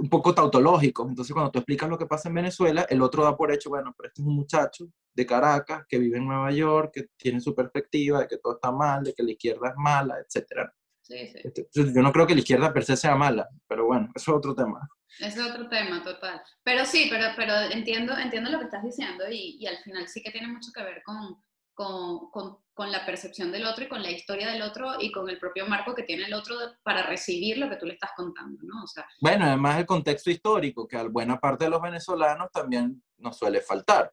un 0.00 0.08
poco 0.08 0.34
tautológicos. 0.34 1.08
Entonces, 1.08 1.32
cuando 1.32 1.50
tú 1.50 1.58
explicas 1.58 1.88
lo 1.88 1.98
que 1.98 2.06
pasa 2.06 2.28
en 2.28 2.34
Venezuela, 2.34 2.86
el 2.88 3.02
otro 3.02 3.22
da 3.22 3.36
por 3.36 3.52
hecho, 3.52 3.68
bueno, 3.68 3.94
pero 3.96 4.08
este 4.08 4.22
es 4.22 4.26
un 4.26 4.34
muchacho 4.34 4.86
de 5.12 5.26
Caracas 5.26 5.84
que 5.88 5.98
vive 5.98 6.18
en 6.18 6.26
Nueva 6.26 6.50
York, 6.52 6.92
que 6.94 7.06
tiene 7.16 7.40
su 7.40 7.54
perspectiva 7.54 8.20
de 8.20 8.28
que 8.28 8.38
todo 8.38 8.54
está 8.54 8.70
mal, 8.70 9.02
de 9.02 9.12
que 9.12 9.22
la 9.22 9.32
izquierda 9.32 9.68
es 9.70 9.74
mala, 9.76 10.16
etc. 10.18 10.70
Sí, 11.02 11.26
sí. 11.26 11.40
Este, 11.44 11.68
yo 11.72 12.02
no 12.02 12.12
creo 12.12 12.26
que 12.26 12.34
la 12.34 12.40
izquierda 12.40 12.72
per 12.72 12.84
se 12.84 12.96
sea 12.96 13.16
mala, 13.16 13.48
pero 13.66 13.86
bueno, 13.86 14.10
eso 14.14 14.30
es 14.30 14.36
otro 14.36 14.54
tema. 14.54 14.88
Es 15.18 15.38
otro 15.38 15.68
tema, 15.68 16.02
total. 16.02 16.40
Pero 16.62 16.84
sí, 16.84 17.08
pero, 17.10 17.28
pero 17.36 17.52
entiendo, 17.72 18.16
entiendo 18.16 18.50
lo 18.50 18.58
que 18.58 18.66
estás 18.66 18.84
diciendo 18.84 19.24
y, 19.28 19.56
y 19.58 19.66
al 19.66 19.78
final 19.78 20.06
sí 20.08 20.22
que 20.22 20.30
tiene 20.30 20.48
mucho 20.48 20.70
que 20.72 20.82
ver 20.82 21.02
con, 21.04 21.36
con, 21.74 22.30
con, 22.30 22.58
con, 22.72 22.92
la 22.92 23.04
percepción 23.04 23.50
del 23.50 23.66
otro 23.66 23.84
y 23.84 23.88
con 23.88 24.02
la 24.02 24.10
historia 24.10 24.50
del 24.50 24.62
otro 24.62 25.00
y 25.00 25.10
con 25.10 25.28
el 25.28 25.38
propio 25.38 25.66
marco 25.66 25.94
que 25.94 26.04
tiene 26.04 26.26
el 26.26 26.34
otro 26.34 26.56
para 26.82 27.02
recibir 27.02 27.58
lo 27.58 27.68
que 27.68 27.76
tú 27.76 27.86
le 27.86 27.94
estás 27.94 28.12
contando, 28.16 28.62
¿no? 28.62 28.84
O 28.84 28.86
sea, 28.86 29.06
bueno, 29.20 29.46
además 29.46 29.78
el 29.78 29.86
contexto 29.86 30.30
histórico, 30.30 30.86
que 30.86 30.96
a 30.96 31.04
buena 31.04 31.40
parte 31.40 31.64
de 31.64 31.70
los 31.70 31.82
venezolanos 31.82 32.50
también 32.52 33.02
nos 33.18 33.36
suele 33.36 33.60
faltar. 33.60 34.12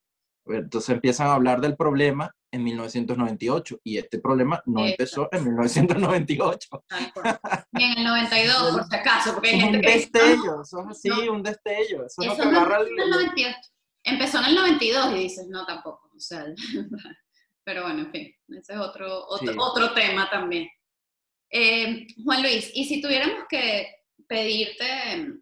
Entonces 0.49 0.89
empiezan 0.89 1.27
a 1.27 1.33
hablar 1.33 1.61
del 1.61 1.75
problema 1.75 2.33
en 2.51 2.63
1998 2.63 3.79
y 3.83 3.97
este 3.97 4.19
problema 4.19 4.61
no 4.65 4.85
empezó 4.85 5.29
en 5.31 5.43
1998. 5.43 6.69
Ni 7.71 7.83
en 7.83 7.97
el 7.97 8.03
92, 8.03 8.71
por 8.71 8.83
si 8.85 8.95
acaso, 8.95 9.33
porque 9.33 9.49
hay 9.49 9.59
gente 9.59 9.77
un 9.77 9.83
destello, 9.83 10.61
eso 10.61 10.87
sí, 10.93 11.09
un 11.09 11.43
destello. 11.43 12.05
Eso, 12.05 12.21
no, 12.21 12.31
agarra 12.33 12.79
el... 12.79 13.55
Empezó 14.03 14.39
en 14.39 14.45
el 14.45 14.55
92 14.55 15.11
y 15.11 15.17
dices, 15.17 15.47
no, 15.49 15.65
tampoco. 15.65 16.09
O 16.15 16.19
sea, 16.19 16.45
Pero 17.67 17.83
bueno, 17.83 18.03
en 18.03 18.11
fin, 18.11 18.33
ese 18.47 18.73
es 18.73 18.79
otro, 18.79 19.27
otro, 19.27 19.53
otro 19.57 19.93
tema 19.93 20.29
también. 20.29 20.69
Eh, 21.51 22.07
Juan 22.23 22.41
Luis, 22.41 22.71
y 22.73 22.85
si 22.85 23.01
tuviéramos 23.01 23.43
que 23.49 24.05
pedirte, 24.25 25.33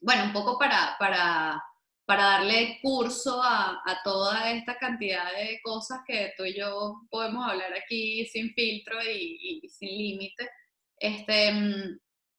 bueno, 0.00 0.24
un 0.26 0.32
poco 0.32 0.56
para, 0.56 0.94
para, 0.96 1.60
para 2.08 2.24
darle 2.24 2.78
curso 2.80 3.42
a, 3.42 3.82
toda 4.02 4.50
esta 4.52 4.78
cantidad 4.78 5.30
de 5.30 5.60
cosas 5.62 6.00
que 6.06 6.32
tú 6.38 6.44
y 6.46 6.56
yo 6.56 7.02
podemos 7.10 7.46
hablar 7.46 7.70
aquí 7.74 8.24
sin 8.24 8.54
filtro 8.54 8.96
y, 9.02 9.60
y 9.62 9.68
sin 9.68 9.90
límite, 9.90 10.48
este, 10.96 11.52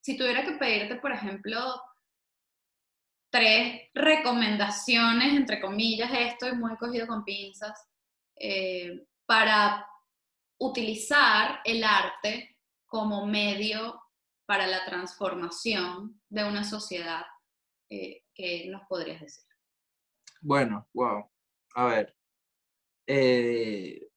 si 0.02 0.18
tuviera 0.18 0.44
que 0.44 0.54
pedirte, 0.54 0.96
por 0.96 1.12
ejemplo, 1.12 1.60
tres 3.30 3.84
recomendaciones, 3.94 5.36
entre 5.36 5.62
comillas, 5.62 6.10
esto 6.18 6.48
es 6.48 6.56
muy 6.56 6.76
cogido 6.78 7.06
con 7.06 7.24
pinzas, 7.24 7.80
eh, 8.38 9.06
para 9.28 9.86
utilizar 10.58 11.60
el 11.64 11.84
arte 11.84 12.58
como 12.88 13.28
medio 13.28 14.02
para 14.48 14.66
la 14.66 14.84
transformación 14.84 16.20
de 16.28 16.44
una 16.44 16.64
sociedad, 16.64 17.22
eh, 17.88 18.24
¿qué 18.34 18.66
nos 18.68 18.82
podrías 18.88 19.22
decir? 19.22 19.49
Bueno, 20.42 20.88
wow. 20.94 21.30
A 21.76 21.86
ver. 21.86 22.16
Eh, 23.08 24.08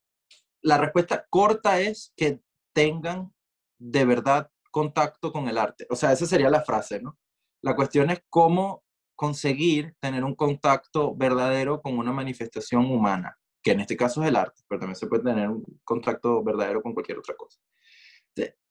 la 0.62 0.78
respuesta 0.78 1.26
corta 1.28 1.80
es 1.80 2.12
que 2.16 2.40
tengan 2.74 3.32
de 3.78 4.04
verdad 4.04 4.50
contacto 4.70 5.32
con 5.32 5.48
el 5.48 5.58
arte. 5.58 5.86
O 5.90 5.96
sea, 5.96 6.12
esa 6.12 6.26
sería 6.26 6.50
la 6.50 6.62
frase, 6.62 7.00
¿no? 7.00 7.18
La 7.62 7.76
cuestión 7.76 8.10
es 8.10 8.22
cómo 8.28 8.84
conseguir 9.14 9.94
tener 10.00 10.24
un 10.24 10.34
contacto 10.34 11.14
verdadero 11.14 11.80
con 11.80 11.98
una 11.98 12.12
manifestación 12.12 12.86
humana, 12.90 13.38
que 13.62 13.72
en 13.72 13.80
este 13.80 13.96
caso 13.96 14.22
es 14.22 14.28
el 14.28 14.36
arte, 14.36 14.62
pero 14.68 14.80
también 14.80 14.96
se 14.96 15.06
puede 15.06 15.22
tener 15.22 15.48
un 15.48 15.64
contacto 15.84 16.42
verdadero 16.42 16.82
con 16.82 16.94
cualquier 16.94 17.18
otra 17.18 17.36
cosa. 17.36 17.60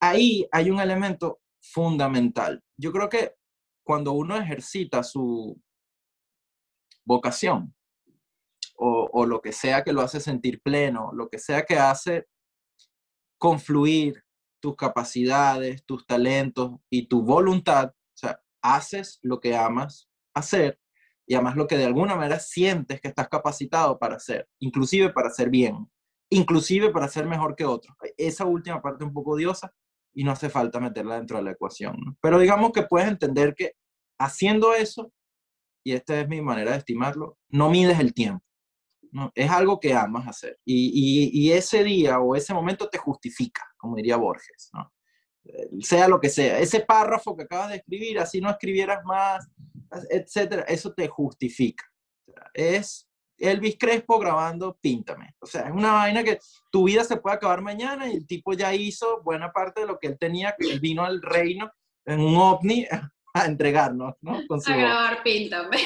Ahí 0.00 0.46
hay 0.50 0.70
un 0.70 0.80
elemento 0.80 1.40
fundamental. 1.62 2.62
Yo 2.76 2.92
creo 2.92 3.08
que 3.08 3.34
cuando 3.84 4.12
uno 4.12 4.36
ejercita 4.36 5.02
su 5.02 5.60
vocación 7.04 7.74
o, 8.84 9.26
lo 9.26 9.40
que 9.40 9.52
sea 9.52 9.84
que 9.84 9.92
lo 9.92 10.00
hace 10.00 10.18
sentir 10.18 10.60
pleno, 10.60 11.12
lo 11.12 11.28
que 11.28 11.38
sea 11.38 11.64
que 11.64 11.76
hace 11.76 12.26
confluir 13.38 14.24
tus 14.60 14.76
capacidades, 14.76 15.84
tus 15.84 16.04
talentos 16.06 16.80
y 16.90 17.06
tu 17.06 17.22
voluntad, 17.22 17.90
o 17.90 18.16
sea, 18.16 18.40
haces 18.60 19.20
lo 19.22 19.40
que 19.40 19.56
amas 19.56 20.08
hacer 20.34 20.80
y 21.26 21.34
además 21.34 21.56
lo 21.56 21.66
que 21.66 21.76
de 21.76 21.84
alguna 21.84 22.16
manera 22.16 22.38
sientes 22.40 23.00
que 23.00 23.08
estás 23.08 23.28
capacitado 23.28 23.98
para 23.98 24.16
hacer, 24.16 24.48
inclusive 24.58 25.10
para 25.10 25.28
hacer 25.28 25.48
bien, 25.48 25.88
inclusive 26.30 26.90
para 26.90 27.08
ser 27.08 27.26
mejor 27.26 27.54
que 27.54 27.64
otros. 27.64 27.96
Esa 28.16 28.44
última 28.44 28.82
parte 28.82 29.04
un 29.04 29.12
poco 29.12 29.32
odiosa 29.32 29.72
y 30.14 30.24
no 30.24 30.32
hace 30.32 30.50
falta 30.50 30.80
meterla 30.80 31.16
dentro 31.16 31.36
de 31.38 31.44
la 31.44 31.52
ecuación. 31.52 32.16
Pero 32.20 32.38
digamos 32.38 32.72
que 32.72 32.82
puedes 32.82 33.08
entender 33.08 33.54
que 33.54 33.72
haciendo 34.18 34.74
eso, 34.74 35.12
y 35.84 35.92
esta 35.92 36.20
es 36.20 36.28
mi 36.28 36.40
manera 36.40 36.72
de 36.72 36.78
estimarlo, 36.78 37.38
no 37.48 37.70
mides 37.70 37.98
el 37.98 38.14
tiempo. 38.14 38.44
¿no? 39.10 39.30
Es 39.34 39.50
algo 39.50 39.78
que 39.78 39.94
amas 39.94 40.26
hacer. 40.26 40.58
Y, 40.64 41.50
ese 41.52 41.84
día 41.84 42.18
o 42.18 42.34
ese 42.34 42.54
momento 42.54 42.88
te 42.88 42.98
justifica, 42.98 43.62
como 43.76 43.96
diría 43.96 44.16
Borges. 44.16 44.70
Eh, 45.44 45.68
sea 45.80 46.08
lo 46.08 46.18
que 46.20 46.30
sea. 46.30 46.58
Ese 46.58 46.80
párrafo 46.80 47.36
que 47.36 47.44
acabas 47.44 47.70
de 47.70 47.76
escribir, 47.76 48.18
así 48.18 48.40
no 48.40 48.50
escribieras 48.50 49.04
más, 49.04 49.46
etcétera, 50.10 50.62
eso 50.62 50.92
te 50.94 51.08
justifica. 51.08 51.84
Es 52.54 53.08
Elvis 53.36 53.76
Crespo 53.78 54.18
grabando 54.18 54.78
Píntame. 54.80 55.34
O 55.40 55.46
sea, 55.46 55.62
es 55.62 55.72
una 55.72 55.92
vaina 55.92 56.22
que 56.22 56.38
tu 56.70 56.84
vida 56.84 57.04
se 57.04 57.16
puede 57.16 57.36
acabar 57.36 57.60
mañana 57.60 58.08
y 58.08 58.16
el 58.16 58.26
tipo 58.26 58.52
ya 58.54 58.74
hizo 58.74 59.22
buena 59.22 59.52
parte 59.52 59.82
de 59.82 59.86
lo 59.86 59.98
que 59.98 60.06
él 60.06 60.18
tenía, 60.18 60.54
que 60.58 60.78
vino 60.78 61.04
al 61.04 61.20
reino 61.20 61.70
en 62.06 62.20
un 62.20 62.36
ovni 62.36 62.86
a 63.32 63.46
entregarnos, 63.46 64.14
¿no? 64.20 64.36
a 64.36 64.74
grabar 64.76 65.22
Píntame. 65.22 65.78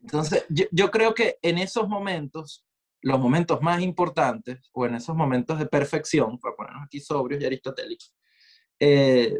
Entonces, 0.00 0.44
yo, 0.48 0.64
yo, 0.72 0.90
creo 0.90 1.14
que 1.14 1.38
en 1.42 1.58
esos 1.58 1.88
momentos, 1.88 2.64
los 3.00 3.18
momentos 3.18 3.62
más 3.62 3.80
importantes, 3.80 4.68
o 4.72 4.86
en 4.86 4.96
esos 4.96 5.14
momentos 5.14 5.58
de 5.58 5.66
perfección, 5.66 6.38
para 6.38 6.56
ponernos 6.56 6.84
aquí 6.84 7.00
sobrios 7.00 7.40
y 7.40 7.46
aristotélicos, 7.46 8.14
eh, 8.80 9.38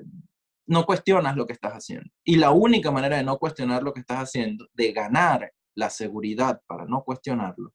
no 0.66 0.86
cuestionas 0.86 1.36
lo 1.36 1.46
que 1.46 1.52
estás 1.52 1.72
haciendo. 1.72 2.08
Y 2.24 2.36
la 2.36 2.52
única 2.52 2.90
manera 2.90 3.16
de 3.16 3.24
no 3.24 3.38
cuestionar 3.38 3.82
lo 3.82 3.92
que 3.92 4.00
estás 4.00 4.18
haciendo, 4.18 4.68
de 4.72 4.92
ganar 4.92 5.52
la 5.74 5.90
seguridad 5.90 6.60
para 6.66 6.84
no 6.86 7.02
cuestionarlo, 7.02 7.72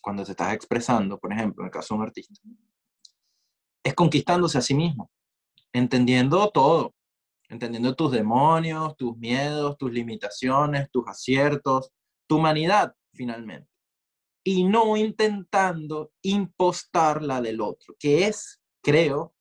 cuando 0.00 0.24
te 0.24 0.32
estás 0.32 0.54
expresando, 0.54 1.18
por 1.18 1.32
ejemplo, 1.32 1.62
en 1.62 1.66
el 1.66 1.72
caso 1.72 1.94
de 1.94 1.98
un 1.98 2.06
artista, 2.06 2.34
es 3.82 3.94
conquistándose 3.94 4.58
a 4.58 4.62
sí 4.62 4.74
mismo, 4.74 5.10
entendiendo 5.72 6.50
todo, 6.50 6.94
entendiendo 7.52 7.94
tus 7.94 8.10
demonios, 8.10 8.96
tus 8.96 9.16
miedos, 9.18 9.76
tus 9.76 9.92
limitaciones, 9.92 10.90
tus 10.90 11.06
aciertos, 11.06 11.90
tu 12.26 12.38
humanidad, 12.38 12.94
finalmente. 13.12 13.68
Y 14.42 14.64
no 14.64 14.96
intentando 14.96 16.12
impostar 16.22 17.22
la 17.22 17.40
del 17.42 17.60
otro, 17.60 17.94
que 17.98 18.26
es, 18.26 18.60
creo, 18.82 19.34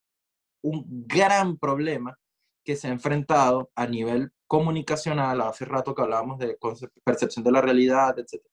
un 0.61 0.83
gran 1.07 1.57
problema 1.57 2.17
que 2.63 2.75
se 2.75 2.89
ha 2.89 2.91
enfrentado 2.91 3.71
a 3.75 3.87
nivel 3.87 4.31
comunicacional, 4.45 5.39
hace 5.41 5.63
rato 5.63 5.95
que 5.95 6.01
hablábamos 6.01 6.37
de 6.37 6.57
percepción 7.03 7.43
de 7.45 7.51
la 7.51 7.61
realidad, 7.61 8.19
etc. 8.19 8.43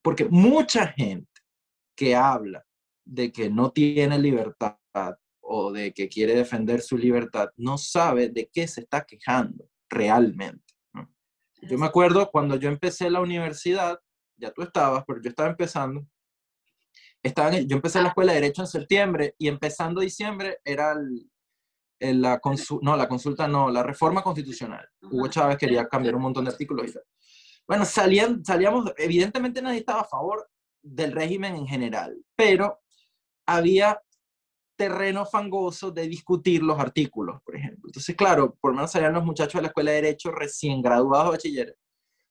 Porque 0.00 0.26
mucha 0.30 0.86
gente 0.86 1.28
que 1.96 2.14
habla 2.14 2.64
de 3.04 3.32
que 3.32 3.50
no 3.50 3.72
tiene 3.72 4.16
libertad 4.18 4.78
o 5.42 5.72
de 5.72 5.92
que 5.92 6.08
quiere 6.08 6.34
defender 6.34 6.80
su 6.80 6.96
libertad, 6.96 7.50
no 7.56 7.76
sabe 7.76 8.28
de 8.28 8.48
qué 8.52 8.66
se 8.66 8.80
está 8.82 9.04
quejando 9.04 9.68
realmente. 9.90 10.64
Yo 11.62 11.78
me 11.78 11.86
acuerdo 11.86 12.30
cuando 12.30 12.56
yo 12.56 12.68
empecé 12.68 13.10
la 13.10 13.20
universidad, 13.20 14.00
ya 14.36 14.50
tú 14.50 14.62
estabas, 14.62 15.04
pero 15.06 15.20
yo 15.20 15.28
estaba 15.28 15.50
empezando, 15.50 16.06
estaba 17.22 17.52
yo 17.52 17.76
empecé 17.76 18.02
la 18.02 18.08
escuela 18.08 18.32
de 18.32 18.40
Derecho 18.40 18.62
en 18.62 18.68
septiembre 18.68 19.34
y 19.38 19.46
empezando 19.48 20.00
diciembre 20.00 20.58
era 20.64 20.92
el, 20.92 22.20
la 22.20 22.40
consulta, 22.40 22.84
no, 22.84 22.96
la 22.96 23.08
consulta 23.08 23.46
no, 23.46 23.70
la 23.70 23.82
reforma 23.82 24.22
constitucional. 24.22 24.88
Hugo 25.02 25.28
Chávez 25.28 25.56
quería 25.56 25.86
cambiar 25.86 26.16
un 26.16 26.22
montón 26.22 26.44
de 26.44 26.50
artículos 26.50 26.88
y 26.88 26.92
tal. 26.92 27.04
Bueno, 27.66 27.84
salían, 27.84 28.44
salíamos, 28.44 28.92
evidentemente 28.96 29.62
nadie 29.62 29.78
estaba 29.78 30.00
a 30.00 30.08
favor 30.08 30.50
del 30.82 31.12
régimen 31.12 31.54
en 31.54 31.66
general, 31.66 32.16
pero 32.34 32.80
había 33.46 34.02
terreno 34.76 35.26
fangoso 35.26 35.90
de 35.90 36.08
discutir 36.08 36.62
los 36.62 36.78
artículos, 36.78 37.40
por 37.44 37.56
ejemplo. 37.56 37.88
Entonces, 37.88 38.16
claro, 38.16 38.56
por 38.60 38.70
lo 38.70 38.76
menos 38.76 38.90
salían 38.90 39.12
los 39.12 39.24
muchachos 39.24 39.54
de 39.54 39.62
la 39.62 39.68
escuela 39.68 39.90
de 39.90 40.02
Derecho 40.02 40.30
recién 40.30 40.82
graduados 40.82 41.26
de 41.26 41.30
bachilleres 41.30 41.74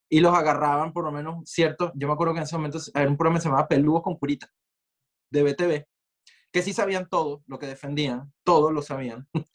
y 0.09 0.19
los 0.19 0.33
agarraban 0.33 0.91
por 0.91 1.05
lo 1.05 1.11
menos 1.11 1.49
ciertos, 1.49 1.91
yo 1.95 2.07
me 2.07 2.13
acuerdo 2.13 2.33
que 2.33 2.39
en 2.39 2.43
ese 2.43 2.57
momento 2.57 2.79
era 2.93 3.09
un 3.09 3.15
programa 3.15 3.37
que 3.37 3.43
se 3.43 3.49
llamaba 3.49 3.67
Peludos 3.67 4.03
con 4.03 4.17
Curita, 4.17 4.51
de 5.29 5.43
BTV, 5.43 5.85
que 6.51 6.61
sí 6.61 6.73
sabían 6.73 7.07
todo 7.07 7.43
lo 7.47 7.57
que 7.57 7.67
defendían, 7.67 8.33
todos 8.43 8.73
lo 8.73 8.81
sabían, 8.81 9.25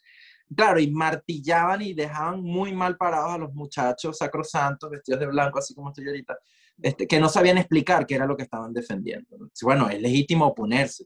Claro, 0.55 0.79
y 0.79 0.89
martillaban 0.89 1.81
y 1.81 1.93
dejaban 1.93 2.41
muy 2.41 2.73
mal 2.73 2.95
parados 2.95 3.31
a 3.33 3.37
los 3.37 3.53
muchachos 3.53 4.17
sacrosantos, 4.17 4.89
vestidos 4.89 5.19
de 5.19 5.27
blanco, 5.27 5.59
así 5.59 5.75
como 5.75 5.89
estoy 5.89 6.07
ahorita, 6.07 6.37
este, 6.81 7.05
que 7.05 7.19
no 7.19 7.27
sabían 7.27 7.57
explicar 7.57 8.05
qué 8.05 8.15
era 8.15 8.25
lo 8.25 8.37
que 8.37 8.43
estaban 8.43 8.71
defendiendo. 8.71 9.37
Bueno, 9.61 9.89
es 9.89 10.01
legítimo 10.01 10.47
oponerse, 10.47 11.05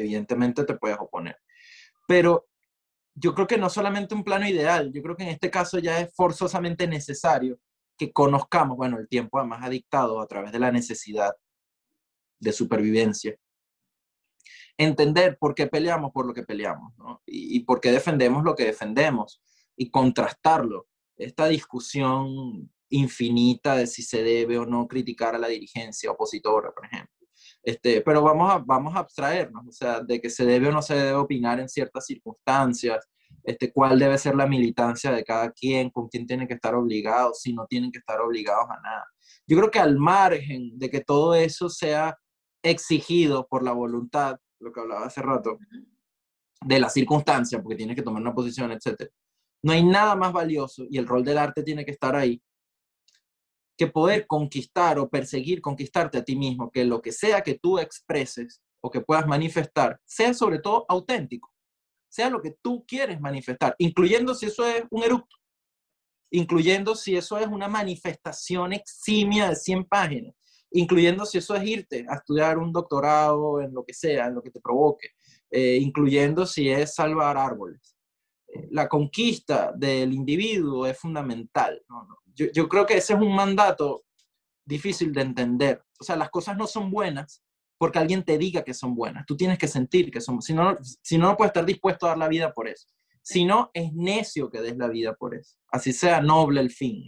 evidentemente 0.00 0.64
te 0.64 0.74
puedes 0.74 0.98
oponer, 0.98 1.36
pero 2.06 2.46
yo 3.14 3.34
creo 3.34 3.46
que 3.46 3.58
no 3.58 3.70
solamente 3.70 4.14
un 4.14 4.24
plano 4.24 4.46
ideal, 4.46 4.92
yo 4.92 5.02
creo 5.02 5.16
que 5.16 5.24
en 5.24 5.30
este 5.30 5.50
caso 5.50 5.78
ya 5.78 6.00
es 6.00 6.14
forzosamente 6.14 6.86
necesario 6.86 7.58
que 7.96 8.12
conozcamos, 8.12 8.76
bueno, 8.76 8.98
el 8.98 9.08
tiempo 9.08 9.38
además 9.38 9.60
ha 9.62 9.70
dictado 9.70 10.20
a 10.20 10.26
través 10.26 10.52
de 10.52 10.58
la 10.58 10.70
necesidad 10.70 11.32
de 12.38 12.52
supervivencia, 12.52 13.34
entender 14.76 15.38
por 15.38 15.54
qué 15.54 15.66
peleamos 15.66 16.12
por 16.12 16.26
lo 16.26 16.34
que 16.34 16.42
peleamos 16.42 16.92
¿no? 16.98 17.22
y, 17.24 17.56
y, 17.56 17.60
por 17.60 17.80
qué 17.80 17.90
defendemos 17.90 18.44
lo 18.44 18.54
que 18.54 18.66
defendemos 18.66 19.40
y 19.74 19.90
contrastarlo. 19.90 20.86
Esta 21.16 21.48
discusión 21.48 22.70
infinita 22.90 23.76
de 23.76 23.86
si 23.86 24.02
se 24.02 24.22
debe 24.22 24.58
o 24.58 24.66
no 24.66 24.86
criticar 24.86 25.34
a 25.34 25.38
la 25.38 25.48
dirigencia 25.48 26.10
opositora, 26.10 26.72
por 26.72 26.84
ejemplo. 26.84 27.25
Este, 27.66 28.00
pero 28.00 28.22
vamos 28.22 28.48
a, 28.48 28.58
vamos 28.58 28.94
a 28.94 29.00
abstraernos, 29.00 29.66
o 29.66 29.72
sea, 29.72 30.00
de 30.00 30.20
que 30.20 30.30
se 30.30 30.46
debe 30.46 30.68
o 30.68 30.72
no 30.72 30.82
se 30.82 30.94
debe 30.94 31.14
opinar 31.14 31.58
en 31.58 31.68
ciertas 31.68 32.06
circunstancias, 32.06 33.08
este, 33.42 33.72
cuál 33.72 33.98
debe 33.98 34.16
ser 34.18 34.36
la 34.36 34.46
militancia 34.46 35.10
de 35.10 35.24
cada 35.24 35.50
quien, 35.50 35.90
con 35.90 36.06
quién 36.06 36.26
tienen 36.26 36.46
que 36.46 36.54
estar 36.54 36.76
obligados, 36.76 37.40
si 37.40 37.52
no 37.52 37.66
tienen 37.66 37.90
que 37.90 37.98
estar 37.98 38.20
obligados 38.20 38.66
a 38.70 38.80
nada. 38.80 39.06
Yo 39.48 39.56
creo 39.56 39.70
que 39.72 39.80
al 39.80 39.98
margen 39.98 40.78
de 40.78 40.88
que 40.88 41.00
todo 41.00 41.34
eso 41.34 41.68
sea 41.68 42.16
exigido 42.62 43.48
por 43.48 43.64
la 43.64 43.72
voluntad 43.72 44.36
lo 44.60 44.72
que 44.72 44.80
hablaba 44.80 45.06
hace 45.06 45.20
rato, 45.20 45.58
de 46.64 46.78
la 46.78 46.88
circunstancia, 46.88 47.60
porque 47.60 47.76
tienes 47.76 47.96
que 47.96 48.02
tomar 48.02 48.22
una 48.22 48.34
posición, 48.34 48.70
etc. 48.70 49.10
No 49.62 49.72
hay 49.72 49.84
nada 49.84 50.14
más 50.14 50.32
valioso, 50.32 50.84
y 50.88 50.98
el 50.98 51.06
rol 51.08 51.24
del 51.24 51.38
arte 51.38 51.64
tiene 51.64 51.84
que 51.84 51.90
estar 51.90 52.14
ahí, 52.14 52.40
que 53.76 53.86
poder 53.86 54.26
conquistar 54.26 54.98
o 54.98 55.08
perseguir 55.08 55.60
conquistarte 55.60 56.18
a 56.18 56.24
ti 56.24 56.36
mismo, 56.36 56.70
que 56.70 56.84
lo 56.84 57.02
que 57.02 57.12
sea 57.12 57.42
que 57.42 57.54
tú 57.54 57.78
expreses 57.78 58.62
o 58.80 58.90
que 58.90 59.00
puedas 59.00 59.26
manifestar, 59.26 60.00
sea 60.04 60.32
sobre 60.32 60.58
todo 60.58 60.86
auténtico, 60.88 61.52
sea 62.08 62.30
lo 62.30 62.40
que 62.40 62.56
tú 62.62 62.84
quieres 62.86 63.20
manifestar, 63.20 63.74
incluyendo 63.78 64.34
si 64.34 64.46
eso 64.46 64.64
es 64.64 64.84
un 64.90 65.02
eructo, 65.02 65.36
incluyendo 66.30 66.94
si 66.94 67.16
eso 67.16 67.38
es 67.38 67.46
una 67.46 67.68
manifestación 67.68 68.72
eximia 68.72 69.48
de 69.50 69.56
100 69.56 69.84
páginas, 69.84 70.34
incluyendo 70.70 71.26
si 71.26 71.38
eso 71.38 71.54
es 71.54 71.64
irte 71.64 72.06
a 72.08 72.16
estudiar 72.16 72.58
un 72.58 72.72
doctorado 72.72 73.60
en 73.60 73.74
lo 73.74 73.84
que 73.84 73.94
sea, 73.94 74.26
en 74.26 74.34
lo 74.34 74.42
que 74.42 74.50
te 74.50 74.60
provoque, 74.60 75.10
eh, 75.50 75.78
incluyendo 75.80 76.46
si 76.46 76.68
es 76.68 76.94
salvar 76.94 77.36
árboles. 77.36 77.95
Eh, 78.56 78.68
la 78.70 78.88
conquista 78.88 79.72
del 79.74 80.12
individuo 80.12 80.86
es 80.86 80.98
fundamental. 80.98 81.82
Yo, 82.34 82.68
creo 82.68 82.84
que 82.84 82.98
ese 82.98 83.14
es 83.14 83.20
un 83.20 83.34
mandato 83.34 84.04
difícil 84.64 85.12
de 85.12 85.22
entender. 85.22 85.82
O 85.98 86.04
sea, 86.04 86.16
las 86.16 86.30
cosas 86.30 86.56
no 86.56 86.66
son 86.66 86.90
buenas 86.90 87.42
porque 87.78 87.98
alguien 87.98 88.24
te 88.24 88.38
diga 88.38 88.62
que 88.62 88.74
son 88.74 88.94
buenas. 88.94 89.24
Tú 89.26 89.36
tienes 89.36 89.58
que 89.58 89.68
sentir 89.68 90.10
que 90.10 90.20
son, 90.20 90.42
si 90.42 90.54
no, 90.54 90.76
si 90.82 91.18
no, 91.18 91.28
no 91.28 91.36
puedes 91.36 91.50
estar 91.50 91.64
dispuesto 91.64 92.06
a 92.06 92.10
dar 92.10 92.18
la 92.18 92.28
vida 92.28 92.52
por 92.52 92.68
eso. 92.68 92.88
Si 93.22 93.44
no, 93.44 93.70
es 93.74 93.92
necio 93.92 94.50
que 94.50 94.60
des 94.60 94.76
la 94.76 94.88
vida 94.88 95.14
por 95.14 95.34
eso. 95.34 95.56
Así 95.68 95.92
sea 95.92 96.20
noble 96.20 96.60
el 96.60 96.70
fin. 96.70 97.04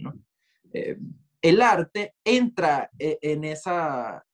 Eh, 0.73 0.97
el 1.41 1.61
arte 1.61 2.15
entra 2.23 2.89
e, 2.97 3.17
en, 3.21 3.43
esa, 3.43 4.25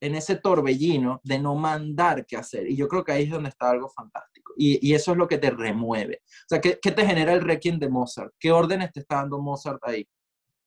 en 0.00 0.14
ese 0.14 0.36
torbellino 0.36 1.20
de 1.22 1.38
no 1.38 1.54
mandar 1.54 2.26
qué 2.26 2.36
hacer. 2.36 2.68
Y 2.70 2.76
yo 2.76 2.88
creo 2.88 3.04
que 3.04 3.12
ahí 3.12 3.24
es 3.24 3.30
donde 3.30 3.50
está 3.50 3.70
algo 3.70 3.88
fantástico. 3.88 4.52
Y, 4.56 4.92
eso 4.94 5.12
es 5.12 5.18
lo 5.18 5.28
que 5.28 5.38
te 5.38 5.50
remueve. 5.50 6.22
O 6.24 6.48
sea, 6.48 6.60
¿qué, 6.60 6.76
te 6.76 7.06
genera 7.06 7.32
el 7.32 7.42
requiem 7.42 7.78
de 7.78 7.88
Mozart? 7.88 8.32
¿Qué 8.38 8.50
órdenes 8.50 8.92
te 8.92 9.00
está 9.00 9.16
dando 9.16 9.40
Mozart 9.40 9.80
ahí? 9.82 10.06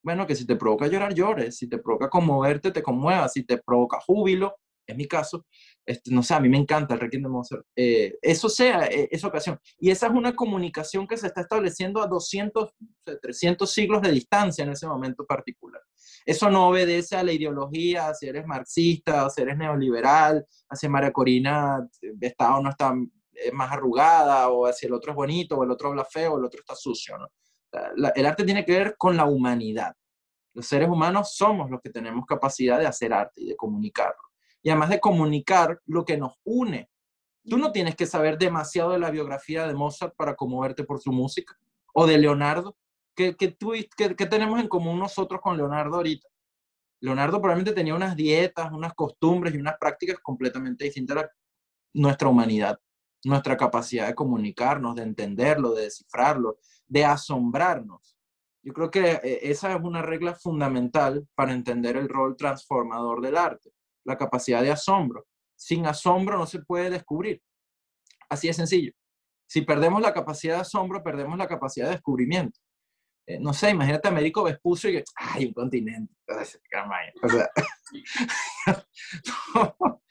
bueno, 0.03 0.27
que 0.27 0.36
si 0.36 0.45
te 0.45 0.57
provoca 0.57 0.88
llorar, 0.88 1.13
llores, 1.13 1.57
si 1.57 1.69
te 1.69 1.77
provoca 1.77 2.09
conmoverte, 2.09 2.71
te 2.71 2.84
conmuevas, 2.84 3.31
si 3.31 3.43
te 3.43 3.57
provoca 3.57 4.01
júbilo, 4.01 4.53
es 4.86 4.97
mi 4.97 5.07
caso, 5.07 5.45
este, 5.86 6.11
no 6.11 6.23
sé, 6.23 6.34
a 6.34 6.39
mí 6.39 6.47
me 6.47 6.57
encanta 6.57 6.93
el 6.93 6.99
Requiem 6.99 7.23
de 7.23 7.29
Mozart, 7.29 7.65
eh, 7.75 8.17
eso 8.21 8.47
sea 8.47 8.86
eh, 8.88 9.09
esa 9.11 9.27
ocasión. 9.27 9.59
Y 9.79 9.89
esa 9.89 10.07
es 10.07 10.13
una 10.13 10.34
comunicación 10.34 11.07
que 11.07 11.17
se 11.17 11.27
está 11.27 11.41
estableciendo 11.41 12.01
a 12.01 12.07
200, 12.07 12.73
300 13.21 13.69
siglos 13.69 14.01
de 14.01 14.11
distancia 14.11 14.63
en 14.63 14.71
ese 14.71 14.88
momento 14.88 15.25
particular. 15.25 15.81
Eso 16.25 16.49
no 16.49 16.69
obedece 16.69 17.17
a 17.17 17.23
la 17.23 17.34
ideología, 17.34 18.13
si 18.13 18.27
eres 18.27 18.45
marxista, 18.45 19.29
si 19.29 19.41
eres 19.41 19.57
neoliberal, 19.57 20.45
hacia 20.69 20.89
María 20.89 21.11
Corina 21.11 21.86
está 22.21 22.55
o 22.55 22.63
no 22.63 22.69
está 22.69 22.93
más 23.51 23.71
arrugada, 23.71 24.49
o 24.49 24.71
si 24.71 24.86
el 24.86 24.93
otro 24.93 25.11
es 25.11 25.15
bonito, 25.15 25.57
o 25.57 25.63
el 25.63 25.71
otro 25.71 25.89
habla 25.89 26.05
feo, 26.05 26.34
o 26.34 26.38
el 26.38 26.45
otro 26.45 26.61
está 26.61 26.75
sucio, 26.75 27.17
el 28.15 28.25
arte 28.25 28.45
tiene 28.45 28.63
que 28.63 28.71
ver 28.71 28.95
con 28.97 29.17
la 29.17 29.25
humanidad. 29.25 29.93
Los 30.53 30.67
seres 30.67 30.88
humanos 30.88 31.36
somos 31.36 31.69
los 31.69 31.81
que 31.81 31.89
tenemos 31.89 32.25
capacidad 32.25 32.79
de 32.79 32.86
hacer 32.86 33.11
arte 33.11 33.41
y 33.41 33.47
de 33.49 33.55
comunicarlo 33.55 34.32
y 34.64 34.70
además 34.70 34.89
de 34.89 35.01
comunicar 35.01 35.80
lo 35.86 36.05
que 36.05 36.18
nos 36.18 36.39
une. 36.45 36.89
Tú 37.47 37.57
no 37.57 37.74
tienes 37.74 37.95
que 37.95 38.05
saber 38.05 38.38
demasiado 38.38 38.91
de 38.91 38.99
la 38.99 39.11
biografía 39.11 39.68
de 39.68 39.74
Mozart 39.74 40.16
para 40.16 40.36
conmoverte 40.36 40.86
por 40.86 41.01
su 41.01 41.11
música, 41.11 41.59
o 41.93 42.07
de 42.07 42.18
Leonardo. 42.18 42.78
¿Qué, 43.14 43.34
tú, 43.34 43.74
tenemos 43.97 44.59
en 44.59 44.70
común 44.70 44.97
nosotros 44.97 45.41
con 45.41 45.57
Leonardo 45.57 45.97
ahorita? 45.97 46.28
Leonardo 47.01 47.41
probablemente 47.41 47.74
tenía 47.74 47.93
unas 47.93 48.16
dietas, 48.16 48.72
unas 48.72 48.93
costumbres 48.93 49.53
y 49.53 49.57
unas 49.57 49.78
prácticas 49.78 50.18
completamente 50.24 50.86
distintas 50.86 51.26
a 51.26 51.30
nuestra 51.93 52.30
humanidad, 52.30 52.80
nuestra 53.26 53.57
capacidad 53.57 54.07
de 54.07 54.16
comunicarnos, 54.16 54.95
de 54.95 55.03
entenderlo, 55.03 55.74
de 55.74 55.84
descifrarlo, 55.84 56.59
de 56.88 57.03
asombrarnos. 57.03 58.18
Yo 58.64 58.72
creo 58.72 58.89
que 58.89 59.20
eh, 59.22 59.39
esa 59.43 59.76
es 59.76 59.84
una 59.84 60.01
regla 60.01 60.34
fundamental 60.34 61.28
para 61.36 61.51
entender 61.51 61.97
el 61.97 62.07
rol 62.07 62.38
transformador 62.38 63.22
del 63.22 63.36
arte 63.36 63.74
la 64.06 64.18
capacidad 64.18 64.62
de 64.62 64.72
asombro. 64.72 65.26
Sin 65.56 65.86
asombro 65.86 66.38
no 66.38 66.45
se 66.45 66.60
puede 66.60 66.89
descubrir. 66.89 67.41
Así 68.30 68.47
de 68.47 68.54
sencillo. 68.54 68.91
Si 69.47 69.62
perdemos 69.62 70.01
la 70.01 70.14
capacidad 70.14 70.56
de 70.56 70.62
asombro, 70.62 71.04
perdemos 71.04 71.38
la 71.38 71.47
capacidad 71.47 71.88
de 71.88 71.93
descubrimiento. 71.93 72.60
Eh, 73.26 73.39
no 73.39 73.54
sé, 73.54 73.70
imagínate 73.70 74.08
a 74.08 74.12
Américo 74.12 74.43
Vespucio 74.43 74.89
y 74.89 74.93
que, 74.93 75.04
ay, 75.16 75.45
un 75.45 75.54
continente. 75.54 76.14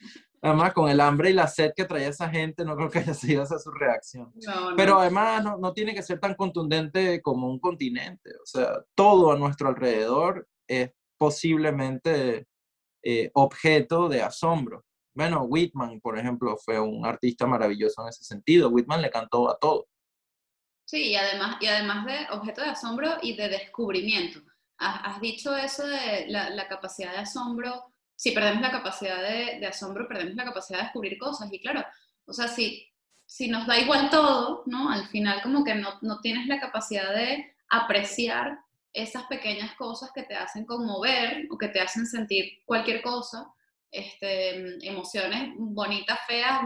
además, 0.40 0.72
con 0.72 0.88
el 0.88 1.00
hambre 1.00 1.30
y 1.30 1.34
la 1.34 1.46
sed 1.46 1.72
que 1.76 1.84
traía 1.84 2.08
esa 2.08 2.30
gente, 2.30 2.64
no 2.64 2.76
creo 2.76 2.88
que 2.88 3.00
haya 3.00 3.14
sido 3.14 3.42
esa 3.42 3.58
su 3.58 3.70
reacción. 3.70 4.32
Pero 4.76 4.98
además, 4.98 5.44
no, 5.44 5.58
no 5.58 5.72
tiene 5.72 5.94
que 5.94 6.02
ser 6.02 6.20
tan 6.20 6.34
contundente 6.34 7.20
como 7.20 7.48
un 7.48 7.58
continente. 7.58 8.30
O 8.42 8.46
sea, 8.46 8.82
todo 8.94 9.32
a 9.32 9.38
nuestro 9.38 9.68
alrededor 9.68 10.48
es 10.66 10.90
posiblemente 11.18 12.46
eh, 13.02 13.30
objeto 13.34 14.08
de 14.08 14.22
asombro. 14.22 14.84
Bueno, 15.14 15.42
Whitman, 15.42 16.00
por 16.00 16.18
ejemplo, 16.18 16.56
fue 16.56 16.80
un 16.80 17.04
artista 17.04 17.46
maravilloso 17.46 18.02
en 18.02 18.08
ese 18.08 18.24
sentido. 18.24 18.70
Whitman 18.70 19.02
le 19.02 19.10
cantó 19.10 19.50
a 19.50 19.58
todo. 19.58 19.86
Sí, 20.84 21.10
y 21.10 21.16
además, 21.16 21.56
y 21.60 21.66
además 21.66 22.06
de 22.06 22.26
objeto 22.30 22.62
de 22.62 22.68
asombro 22.68 23.18
y 23.22 23.36
de 23.36 23.48
descubrimiento. 23.48 24.40
Has, 24.78 25.20
dicho 25.20 25.56
eso 25.56 25.86
de 25.86 26.26
la, 26.28 26.66
capacidad 26.68 27.12
de 27.12 27.18
asombro. 27.18 27.92
Si 28.16 28.32
perdemos 28.32 28.62
la 28.62 28.72
capacidad 28.72 29.22
de, 29.22 29.64
asombro, 29.66 30.08
perdemos 30.08 30.34
la 30.34 30.44
capacidad 30.44 30.78
de 30.78 30.84
descubrir 30.84 31.18
cosas. 31.18 31.52
Y 31.52 31.60
claro, 31.60 31.84
o 32.24 32.32
sea, 32.32 32.48
si, 32.48 32.90
si 33.24 33.48
nos 33.48 33.66
da 33.66 33.78
igual 33.78 34.10
todo, 34.10 34.64
¿no? 34.66 34.90
Al 34.90 35.06
final 35.08 35.40
como 35.42 35.62
que 35.64 35.74
no, 35.74 35.98
no 36.02 36.20
tienes 36.20 36.46
la 36.46 36.58
capacidad 36.58 37.14
de 37.14 37.54
apreciar 37.70 38.58
esas 38.92 39.24
pequeñas 39.24 39.74
cosas 39.76 40.10
que 40.14 40.22
te 40.24 40.34
hacen 40.34 40.64
conmover 40.66 41.46
o 41.50 41.58
que 41.58 41.68
te 41.68 41.80
hacen 41.80 42.06
sentir 42.06 42.62
cualquier 42.64 43.02
cosa, 43.02 43.46
este, 43.90 44.86
emociones 44.86 45.54
bonitas, 45.56 46.18
feas, 46.26 46.62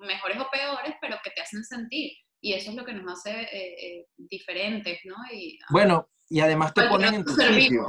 mejores 0.00 0.38
o 0.38 0.48
peores, 0.50 0.94
pero 1.00 1.16
que 1.22 1.30
te 1.30 1.42
hacen 1.42 1.64
sentir. 1.64 2.12
Y 2.40 2.52
eso 2.52 2.70
es 2.70 2.76
lo 2.76 2.84
que 2.84 2.92
nos 2.92 3.10
hace 3.10 3.42
eh, 3.42 3.74
eh, 3.78 4.06
diferentes, 4.16 4.98
¿no? 5.04 5.16
Y, 5.32 5.58
ah, 5.62 5.66
bueno, 5.70 6.10
y 6.28 6.40
además 6.40 6.74
te 6.74 6.86
ponen 6.88 7.14
en 7.14 7.24
tu 7.24 7.34
sitio. 7.34 7.86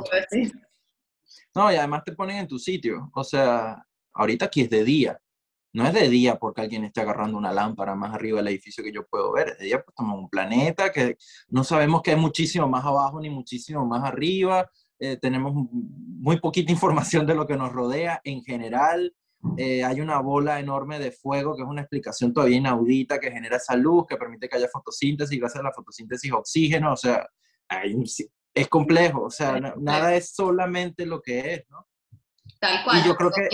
No, 1.53 1.71
y 1.71 1.75
además 1.75 2.03
te 2.05 2.13
ponen 2.13 2.37
en 2.37 2.47
tu 2.47 2.57
sitio. 2.59 3.09
O 3.13 3.23
sea, 3.23 3.85
ahorita 4.13 4.45
aquí 4.45 4.61
es 4.61 4.69
de 4.69 4.83
día 4.83 5.21
no 5.75 5.85
es 5.85 5.93
de 5.93 6.07
día 6.07 6.37
porque 6.37 6.61
alguien 6.61 6.85
esté 6.85 7.01
agarrando 7.01 7.37
una 7.37 7.51
lámpara 7.51 7.95
más 7.95 8.13
arriba 8.13 8.37
del 8.37 8.47
edificio 8.47 8.81
que 8.81 8.93
yo 8.93 9.05
puedo 9.05 9.33
ver, 9.33 9.49
es 9.49 9.57
de 9.57 9.65
día 9.65 9.77
porque 9.79 9.91
estamos 9.91 10.13
en 10.13 10.19
un 10.19 10.29
planeta 10.29 10.89
que 10.89 11.17
no 11.49 11.65
sabemos 11.65 12.01
que 12.01 12.11
hay 12.11 12.17
muchísimo 12.17 12.69
más 12.69 12.85
abajo 12.85 13.19
ni 13.19 13.29
muchísimo 13.29 13.85
más 13.85 14.01
arriba, 14.05 14.71
eh, 14.99 15.17
tenemos 15.17 15.53
muy 15.53 16.39
poquita 16.39 16.71
información 16.71 17.27
de 17.27 17.35
lo 17.35 17.45
que 17.45 17.57
nos 17.57 17.73
rodea 17.73 18.21
en 18.23 18.41
general, 18.41 19.13
eh, 19.57 19.83
hay 19.83 19.99
una 19.99 20.19
bola 20.21 20.61
enorme 20.61 20.97
de 20.97 21.11
fuego 21.11 21.57
que 21.57 21.63
es 21.63 21.67
una 21.67 21.81
explicación 21.81 22.33
todavía 22.33 22.57
inaudita 22.57 23.19
que 23.19 23.29
genera 23.29 23.57
esa 23.57 23.75
luz, 23.75 24.05
que 24.07 24.15
permite 24.15 24.47
que 24.47 24.55
haya 24.55 24.69
fotosíntesis, 24.71 25.37
gracias 25.37 25.59
a 25.59 25.67
la 25.67 25.73
fotosíntesis 25.73 26.31
oxígeno, 26.31 26.93
o 26.93 26.97
sea, 26.97 27.27
es 28.53 28.67
complejo, 28.69 29.23
o 29.23 29.29
sea, 29.29 29.59
nada 29.77 30.15
es 30.15 30.33
solamente 30.33 31.05
lo 31.05 31.21
que 31.21 31.53
es, 31.53 31.63
¿no? 31.69 31.85
Tal 32.61 32.83
cual. 32.85 33.01
Y 33.01 33.07
yo 33.07 33.15
creo 33.15 33.29
que 33.29 33.49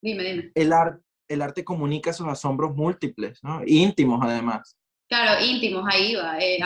dime, 0.00 0.22
dime. 0.22 0.52
El, 0.54 0.72
arte 0.72 1.07
el 1.28 1.42
arte 1.42 1.64
comunica 1.64 2.10
esos 2.10 2.26
asombros 2.26 2.74
múltiples, 2.74 3.42
¿no? 3.42 3.62
íntimos 3.66 4.20
además. 4.22 4.76
Claro, 5.08 5.42
íntimos, 5.42 5.84
ahí 5.90 6.14
va. 6.14 6.38
Eh, 6.38 6.58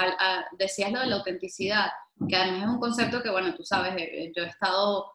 decías 0.58 0.90
lo 0.90 1.00
de 1.00 1.06
la 1.06 1.16
autenticidad, 1.16 1.90
que 2.28 2.36
además 2.36 2.62
es 2.62 2.68
un 2.68 2.80
concepto 2.80 3.22
que, 3.22 3.30
bueno, 3.30 3.54
tú 3.54 3.62
sabes, 3.62 3.94
eh, 3.96 4.24
eh, 4.24 4.32
yo 4.34 4.42
he 4.42 4.48
estado, 4.48 5.10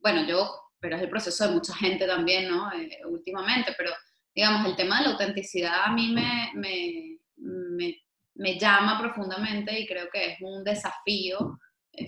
bueno, 0.00 0.26
yo, 0.26 0.50
pero 0.78 0.96
es 0.96 1.02
el 1.02 1.10
proceso 1.10 1.46
de 1.46 1.54
mucha 1.54 1.74
gente 1.74 2.06
también, 2.06 2.48
¿no? 2.48 2.70
últimamente, 3.10 3.74
pero 3.76 3.90
digamos, 4.34 4.66
el 4.66 4.76
tema 4.76 4.98
de 4.98 5.04
la 5.04 5.12
autenticidad 5.12 5.84
a 5.84 5.92
mí 5.92 6.12
me, 6.12 6.50
me, 6.54 7.18
me, 7.36 7.96
me 8.34 8.58
llama 8.58 8.98
profundamente 8.98 9.78
y 9.78 9.86
creo 9.86 10.08
que 10.10 10.32
es 10.32 10.38
un 10.40 10.64
desafío 10.64 11.58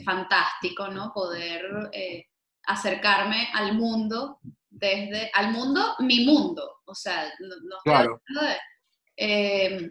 fantástico, 0.05 0.89
¿no? 0.89 1.13
Poder 1.13 1.91
acercarme 2.65 3.49
al 3.53 3.75
mundo 3.75 4.39
desde, 4.83 5.31
al 5.33 5.53
mundo, 5.53 5.95
mi 6.01 6.25
mundo, 6.25 6.81
o 6.85 6.95
sea, 6.95 7.33
no, 7.39 7.77
claro. 7.85 8.21
eh, 9.17 9.91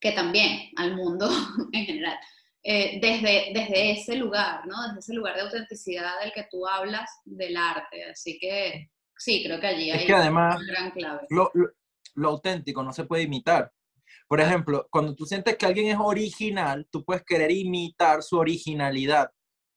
que 0.00 0.12
también 0.12 0.70
al 0.76 0.96
mundo 0.96 1.28
en 1.72 1.84
general, 1.84 2.18
eh, 2.62 2.98
desde, 3.00 3.52
desde 3.52 3.90
ese 3.92 4.16
lugar, 4.16 4.66
¿no? 4.66 4.82
Desde 4.86 5.00
ese 5.00 5.14
lugar 5.14 5.36
de 5.36 5.42
autenticidad 5.42 6.18
del 6.20 6.32
que 6.32 6.48
tú 6.50 6.66
hablas 6.66 7.10
del 7.24 7.56
arte, 7.58 8.04
así 8.04 8.38
que 8.38 8.90
sí, 9.18 9.44
creo 9.44 9.60
que 9.60 9.66
allí 9.66 9.90
hay 9.90 10.06
que 10.06 10.14
además, 10.14 10.56
una 10.56 10.72
gran 10.72 10.90
clave. 10.92 11.26
Lo, 11.28 11.50
lo, 12.14 12.28
auténtico 12.28 12.82
no 12.82 12.94
se 12.94 13.04
puede 13.04 13.24
imitar. 13.24 13.70
Por 14.26 14.40
ejemplo, 14.40 14.88
cuando 14.90 15.14
tú 15.14 15.26
sientes 15.26 15.56
que 15.56 15.66
alguien 15.66 15.88
es 15.88 15.98
original, 15.98 16.88
tú 16.90 17.04
puedes 17.04 17.24
querer 17.24 17.50
imitar 17.50 18.22
su 18.22 18.38
originalidad 18.38 19.30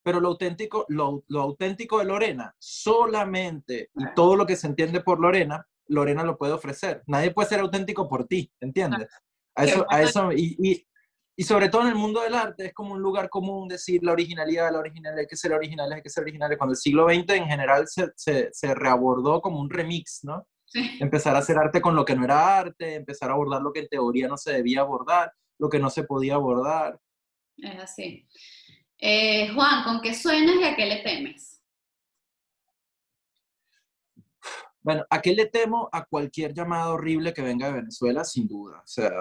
pero 0.04 0.20
lo 0.20 0.30
auténtico, 0.30 0.86
lo, 0.90 1.24
auténtico 1.36 2.00
de 2.00 2.06
Lorena, 2.06 2.54
solamente 2.60 3.90
y 3.96 4.04
todo 4.16 4.36
lo 4.36 4.46
que 4.46 4.56
se 4.56 4.68
entiende 4.68 5.02
por 5.02 5.20
Lorena, 5.20 5.66
Lorena 5.88 6.24
lo 6.24 6.38
puede 6.38 6.54
ofrecer. 6.54 7.04
Nadie 7.08 7.32
puede 7.32 7.50
ser 7.50 7.62
auténtico 7.62 8.08
por 8.08 8.28
ti, 8.28 8.52
¿entiendes? 8.60 9.08
A 9.56 9.66
eso, 9.66 9.86
a 9.90 10.02
eso 10.02 10.32
y, 10.32 10.86
y, 11.36 11.44
sobre 11.44 11.70
todo 11.70 11.84
en 11.84 11.90
el 11.90 11.96
mundo 11.96 12.22
del 12.22 12.34
arte 12.34 12.68
es 12.68 12.74
como 12.74 12.94
un 12.94 13.02
lugar 13.02 13.30
común 13.30 13.68
decir 13.68 14.04
la 14.04 14.12
originalidad, 14.12 14.72
la 14.72 14.80
originalidad, 14.80 15.20
hay 15.20 15.28
que 15.28 15.36
ser 15.36 15.54
originales, 15.54 15.96
hay 15.96 16.02
que 16.02 16.10
ser 16.10 16.24
originales. 16.24 16.58
Cuando 16.58 16.74
el 16.74 16.78
siglo 16.78 17.08
XX 17.08 17.30
en 17.36 17.46
general 17.46 17.88
se, 17.88 18.10
se, 18.16 18.50
se 18.52 18.76
reabordó 18.76 19.42
como 19.42 19.60
un 19.60 19.70
remix, 19.70 20.24
¿no? 20.24 20.48
Empezar 21.00 21.36
a 21.36 21.40
hacer 21.40 21.58
arte 21.58 21.82
con 21.82 21.96
lo 21.96 22.04
que 22.04 22.16
no 22.16 22.26
era 22.26 22.58
arte, 22.58 22.96
empezar 22.96 23.30
a 23.30 23.34
abordar 23.34 23.62
lo 23.62 23.72
que 23.72 23.82
en 23.82 23.88
teoría 23.88 24.28
no 24.28 24.38
se 24.38 24.54
debía 24.54 24.82
abordar, 24.82 25.32
lo 25.60 25.70
que 25.70 25.80
no 25.80 25.90
se 25.90 26.04
podía 26.04 26.34
abordar. 26.36 27.00
Es 27.58 27.80
así. 27.80 28.28
Eh, 29.06 29.50
Juan, 29.54 29.84
¿con 29.84 30.00
qué 30.00 30.14
sueñas 30.14 30.56
y 30.62 30.64
a 30.64 30.78
qué 30.78 30.86
le 30.86 31.04
temes? 31.04 31.62
Bueno, 34.80 35.04
¿a 35.10 35.22
qué 35.22 35.34
le 35.34 35.48
temo? 35.48 35.90
A 35.92 36.06
cualquier 36.06 36.54
llamada 36.54 36.88
horrible 36.94 37.34
que 37.34 37.42
venga 37.42 37.68
de 37.68 37.74
Venezuela, 37.74 38.24
sin 38.24 38.48
duda. 38.48 38.78
O 38.78 38.88
sea, 38.88 39.12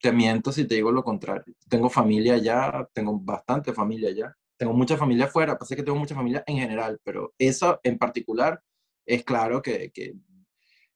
te 0.00 0.12
miento 0.12 0.50
si 0.50 0.66
te 0.66 0.76
digo 0.76 0.90
lo 0.90 1.04
contrario. 1.04 1.54
Tengo 1.68 1.90
familia 1.90 2.34
allá, 2.36 2.88
tengo 2.94 3.18
bastante 3.20 3.74
familia 3.74 4.08
allá. 4.08 4.34
Tengo 4.56 4.72
mucha 4.72 4.96
familia 4.96 5.26
afuera, 5.26 5.58
pasa 5.58 5.76
que 5.76 5.82
tengo 5.82 5.98
mucha 5.98 6.14
familia 6.14 6.42
en 6.46 6.56
general, 6.56 6.98
pero 7.04 7.34
eso 7.36 7.80
en 7.82 7.98
particular 7.98 8.62
es 9.04 9.24
claro 9.24 9.60
que, 9.60 9.90
que 9.92 10.14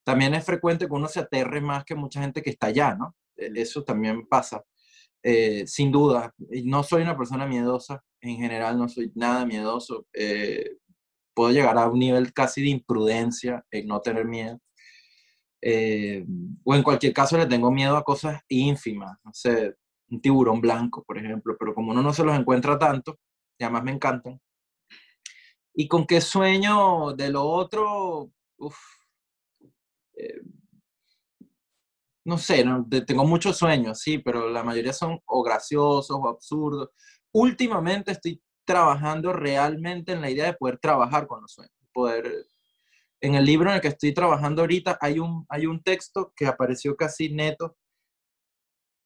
también 0.02 0.32
es 0.32 0.42
frecuente 0.42 0.86
que 0.86 0.94
uno 0.94 1.08
se 1.08 1.20
aterre 1.20 1.60
más 1.60 1.84
que 1.84 1.94
mucha 1.94 2.22
gente 2.22 2.42
que 2.42 2.48
está 2.48 2.68
allá, 2.68 2.94
¿no? 2.94 3.14
E, 3.36 3.52
eso 3.56 3.84
también 3.84 4.26
pasa. 4.26 4.64
Eh, 5.29 5.66
sin 5.66 5.91
duda, 5.91 6.33
no 6.39 6.85
soy 6.85 7.03
una 7.03 7.16
persona 7.16 7.49
miedosa, 7.49 8.01
en 8.20 8.37
general 8.37 8.79
no 8.79 8.89
soy 8.89 9.11
nada 9.16 9.45
miedoso. 9.45 10.07
Eh, 10.12 10.77
puedo 11.35 11.51
llegar 11.51 11.77
a 11.79 11.89
un 11.89 11.99
nivel 11.99 12.33
casi 12.33 12.62
de 12.62 12.68
imprudencia 12.68 13.64
en 13.72 13.89
no 13.89 14.01
tener 14.01 14.24
miedo. 14.24 14.61
Eh, 15.61 16.24
o 16.62 16.77
en 16.77 16.85
cualquier 16.85 17.12
caso 17.12 17.37
le 17.37 17.47
tengo 17.47 17.72
miedo 17.72 17.97
a 17.97 18.05
cosas 18.05 18.41
ínfimas, 18.47 19.18
no 19.24 19.33
sé, 19.35 19.74
un 20.11 20.20
tiburón 20.20 20.61
blanco, 20.61 21.03
por 21.03 21.18
ejemplo, 21.18 21.57
pero 21.59 21.74
como 21.74 21.91
uno 21.91 22.03
no 22.03 22.12
se 22.12 22.22
los 22.22 22.39
encuentra 22.39 22.79
tanto, 22.79 23.18
y 23.59 23.64
además 23.64 23.83
me 23.83 23.93
encantan. 23.93 24.41
Y 25.74 25.89
con 25.89 26.07
qué 26.07 26.20
sueño 26.20 27.14
de 27.14 27.31
lo 27.31 27.43
otro, 27.43 28.31
uf, 28.59 28.79
no 32.27 32.39
sé, 32.39 32.64
tengo 33.07 33.24
muchos 33.24 33.57
sueños, 33.57 34.01
sí, 34.01 34.18
pero 34.18 34.51
la 34.51 34.64
mayoría 34.64 34.93
son 34.93 35.20
o 35.27 35.45
graciosos 35.45 36.11
o 36.11 36.29
absurdos. 36.29 36.91
Últimamente 37.33 38.11
estoy 38.11 38.43
trabajando 38.64 39.33
realmente 39.33 40.12
en 40.12 40.20
la 40.20 40.29
idea 40.29 40.47
de 40.47 40.55
poder 40.55 40.79
trabajar 40.79 41.27
con 41.27 41.41
los 41.41 41.53
sueños, 41.53 41.72
poder... 41.93 42.49
En 43.20 43.35
el 43.37 43.45
libro 43.45 43.70
en 43.70 43.77
el 43.77 43.81
que 43.81 43.89
estoy 43.89 44.12
trabajando 44.12 44.62
ahorita 44.62 44.99
hay 45.01 45.20
un, 45.20 45.47
hay 45.49 45.66
un 45.66 45.83
texto 45.83 46.33
que 46.37 46.47
apareció 46.47 46.97
casi 46.97 47.31
neto, 47.31 47.77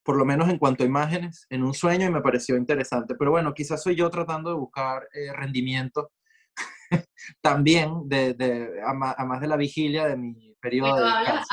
por 0.03 0.17
lo 0.17 0.25
menos 0.25 0.49
en 0.49 0.59
cuanto 0.59 0.83
a 0.83 0.87
imágenes, 0.87 1.47
en 1.51 1.63
un 1.63 1.75
sueño 1.75 2.07
y 2.07 2.11
me 2.11 2.23
pareció 2.23 2.57
interesante. 2.57 3.15
Pero 3.17 3.33
bueno, 3.33 3.53
quizás 3.53 3.83
soy 3.83 3.97
yo 3.97 4.11
tratando 4.11 4.51
de 4.51 4.57
buscar 4.57 5.07
eh, 5.13 5.33
rendimiento 5.35 6.11
también, 7.43 8.09
de, 8.09 8.33
de, 8.33 8.81
a, 8.83 8.95
más 8.95 9.41
de 9.43 9.47
la 9.47 9.57
vigilia 9.57 10.07
de 10.07 10.17
mi 10.17 10.50
periodo 10.61 10.97
de 10.97 11.11
hablas, 11.11 11.47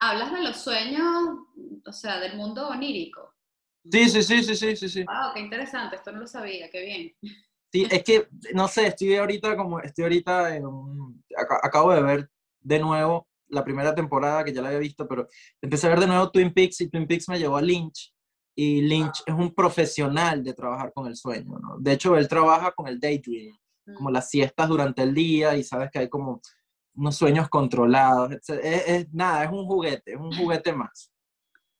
hablas 0.00 0.32
de 0.32 0.42
los 0.42 0.56
sueños, 0.56 1.38
o 1.86 1.92
sea, 1.92 2.20
del 2.20 2.36
mundo 2.36 2.68
onírico. 2.68 3.34
Sí, 3.90 4.08
sí, 4.08 4.22
sí, 4.22 4.42
sí, 4.42 4.56
sí, 4.56 4.76
sí, 4.76 4.88
sí. 4.88 5.04
Wow, 5.04 5.32
qué 5.34 5.40
interesante, 5.40 5.96
esto 5.96 6.12
no 6.12 6.20
lo 6.20 6.26
sabía, 6.26 6.70
qué 6.70 6.84
bien. 6.84 7.36
Sí, 7.72 7.86
es 7.90 8.04
que, 8.04 8.28
no 8.54 8.68
sé, 8.68 8.86
estoy 8.86 9.16
ahorita 9.16 9.56
como, 9.56 9.80
estoy 9.80 10.04
ahorita 10.04 10.56
en 10.56 10.64
acabo 11.62 11.92
de 11.92 12.02
ver 12.02 12.30
de 12.60 12.78
nuevo 12.78 13.28
la 13.48 13.64
primera 13.64 13.94
temporada 13.94 14.44
que 14.44 14.52
ya 14.52 14.62
la 14.62 14.68
había 14.68 14.80
visto, 14.80 15.06
pero 15.06 15.28
empecé 15.60 15.86
a 15.86 15.90
ver 15.90 16.00
de 16.00 16.06
nuevo 16.06 16.30
Twin 16.30 16.52
Peaks 16.52 16.80
y 16.80 16.88
Twin 16.88 17.06
Peaks 17.06 17.28
me 17.28 17.38
llevó 17.38 17.56
a 17.56 17.62
Lynch 17.62 18.14
y 18.54 18.82
Lynch 18.82 19.22
es 19.26 19.34
un 19.34 19.52
profesional 19.52 20.42
de 20.42 20.54
trabajar 20.54 20.92
con 20.94 21.06
el 21.06 21.16
sueño, 21.16 21.58
¿no? 21.58 21.76
De 21.78 21.92
hecho, 21.92 22.16
él 22.16 22.28
trabaja 22.28 22.72
con 22.72 22.86
el 22.86 23.00
daydream, 23.00 23.56
como 23.96 24.10
mm. 24.10 24.12
las 24.12 24.30
siestas 24.30 24.68
durante 24.68 25.02
el 25.02 25.12
día 25.12 25.56
y 25.56 25.64
sabes 25.64 25.90
que 25.90 25.98
hay 25.98 26.08
como 26.08 26.40
unos 26.94 27.16
sueños 27.16 27.48
controlados. 27.48 28.32
Es, 28.48 29.12
nada, 29.12 29.44
es 29.44 29.50
un 29.50 29.66
juguete, 29.66 30.12
es 30.12 30.18
un 30.18 30.34
juguete 30.36 30.72
más 30.72 31.10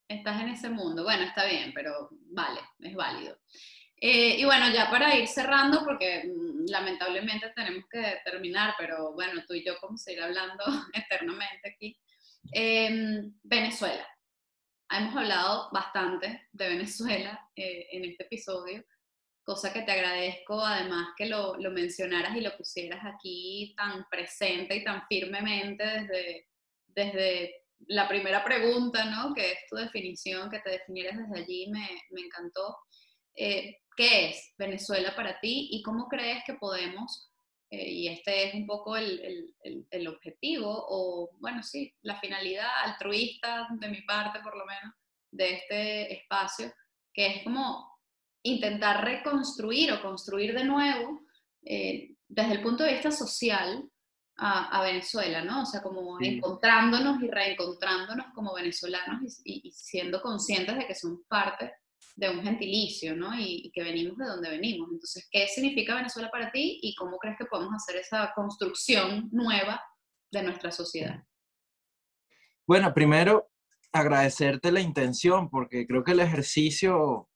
estás 0.08 0.40
en 0.40 0.48
ese 0.48 0.70
mundo. 0.70 1.04
Bueno, 1.04 1.24
está 1.24 1.44
bien, 1.46 1.72
pero 1.74 2.08
vale, 2.30 2.60
es 2.80 2.94
válido. 2.94 3.38
Eh, 4.00 4.36
y 4.38 4.44
bueno, 4.44 4.70
ya 4.70 4.90
para 4.90 5.14
ir 5.16 5.26
cerrando, 5.28 5.84
porque 5.84 6.24
mm, 6.24 6.66
lamentablemente 6.68 7.52
tenemos 7.54 7.84
que 7.90 8.18
terminar, 8.24 8.74
pero 8.78 9.12
bueno, 9.12 9.42
tú 9.46 9.54
y 9.54 9.64
yo 9.64 9.78
como 9.80 9.96
seguir 9.96 10.22
hablando 10.22 10.64
eternamente 10.92 11.70
aquí. 11.70 11.98
Em, 12.52 13.32
Venezuela. 13.42 14.06
Hemos 14.90 15.16
hablado 15.16 15.70
bastante 15.72 16.48
de 16.52 16.68
Venezuela 16.68 17.48
eh, 17.56 17.88
en 17.92 18.04
este 18.04 18.24
episodio, 18.24 18.84
cosa 19.44 19.72
que 19.72 19.82
te 19.82 19.92
agradezco 19.92 20.60
además 20.60 21.08
que 21.16 21.26
lo, 21.26 21.56
lo 21.56 21.70
mencionaras 21.70 22.36
y 22.36 22.40
lo 22.40 22.56
pusieras 22.56 23.04
aquí 23.04 23.74
tan 23.76 24.06
presente 24.10 24.76
y 24.76 24.84
tan 24.84 25.06
firmemente 25.06 25.84
desde, 25.84 26.48
desde 26.86 27.54
la 27.86 28.08
primera 28.08 28.42
pregunta, 28.42 29.04
¿no? 29.04 29.34
Que 29.34 29.52
es 29.52 29.58
tu 29.68 29.76
definición, 29.76 30.50
que 30.50 30.60
te 30.60 30.70
definieras 30.70 31.18
desde 31.18 31.44
allí, 31.44 31.70
me, 31.70 31.86
me 32.10 32.22
encantó. 32.22 32.78
Eh, 33.36 33.78
¿Qué 33.96 34.30
es 34.30 34.54
Venezuela 34.58 35.14
para 35.14 35.38
ti 35.40 35.68
y 35.70 35.82
cómo 35.82 36.08
crees 36.08 36.42
que 36.46 36.54
podemos, 36.54 37.30
eh, 37.70 37.88
y 37.88 38.08
este 38.08 38.48
es 38.48 38.54
un 38.54 38.66
poco 38.66 38.96
el, 38.96 39.54
el, 39.62 39.86
el, 39.90 40.08
objetivo, 40.08 40.68
o 40.88 41.30
bueno, 41.38 41.62
sí, 41.62 41.94
la 42.02 42.18
finalidad 42.18 42.68
altruista 42.84 43.68
de 43.78 43.88
mi 43.88 44.02
parte 44.02 44.40
por 44.40 44.56
lo 44.56 44.64
menos, 44.64 44.94
de 45.30 45.54
este 45.54 46.12
espacio, 46.14 46.72
que 47.12 47.26
es 47.26 47.44
como 47.44 47.93
intentar 48.44 49.04
reconstruir 49.04 49.92
o 49.92 50.02
construir 50.02 50.54
de 50.54 50.64
nuevo 50.64 51.22
eh, 51.64 52.14
desde 52.28 52.52
el 52.52 52.62
punto 52.62 52.84
de 52.84 52.92
vista 52.92 53.10
social 53.10 53.88
a, 54.36 54.82
Venezuela, 54.82 55.44
¿no? 55.44 55.62
O 55.62 55.66
sea, 55.66 55.80
como 55.80 56.18
encontrándonos 56.20 57.22
y 57.22 57.28
reencontrándonos 57.28 58.26
como 58.34 58.52
venezolanos 58.52 59.40
y, 59.44 59.70
siendo 59.70 60.20
conscientes 60.20 60.76
de 60.76 60.86
que 60.88 60.94
somos 60.94 61.20
parte 61.28 61.72
de 62.16 62.30
un 62.30 62.42
gentilicio, 62.42 63.14
¿no? 63.14 63.38
Y, 63.38 63.70
que 63.72 63.84
venimos 63.84 64.18
de 64.18 64.26
donde 64.26 64.50
venimos. 64.50 64.88
Entonces, 64.90 65.28
¿qué 65.30 65.46
significa 65.46 65.94
Venezuela 65.94 66.30
para 66.32 66.50
ti 66.50 66.80
y 66.82 66.96
cómo 66.96 67.16
crees 67.18 67.38
que 67.38 67.44
podemos 67.44 67.74
hacer 67.74 67.96
esa 68.00 68.32
construcción 68.34 69.28
nueva 69.30 69.80
de 70.32 70.42
nuestra 70.42 70.72
sociedad? 70.72 71.22
Bueno, 72.66 72.92
primero 72.92 73.52
agradecerte 73.92 74.72
la 74.72 74.80
intención, 74.80 75.48
porque 75.48 75.86
creo 75.86 76.02
que 76.02 76.12
el 76.12 76.20
ejercicio 76.20 77.28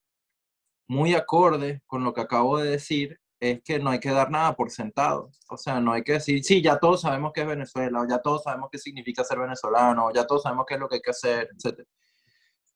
muy 0.88 1.14
acorde 1.14 1.82
con 1.86 2.02
lo 2.02 2.12
que 2.12 2.22
acabo 2.22 2.58
de 2.58 2.70
decir 2.70 3.20
es 3.40 3.62
que 3.62 3.78
no 3.78 3.90
hay 3.90 4.00
que 4.00 4.10
dar 4.10 4.30
nada 4.30 4.56
por 4.56 4.70
sentado. 4.70 5.30
O 5.50 5.56
sea, 5.56 5.80
no 5.80 5.92
hay 5.92 6.02
que 6.02 6.14
decir, 6.14 6.42
sí, 6.42 6.62
ya 6.62 6.78
todos 6.78 7.02
sabemos 7.02 7.32
qué 7.34 7.42
es 7.42 7.46
Venezuela, 7.46 8.04
ya 8.08 8.18
todos 8.20 8.42
sabemos 8.42 8.68
qué 8.72 8.78
significa 8.78 9.24
ser 9.24 9.38
venezolano, 9.38 10.12
ya 10.12 10.26
todos 10.26 10.42
sabemos 10.42 10.66
qué 10.66 10.74
es 10.74 10.80
lo 10.80 10.88
que 10.88 10.96
hay 10.96 11.02
que 11.02 11.10
hacer, 11.10 11.48
etc. 11.52 11.86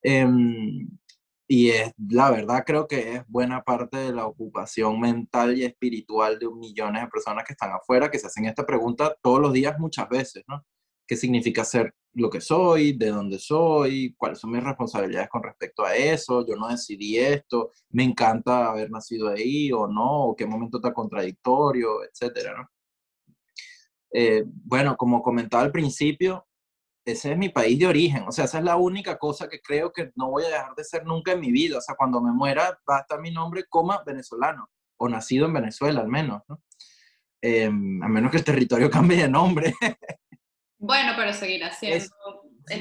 Em, 0.03 0.89
y 1.49 1.71
es, 1.71 1.93
la 2.09 2.31
verdad 2.31 2.65
creo 2.67 2.87
que 2.89 3.17
es 3.17 3.23
buena 3.29 3.63
parte 3.63 3.99
de 3.99 4.13
la 4.13 4.27
ocupación 4.27 5.01
mental 5.01 5.57
y 5.59 5.65
espiritual 5.65 6.39
de 6.39 6.49
millones 6.51 7.03
de 7.03 7.09
personas 7.09 7.45
que 7.45 7.53
están 7.55 7.73
afuera, 7.73 8.11
que 8.11 8.19
se 8.19 8.27
hacen 8.27 8.47
esta 8.47 8.65
pregunta 8.65 9.17
todos 9.23 9.41
los 9.41 9.53
días 9.53 9.79
muchas 9.79 10.09
veces, 10.09 10.45
¿no? 10.49 10.65
¿Qué 11.07 11.17
significa 11.17 11.65
ser 11.65 11.95
lo 12.15 12.29
que 12.31 12.41
soy, 12.41 12.93
de 12.93 13.11
dónde 13.11 13.39
soy, 13.39 14.15
cuáles 14.17 14.39
son 14.39 14.51
mis 14.51 14.63
responsabilidades 14.63 15.29
con 15.29 15.43
respecto 15.43 15.85
a 15.85 15.95
eso, 15.97 16.47
yo 16.47 16.57
no 16.57 16.69
decidí 16.69 17.19
esto, 17.19 17.71
me 17.91 18.05
encanta 18.05 18.71
haber 18.71 18.91
nacido 18.91 19.29
ahí 19.29 19.73
o 19.73 19.87
no, 19.87 20.27
o 20.27 20.37
qué 20.37 20.47
momento 20.47 20.81
tan 20.81 20.93
contradictorio, 20.93 22.05
etcétera. 22.05 22.69
Eh, 24.13 24.45
bueno, 24.47 24.97
como 24.97 25.23
comentaba 25.23 25.63
al 25.63 25.73
principio, 25.73 26.47
ese 27.05 27.33
es 27.33 27.39
mi 27.39 27.49
país 27.49 27.79
de 27.79 27.87
origen, 27.87 28.25
o 28.29 28.33
sea, 28.33 28.45
esa 28.45 28.59
es 28.59 28.65
la 28.65 28.77
única 28.77 29.19
cosa 29.19 29.49
que 29.49 29.61
creo 29.61 29.93
que 29.93 30.13
no 30.15 30.31
voy 30.31 30.45
a 30.45 30.49
dejar 30.49 30.75
de 30.75 30.85
ser 30.85 31.05
nunca 31.05 31.33
en 31.33 31.41
mi 31.41 31.51
vida, 31.51 31.79
o 31.79 31.81
sea, 31.81 31.97
cuando 31.97 32.21
me 32.21 32.33
muera 32.33 32.79
va 32.89 32.99
a 32.99 33.01
estar 33.01 33.21
mi 33.21 33.31
nombre 33.31 33.65
coma 33.69 34.03
venezolano, 34.05 34.69
o 34.99 35.09
nacido 35.09 35.47
en 35.47 35.55
Venezuela 35.55 36.01
al 36.01 36.09
menos, 36.09 36.43
¿no? 36.49 36.63
Em, 37.41 38.01
a 38.03 38.09
menos 38.09 38.31
que 38.31 38.37
el 38.37 38.45
territorio 38.45 38.91
cambie 38.91 39.17
de 39.23 39.29
nombre. 39.29 39.75
Bueno, 40.83 41.13
pero 41.17 41.33
seguirá 41.33 41.73
siendo... 41.73 42.05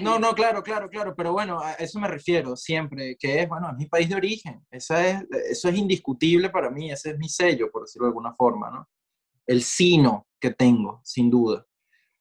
no, 0.02 0.18
no, 0.18 0.34
claro, 0.34 0.64
claro, 0.64 0.90
claro, 0.90 1.14
pero 1.16 1.34
bueno, 1.34 1.60
a 1.60 1.74
eso 1.74 2.00
me 2.00 2.08
refiero 2.08 2.56
siempre, 2.56 3.16
que 3.16 3.42
es, 3.42 3.48
bueno, 3.48 3.70
es 3.70 3.78
mi 3.78 3.86
país 3.86 4.10
de 4.10 4.16
origen, 4.16 4.66
Esa 4.72 5.08
es, 5.08 5.24
eso 5.52 5.70
es 5.70 5.78
indiscutible 5.78 6.50
para 6.50 6.72
mí, 6.72 6.92
ese 6.92 7.12
es 7.12 7.18
mi 7.20 7.30
sello, 7.30 7.70
por 7.72 7.84
decirlo 7.84 8.08
de 8.08 8.10
alguna 8.10 8.34
forma, 8.34 8.72
¿no? 8.72 8.90
El 9.46 9.62
sino 9.62 10.26
que 10.40 10.50
tengo, 10.50 11.00
sin 11.04 11.30
duda. 11.30 11.64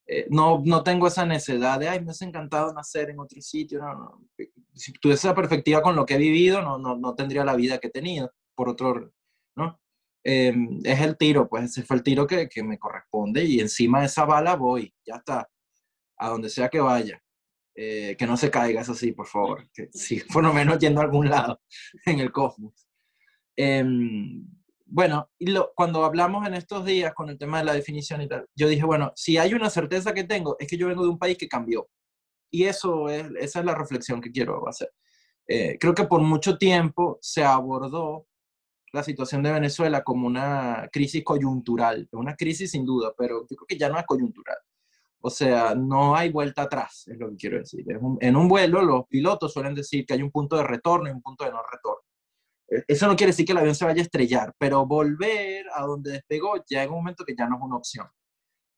Eh, 0.07 0.27
no, 0.29 0.61
no 0.63 0.83
tengo 0.83 1.07
esa 1.07 1.25
necesidad 1.25 1.81
de, 1.81 1.89
ay, 1.89 2.05
me 2.05 2.13
ha 2.13 2.27
encantado 2.27 2.75
nacer 2.75 3.09
en 3.09 3.19
otro 3.19 3.41
sitio, 3.41 3.81
no, 3.81 3.95
no. 3.95 4.25
Si 4.75 4.93
tuviese 4.93 5.29
esa 5.29 5.35
perspectiva 5.35 5.81
con 5.81 5.97
lo 5.97 6.05
que 6.05 6.17
he 6.17 6.19
vivido, 6.19 6.61
no, 6.61 6.77
no, 6.77 6.99
no 6.99 7.15
tendría 7.15 7.43
la 7.43 7.57
vida 7.57 7.79
que 7.79 7.87
he 7.87 7.91
tenido, 7.91 8.31
por 8.55 8.69
otro, 8.69 9.13
¿no? 9.57 9.81
Em, 10.25 10.79
es 10.85 11.01
el 11.01 11.17
tiro, 11.17 11.49
pues 11.49 11.65
ese 11.65 11.85
fue 11.85 11.97
el 11.97 12.03
tiro 12.03 12.27
que, 12.27 12.51
que 12.51 12.63
me 12.63 12.79
corresponde 12.79 13.43
y 13.47 13.61
encima 13.61 14.01
de 14.01 14.07
esa 14.07 14.27
bala 14.27 14.57
voy, 14.57 14.95
ya 15.07 15.15
está 15.15 15.49
a 16.21 16.29
donde 16.29 16.51
sea 16.51 16.69
que 16.69 16.81
vaya. 16.81 17.21
Eh, 17.75 18.17
que 18.19 18.27
no 18.27 18.37
se 18.37 18.51
caiga, 18.51 18.83
eso 18.83 18.95
sí, 18.95 19.13
por 19.13 19.27
favor. 19.27 19.69
Que 19.73 19.89
sí, 19.93 20.23
por 20.33 20.43
lo 20.43 20.53
menos 20.53 20.79
yendo 20.79 21.01
a 21.01 21.05
algún 21.05 21.31
lado 21.31 21.61
en 22.07 22.21
el 22.21 22.31
cosmos. 22.31 22.87
Em, 23.57 24.47
bueno, 24.85 25.31
y 25.39 25.47
lo, 25.47 25.73
cuando 25.75 26.05
hablamos 26.05 26.47
en 26.47 26.55
estos 26.55 26.85
días 26.85 27.15
con 27.15 27.31
el 27.31 27.39
tema 27.39 27.59
de 27.59 27.65
la 27.65 27.73
definición 27.73 28.21
y 28.21 28.29
tal, 28.29 28.47
yo 28.55 28.69
dije, 28.69 28.85
bueno, 28.85 29.13
si 29.17 29.39
hay 29.39 29.55
una 29.55 29.71
certeza 29.71 30.13
que 30.13 30.25
tengo, 30.25 30.57
es 30.59 30.69
que 30.69 30.77
yo 30.77 30.89
vengo 30.89 31.05
de 31.05 31.11
un 31.11 31.19
país 31.19 31.39
que 31.39 31.49
cambió. 31.49 31.89
Y 32.51 32.65
eso 32.65 33.09
es, 33.09 33.31
esa 33.39 33.61
es 33.61 33.65
la 33.65 33.75
reflexión 33.75 34.21
que 34.21 34.33
quiero 34.33 34.69
hacer. 34.69 34.93
Eh, 35.49 35.79
creo 35.81 35.95
que 35.95 36.05
por 36.05 36.21
mucho 36.21 36.59
tiempo 36.59 37.19
se 37.23 37.45
abordó 37.45 38.27
la 38.93 39.03
situación 39.03 39.43
de 39.43 39.53
Venezuela 39.53 40.03
como 40.03 40.27
una 40.27 40.89
crisis 40.93 41.25
coyuntural, 41.25 42.09
una 42.13 42.35
crisis 42.37 42.73
sin 42.73 42.85
duda, 42.85 43.13
pero 43.17 43.47
yo 43.49 43.57
creo 43.57 43.67
que 43.67 43.79
ya 43.79 43.89
no 43.89 43.99
es 43.99 44.05
coyuntural. 44.05 44.59
O 45.23 45.31
sea, 45.31 45.75
no 45.75 46.17
hay 46.17 46.31
vuelta 46.31 46.63
atrás, 46.63 47.05
es 47.07 47.19
lo 47.19 47.31
que 47.31 47.37
quiero 47.37 47.59
decir. 47.59 47.85
en 48.21 48.37
un 48.37 48.49
vuelo, 48.49 48.83
los 48.83 49.07
pilotos 49.07 49.53
suelen 49.53 49.75
decir 49.75 50.07
que 50.07 50.15
hay 50.15 50.23
un 50.23 50.31
punto 50.31 50.57
de 50.57 50.63
retorno 50.65 51.09
y 51.09 51.13
un 51.13 51.21
punto 51.23 51.45
de 51.45 51.51
no 51.51 51.63
retorno. 51.71 52.03
E, 52.69 52.85
eso 52.89 53.07
no 53.07 53.17
quiere 53.17 53.33
decir 53.33 53.45
que 53.45 53.53
el 53.53 53.59
avión 53.59 53.75
se 53.75 53.85
vaya 53.85 54.01
a 54.01 54.05
estrellar, 54.05 54.55
pero 54.59 54.87
volver 54.87 55.67
a 55.75 55.83
donde 55.83 56.13
despegó 56.13 56.55
ya 56.69 56.83
en 56.83 56.91
un 56.91 56.97
momento 56.97 57.25
que 57.25 57.35
ya 57.37 57.47
no 57.47 57.57
es 57.57 57.63
una 57.63 57.77
opción. 57.77 58.07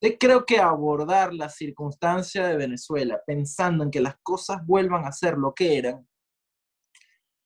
Yo 0.01 0.11
creo 0.19 0.45
que 0.45 0.59
abordar 0.59 1.33
la 1.33 1.49
circunstancia 1.49 2.47
de 2.49 2.57
Venezuela 2.57 3.21
pensando 3.25 3.85
en 3.85 3.91
que 3.91 4.01
las 4.01 4.17
cosas 4.23 4.67
vuelvan 4.67 5.05
a 5.05 5.13
ser 5.13 5.39
lo 5.39 5.55
que 5.55 5.79
eran, 5.79 6.09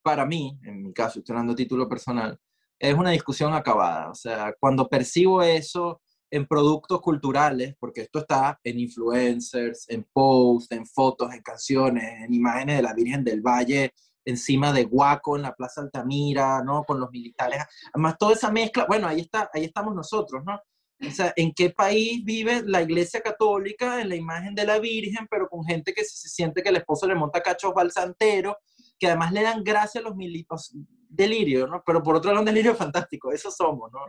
para 0.03 0.24
mí, 0.24 0.59
en 0.62 0.84
mi 0.84 0.92
caso, 0.94 1.18
estoy 1.18 1.34
hablando 1.34 1.53
a 1.53 1.57
título 1.57 1.88
personal, 1.88 2.38
es 2.78 2.94
una 2.94 3.11
discusión 3.11 3.53
acabada. 3.53 4.11
O 4.11 4.14
sea, 4.14 4.55
cuando 4.59 4.88
percibo 4.88 5.42
eso, 5.42 6.01
en 6.30 6.46
productos 6.46 7.00
culturales, 7.00 7.76
porque 7.78 8.02
esto 8.02 8.20
está 8.20 8.58
en 8.64 8.80
influencers, 8.80 9.88
en 9.88 10.06
posts, 10.12 10.72
en 10.72 10.86
fotos, 10.86 11.32
en 11.32 11.42
canciones, 11.42 12.04
en 12.24 12.34
imágenes 12.34 12.76
de 12.76 12.82
la 12.82 12.94
Virgen 12.94 13.24
del 13.24 13.40
Valle 13.40 13.92
encima 14.26 14.72
de 14.72 14.84
Guaco 14.84 15.36
en 15.36 15.42
la 15.42 15.54
Plaza 15.54 15.80
Altamira, 15.80 16.62
¿no? 16.62 16.84
Con 16.84 17.00
los 17.00 17.10
militares. 17.10 17.62
Además, 17.94 18.16
toda 18.18 18.32
esa 18.34 18.50
mezcla, 18.50 18.84
bueno, 18.86 19.06
ahí, 19.06 19.20
está, 19.20 19.48
ahí 19.54 19.64
estamos 19.64 19.94
nosotros, 19.94 20.42
¿no? 20.44 20.60
O 21.06 21.10
sea, 21.10 21.32
¿en 21.36 21.52
qué 21.52 21.70
país 21.70 22.24
vive 22.24 22.62
la 22.64 22.82
iglesia 22.82 23.20
católica 23.20 24.00
en 24.00 24.08
la 24.08 24.16
imagen 24.16 24.54
de 24.54 24.66
la 24.66 24.78
Virgen, 24.78 25.26
pero 25.30 25.48
con 25.48 25.64
gente 25.64 25.94
que 25.94 26.04
se, 26.04 26.28
siente 26.28 26.62
que 26.62 26.70
el 26.70 26.76
esposo 26.76 27.06
le 27.06 27.14
monta 27.14 27.42
cachos 27.42 27.72
balsantero, 27.74 28.58
que 28.98 29.06
además 29.06 29.32
le 29.32 29.42
dan 29.42 29.62
gracia 29.62 30.00
a 30.00 30.04
los 30.04 30.16
militares? 30.16 30.72
Delirio, 31.08 31.66
¿no? 31.66 31.82
Pero 31.86 32.02
por 32.02 32.16
otro 32.16 32.30
lado, 32.30 32.40
un 32.40 32.46
delirio 32.46 32.74
fantástico, 32.74 33.30
eso 33.30 33.50
somos, 33.50 33.92
¿no? 33.92 34.00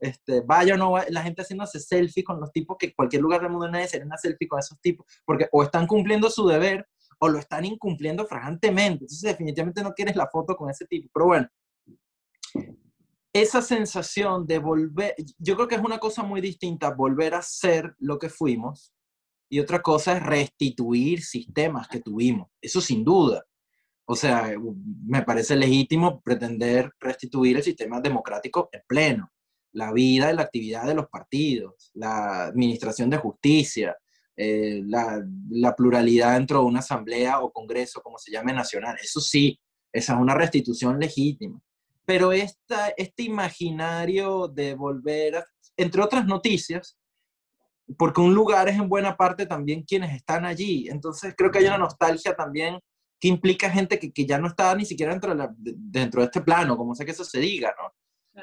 Este, 0.00 0.40
vaya 0.40 0.74
o 0.74 0.76
no, 0.78 0.94
la 1.10 1.22
gente 1.22 1.42
haciéndose 1.42 1.78
selfie 1.78 2.24
con 2.24 2.40
los 2.40 2.50
tipos 2.52 2.76
que 2.78 2.94
cualquier 2.94 3.22
lugar 3.22 3.42
del 3.42 3.50
mundo 3.50 3.70
nadie 3.70 3.86
sería 3.86 4.06
una 4.06 4.16
selfie 4.16 4.48
con 4.48 4.58
esos 4.58 4.80
tipos, 4.80 5.06
porque 5.26 5.46
o 5.52 5.62
están 5.62 5.86
cumpliendo 5.86 6.30
su 6.30 6.46
deber 6.46 6.86
o 7.18 7.28
lo 7.28 7.38
están 7.38 7.66
incumpliendo 7.66 8.26
fragantemente. 8.26 9.04
Entonces, 9.04 9.20
definitivamente 9.20 9.82
no 9.82 9.92
quieres 9.92 10.16
la 10.16 10.28
foto 10.28 10.56
con 10.56 10.70
ese 10.70 10.86
tipo. 10.86 11.10
Pero 11.12 11.26
bueno, 11.26 11.48
esa 13.32 13.62
sensación 13.62 14.46
de 14.46 14.58
volver, 14.58 15.14
yo 15.38 15.54
creo 15.54 15.68
que 15.68 15.74
es 15.76 15.82
una 15.82 15.98
cosa 15.98 16.22
muy 16.22 16.40
distinta 16.40 16.94
volver 16.94 17.34
a 17.34 17.42
ser 17.42 17.94
lo 17.98 18.18
que 18.18 18.30
fuimos 18.30 18.92
y 19.50 19.60
otra 19.60 19.82
cosa 19.82 20.16
es 20.16 20.22
restituir 20.22 21.22
sistemas 21.22 21.88
que 21.88 22.00
tuvimos. 22.00 22.48
Eso 22.60 22.80
sin 22.80 23.04
duda. 23.04 23.44
O 24.06 24.16
sea, 24.16 24.52
me 25.06 25.22
parece 25.22 25.54
legítimo 25.54 26.20
pretender 26.20 26.90
restituir 26.98 27.58
el 27.58 27.62
sistema 27.62 28.00
democrático 28.00 28.68
en 28.72 28.82
pleno, 28.86 29.30
la 29.72 29.92
vida 29.92 30.30
y 30.30 30.36
la 30.36 30.42
actividad 30.42 30.86
de 30.86 30.94
los 30.94 31.08
partidos, 31.08 31.90
la 31.94 32.44
administración 32.44 33.10
de 33.10 33.18
justicia, 33.18 33.96
eh, 34.36 34.82
la, 34.86 35.22
la, 35.50 35.76
pluralidad 35.76 36.34
dentro 36.34 36.60
de 36.60 36.64
una 36.64 36.78
asamblea 36.78 37.40
o 37.40 37.52
congreso, 37.52 38.00
como 38.00 38.18
se 38.18 38.32
llame 38.32 38.52
nacional. 38.52 38.96
Eso 39.02 39.20
sí, 39.20 39.60
esa 39.92 40.14
es 40.14 40.18
una 40.18 40.34
restitución 40.34 40.98
legítima. 40.98 41.60
Pero 42.06 42.32
esta, 42.32 42.88
este 42.96 43.24
imaginario 43.24 44.48
de 44.48 44.74
volver, 44.74 45.44
entre 45.76 46.02
otras 46.02 46.26
noticias, 46.26 46.96
porque 47.98 48.20
un 48.20 48.34
lugar 48.34 48.68
es 48.68 48.76
en 48.76 48.88
buena 48.88 49.16
parte 49.16 49.46
también 49.46 49.82
quienes 49.82 50.14
están 50.14 50.44
allí. 50.44 50.88
Entonces 50.88 51.34
creo 51.36 51.50
que 51.50 51.58
hay 51.58 51.66
una 51.66 51.78
nostalgia 51.78 52.34
también 52.34 52.78
que 53.20 53.28
implica 53.28 53.70
gente 53.70 53.98
que, 53.98 54.12
que 54.12 54.24
ya 54.24 54.38
no 54.38 54.48
está 54.48 54.74
ni 54.74 54.86
siquiera 54.86 55.12
dentro 55.12 55.34
de, 55.34 55.48
dentro 55.58 56.22
de 56.22 56.26
este 56.26 56.40
plano, 56.40 56.76
como 56.76 56.94
sé 56.94 57.04
que 57.04 57.10
eso 57.10 57.24
se 57.24 57.38
diga, 57.38 57.74
¿no? 57.78 57.92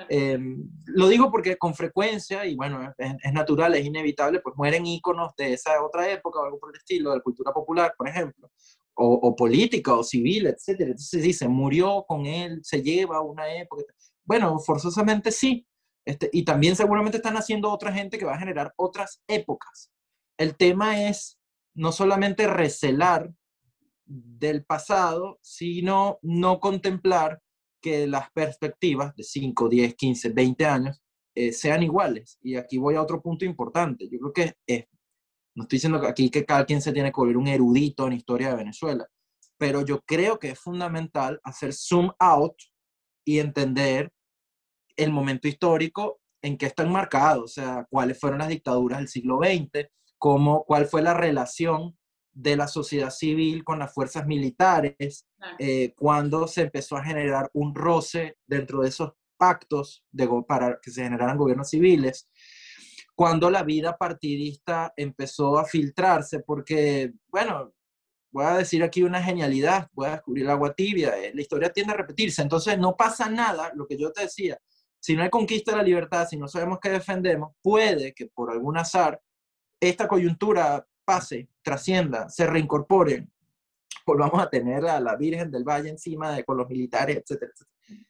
Em, 0.10 0.70
lo 0.86 1.08
digo 1.08 1.32
porque 1.32 1.58
con 1.58 1.74
frecuencia, 1.74 2.45
y 2.45 2.56
bueno, 2.56 2.93
es, 2.98 3.34
natural, 3.34 3.76
es 3.76 3.86
inevitable, 3.86 4.39
pues 4.39 4.56
mueren 4.56 4.86
íconos 4.86 5.34
de 5.38 5.54
esa 5.54 5.84
otra 5.84 6.12
época 6.12 6.39
o 6.39 6.45
algo 6.45 6.60
por 6.60 6.72
el 6.74 6.78
estilo, 6.78 7.12
de 7.12 7.18
la 7.18 7.24
cultura 7.24 7.52
popular, 7.52 7.93
por 7.98 8.08
ejemplo, 8.08 8.50
o, 8.95 9.14
o 9.14 9.36
política 9.36 9.93
o 9.93 10.04
civil, 10.04 10.48
etc. 10.48 10.80
Entonces 10.80 11.10
se 11.10 11.20
dice, 11.20 11.48
murió 11.48 12.06
con 12.08 12.26
él, 12.26 12.60
se 12.64 12.82
lleva 12.82 13.22
una 13.22 13.54
época. 13.54 13.84
Bueno, 14.26 14.60
forzosamente 14.60 15.32
sí. 15.32 15.66
Este, 16.08 16.30
y 16.32 16.45
también 16.45 16.78
seguramente 16.78 17.18
están 17.18 17.36
haciendo 17.36 17.70
otra 17.70 17.91
gente 17.91 18.18
que 18.18 18.24
va 18.24 18.36
a 18.36 18.39
generar 18.39 18.74
otras 18.78 19.22
épocas. 19.28 19.91
El 20.38 20.56
tema 20.56 21.10
es 21.10 21.38
no 21.74 21.91
solamente 21.91 22.48
recelar 22.48 23.30
del 24.06 24.64
pasado, 24.64 25.38
sino 25.41 26.18
no 26.22 26.62
contemplar 26.62 27.41
que 27.82 28.07
las 28.07 28.32
perspectivas 28.32 29.15
de 29.15 29.23
5, 29.23 29.69
10, 29.69 29.95
15, 29.95 30.30
20 30.30 30.65
años 30.65 31.01
eh, 31.36 31.53
sean 31.53 31.84
iguales. 31.84 32.38
Y 32.41 32.55
aquí 32.55 32.78
voy 32.78 32.95
a 32.95 33.01
otro 33.01 33.21
punto 33.21 33.45
importante. 33.45 34.09
Yo 34.09 34.19
creo 34.19 34.34
que 34.34 34.53
es, 34.65 34.86
no 35.55 35.63
estoy 35.63 35.78
diciendo 35.78 36.05
aquí 36.07 36.30
que 36.30 36.45
cada 36.45 36.65
quien 36.65 36.82
se 36.82 36.93
tiene 36.93 37.09
que 37.09 37.19
volver 37.21 37.38
un 37.38 37.47
erudito 37.47 38.07
en 38.07 38.13
historia 38.13 38.49
de 38.49 38.57
Venezuela, 38.57 39.07
pero 39.57 39.84
yo 39.84 40.01
creo 40.01 40.38
que 40.39 40.49
es 40.49 40.59
fundamental 40.59 41.39
hacer 41.43 41.73
zoom 41.73 42.11
out 42.19 42.55
y 43.25 43.39
entender 43.39 44.11
el 44.95 45.11
momento 45.11 45.47
histórico 45.47 46.19
en 46.41 46.57
que 46.57 46.67
están 46.67 46.91
marcados, 46.91 47.43
o 47.43 47.47
sea, 47.47 47.88
cuáles 47.89 48.19
fueron 48.19 48.39
las 48.39 48.49
dictaduras 48.49 48.99
del 48.99 49.07
siglo 49.07 49.39
XX, 49.43 49.89
cómo, 50.17 50.63
cuál 50.65 50.86
fue 50.86 51.01
la 51.01 51.13
relación 51.13 51.97
de 52.38 52.56
la 52.56 52.68
sociedad 52.68 53.10
civil 53.10 53.64
con 53.64 53.80
las 53.80 53.92
fuerzas 53.92 54.28
militares, 54.28 55.26
eh, 55.58 55.94
cuando 55.98 56.48
se 56.48 56.62
empezó 56.62 56.96
a 56.96 57.04
generar 57.04 57.50
un 57.54 57.74
roce 57.74 58.38
dentro 58.46 58.82
de 58.82 58.90
esos 58.90 59.14
pactos 59.38 60.04
de, 60.12 60.30
para 60.48 60.80
que 60.80 60.92
se 60.92 61.04
generaran 61.04 61.38
gobiernos 61.38 61.72
civiles, 61.72 62.30
cuando 63.16 63.50
la 63.50 63.64
vida 63.64 63.98
partidista 63.98 64.94
empezó 64.96 65.58
a 65.58 65.66
filtrarse, 65.66 66.42
porque, 66.42 67.12
bueno, 67.28 67.74
voy 68.32 68.46
a 68.46 68.58
decir 68.58 68.84
aquí 68.84 69.02
una 69.02 69.24
genialidad, 69.24 69.88
voy 69.94 70.08
a 70.08 70.12
descubrir 70.12 70.44
el 70.44 70.52
agua 70.52 70.76
tibia, 70.76 71.18
eh, 71.18 71.32
la 71.34 71.42
historia 71.42 71.74
tiende 71.74 71.94
a 71.94 71.98
repetirse, 71.98 72.44
entonces 72.44 72.78
no 72.78 72.96
pasa 72.96 73.32
nada, 73.32 73.72
lo 73.74 73.88
que 73.88 73.98
yo 73.98 74.12
te 74.12 74.22
decía, 74.22 74.60
si 75.00 75.16
no 75.16 75.24
hay 75.24 75.32
conquista 75.32 75.72
de 75.72 75.78
la 75.78 75.84
libertad, 75.84 76.28
si 76.30 76.38
no 76.38 76.48
sabemos 76.48 76.78
qué 76.80 76.90
defendemos, 76.90 77.56
puede 77.64 78.14
que 78.14 78.28
por 78.28 78.52
algún 78.52 78.78
azar 78.78 79.20
esta 79.80 80.08
coyuntura 80.08 80.86
pase, 81.08 81.47
trascienda, 81.62 82.28
se 82.30 82.45
reincorpore, 82.45 83.30
volvamos 84.05 84.41
a 84.41 84.49
tener 84.49 84.86
a 84.86 84.99
la 84.99 85.16
Virgen 85.16 85.49
del 85.49 85.64
Valle 85.64 85.89
encima 85.89 86.32
de, 86.32 86.43
con 86.43 86.58
los 86.58 86.68
militares, 86.68 87.16
etcétera, 87.18 87.53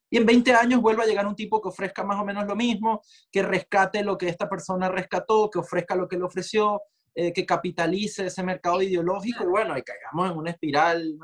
Y 0.10 0.18
en 0.18 0.26
20 0.26 0.52
años 0.54 0.82
vuelva 0.82 1.04
a 1.04 1.06
llegar 1.06 1.28
un 1.28 1.36
tipo 1.36 1.62
que 1.62 1.70
ofrezca 1.70 2.04
más 2.04 2.20
o 2.20 2.26
menos 2.26 2.48
lo 2.48 2.56
mismo, 2.56 3.02
que 3.32 3.44
rescate 3.44 4.04
lo 4.04 4.18
que 4.18 4.30
esta 4.30 4.50
persona 4.50 4.90
rescató, 4.90 5.48
que 5.52 5.60
ofrezca 5.60 5.96
lo 5.96 6.08
que 6.08 6.18
le 6.18 6.24
ofreció, 6.24 6.82
eh, 7.14 7.32
que 7.32 7.46
capitalice 7.46 8.26
ese 8.26 8.42
mercado 8.42 8.82
ideológico 8.82 9.44
y 9.44 9.48
bueno, 9.48 9.78
y 9.78 9.84
caigamos 9.84 10.32
en 10.32 10.38
una 10.38 10.50
espiral 10.50 11.20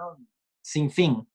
sin 0.61 0.91
fin. 0.91 1.27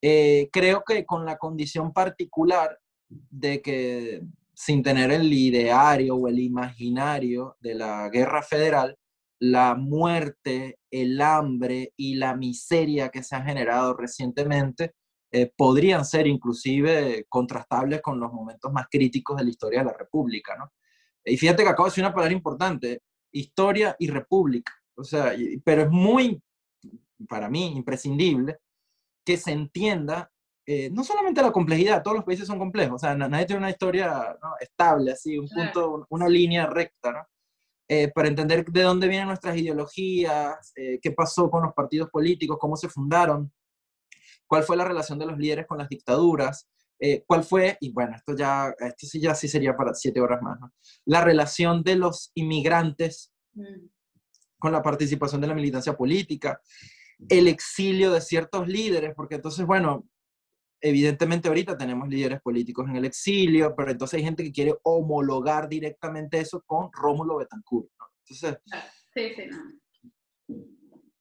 Eh, 0.00 0.48
creo 0.50 0.82
que 0.86 1.04
con 1.04 1.26
la 1.26 1.36
condición 1.36 1.92
particular 1.92 2.78
de 3.08 3.60
que 3.60 4.22
sin 4.54 4.82
tener 4.82 5.12
el 5.12 5.30
ideario 5.30 6.16
o 6.16 6.28
el 6.28 6.38
imaginario 6.38 7.58
de 7.60 7.74
la 7.74 8.08
guerra 8.08 8.42
federal, 8.42 8.96
la 9.38 9.74
muerte, 9.74 10.78
el 10.90 11.20
hambre 11.20 11.92
y 11.96 12.14
la 12.14 12.34
miseria 12.34 13.10
que 13.10 13.22
se 13.22 13.36
han 13.36 13.44
generado 13.44 13.94
recientemente 13.94 14.94
eh, 15.30 15.52
podrían 15.56 16.04
ser 16.04 16.26
inclusive 16.26 17.26
contrastables 17.28 18.00
con 18.00 18.18
los 18.18 18.32
momentos 18.32 18.72
más 18.72 18.86
críticos 18.90 19.36
de 19.36 19.44
la 19.44 19.50
historia 19.50 19.80
de 19.80 19.86
la 19.86 19.96
República, 19.96 20.56
¿no? 20.56 20.72
Y 21.24 21.36
fíjate 21.36 21.64
que 21.64 21.68
acabo 21.68 21.86
de 21.86 21.90
decir 21.90 22.04
una 22.04 22.14
palabra 22.14 22.32
importante, 22.32 23.02
historia 23.32 23.96
y 23.98 24.08
república. 24.08 24.72
O 24.96 25.04
sea, 25.04 25.34
pero 25.64 25.82
es 25.82 25.90
muy, 25.90 26.40
para 27.28 27.50
mí, 27.50 27.76
imprescindible 27.76 28.58
que 29.24 29.36
se 29.36 29.50
entienda 29.50 30.30
eh, 30.68 30.90
no 30.90 31.04
solamente 31.04 31.42
la 31.42 31.52
complejidad, 31.52 32.02
todos 32.02 32.16
los 32.16 32.24
países 32.24 32.44
son 32.44 32.58
complejos, 32.58 32.96
o 32.96 32.98
sea, 32.98 33.14
nadie 33.14 33.46
tiene 33.46 33.60
una 33.60 33.70
historia 33.70 34.36
estable, 34.58 35.12
así, 35.12 35.38
un 35.38 35.48
punto, 35.48 36.06
una 36.10 36.28
línea 36.28 36.66
recta, 36.66 37.12
¿no? 37.12 37.26
Eh, 37.88 38.10
para 38.12 38.26
entender 38.26 38.64
de 38.64 38.82
dónde 38.82 39.06
vienen 39.06 39.28
nuestras 39.28 39.56
ideologías, 39.56 40.72
eh, 40.74 40.98
qué 41.00 41.12
pasó 41.12 41.48
con 41.48 41.62
los 41.62 41.72
partidos 41.72 42.10
políticos, 42.10 42.58
cómo 42.60 42.76
se 42.76 42.88
fundaron, 42.88 43.52
cuál 44.46 44.64
fue 44.64 44.76
la 44.76 44.84
relación 44.84 45.20
de 45.20 45.26
los 45.26 45.38
líderes 45.38 45.66
con 45.68 45.78
las 45.78 45.88
dictaduras, 45.88 46.68
eh, 46.98 47.22
cuál 47.26 47.44
fue, 47.44 47.76
y 47.80 47.92
bueno, 47.92 48.16
esto 48.16 48.34
ya, 48.34 48.74
esto 48.80 49.06
sí 49.06 49.20
ya 49.20 49.36
sí 49.36 49.46
sería 49.46 49.76
para 49.76 49.94
siete 49.94 50.20
horas 50.20 50.42
más, 50.42 50.58
la 51.04 51.22
relación 51.22 51.84
de 51.84 51.94
los 51.94 52.32
inmigrantes 52.34 53.32
mm. 53.54 53.86
con 54.58 54.72
la 54.72 54.82
participación 54.82 55.40
de 55.40 55.46
la 55.46 55.54
militancia 55.54 55.96
política, 55.96 56.60
el 57.28 57.46
exilio 57.46 58.10
de 58.10 58.20
ciertos 58.20 58.66
líderes, 58.66 59.14
porque 59.14 59.36
entonces, 59.36 59.64
bueno, 59.64 60.08
evidentemente 60.80 61.48
ahorita 61.48 61.76
tenemos 61.76 62.08
líderes 62.08 62.40
políticos 62.40 62.86
en 62.88 62.96
el 62.96 63.04
exilio, 63.04 63.74
pero 63.76 63.90
entonces 63.90 64.18
hay 64.18 64.24
gente 64.24 64.44
que 64.44 64.52
quiere 64.52 64.74
homologar 64.82 65.68
directamente 65.68 66.38
eso 66.38 66.62
con 66.66 66.90
Rómulo 66.92 67.38
Betancourt. 67.38 67.88
Entonces, 68.28 68.58
sí, 69.14 69.34
sí, 69.34 69.42
no. 69.50 69.58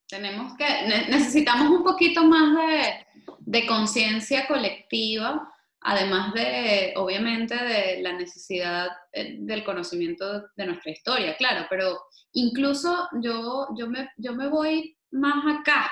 Tenemos 0.08 0.56
que, 0.56 0.66
necesitamos 1.10 1.72
un 1.72 1.84
poquito 1.84 2.24
más 2.26 2.56
de, 2.56 3.06
de 3.40 3.66
conciencia 3.66 4.48
colectiva, 4.48 5.52
además 5.82 6.34
de, 6.34 6.94
obviamente, 6.96 7.56
de 7.56 8.02
la 8.02 8.14
necesidad 8.14 8.88
eh, 9.14 9.38
del 9.40 9.64
conocimiento 9.64 10.48
de 10.56 10.66
nuestra 10.66 10.92
historia, 10.92 11.36
claro, 11.38 11.66
pero 11.70 12.00
incluso 12.34 13.08
yo, 13.22 13.68
yo, 13.78 13.88
me, 13.88 14.10
yo 14.18 14.34
me 14.34 14.48
voy 14.48 14.98
más 15.12 15.60
acá, 15.60 15.92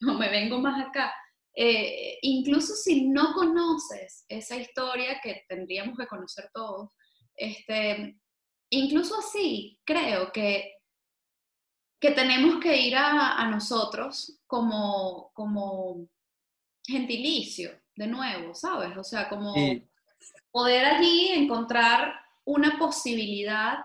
o 0.08 0.14
me 0.14 0.28
vengo 0.28 0.60
más 0.60 0.84
acá, 0.86 1.12
eh, 1.54 2.18
incluso 2.22 2.74
si 2.74 3.08
no 3.08 3.32
conoces 3.32 4.24
esa 4.28 4.56
historia 4.56 5.20
que 5.22 5.44
tendríamos 5.48 5.96
que 5.96 6.06
conocer 6.06 6.50
todos, 6.52 6.90
este, 7.34 8.18
incluso 8.70 9.18
así 9.18 9.80
creo 9.84 10.30
que, 10.32 10.74
que 12.00 12.12
tenemos 12.12 12.60
que 12.60 12.76
ir 12.76 12.96
a, 12.96 13.44
nosotros 13.50 14.40
como, 14.46 15.30
como 15.34 16.08
gentilicio, 16.86 17.72
de 17.96 18.06
nuevo, 18.06 18.54
¿sabes? 18.54 18.96
O 18.96 19.02
sea, 19.02 19.28
como 19.28 19.52
poder 20.52 20.84
allí 20.84 21.28
encontrar 21.28 22.14
una 22.44 22.78
posibilidad 22.78 23.78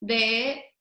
de 0.00 0.73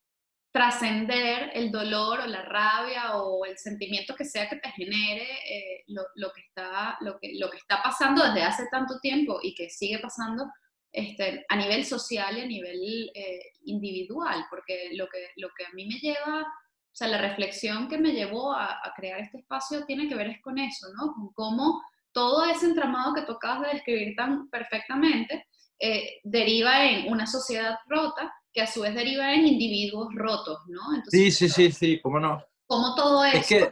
trascender 0.53 1.49
el 1.55 1.71
dolor 1.71 2.19
o 2.19 2.27
la 2.27 2.43
rabia 2.43 3.17
o 3.17 3.43
el 3.43 3.57
sentimiento 3.57 4.15
que 4.15 4.23
sea 4.23 4.47
que 4.47 4.57
te 4.57 4.69
genere 4.69 5.27
eh, 5.49 5.83
lo, 5.87 6.31
que 6.31 6.41
está, 6.41 6.95
lo, 7.01 7.17
que, 7.19 7.31
lo 7.39 7.49
que 7.49 7.57
está 7.57 7.81
pasando 7.81 8.23
desde 8.23 8.43
hace 8.43 8.67
tanto 8.71 8.99
tiempo 8.99 9.39
y 9.41 9.55
que 9.55 9.71
sigue 9.71 9.97
pasando 9.97 10.45
este, 10.91 11.43
a 11.49 11.55
nivel 11.55 11.83
social 11.83 12.37
y 12.37 12.41
a 12.41 12.45
nivel 12.45 13.11
eh, 13.15 13.41
individual, 13.65 14.45
porque 14.51 14.91
lo 14.93 15.07
que, 15.07 15.29
lo 15.37 15.49
que 15.57 15.65
a 15.65 15.71
mí 15.73 15.87
me 15.87 15.95
lleva, 15.95 16.41
o 16.41 16.95
sea, 16.95 17.07
la 17.07 17.17
reflexión 17.17 17.87
que 17.87 17.97
me 17.97 18.11
llevó 18.11 18.53
a, 18.53 18.79
crear 18.95 19.21
este 19.21 19.39
espacio 19.39 19.85
tiene 19.85 20.07
que 20.07 20.13
ver 20.13 20.27
es 20.27 20.41
con 20.43 20.59
eso, 20.59 20.85
¿no? 20.95 21.15
Con 21.15 21.33
cómo 21.33 21.81
todo 22.11 22.45
ese 22.45 22.67
entramado 22.67 23.15
que 23.15 23.23
tú 23.23 23.31
acabas 23.31 23.61
de 23.61 23.73
describir 23.73 24.15
tan 24.15 24.47
perfectamente 24.51 25.47
eh, 25.79 26.19
deriva 26.23 26.85
en 26.85 27.11
una 27.11 27.25
sociedad 27.25 27.75
rota 27.87 28.31
que 28.53 28.61
a 28.61 28.67
su 28.67 28.81
vez 28.81 28.93
deriva 28.93 29.33
en 29.33 29.47
individuos 29.47 30.13
rotos, 30.13 30.59
¿no? 30.67 30.81
sí, 31.07 31.31
sí, 31.31 31.49
sí, 31.49 31.71
sí, 31.71 31.99
cómo 32.01 32.19
no. 32.19 32.43
Cómo 32.67 32.95
todo 32.95 33.25
eso 33.25 33.71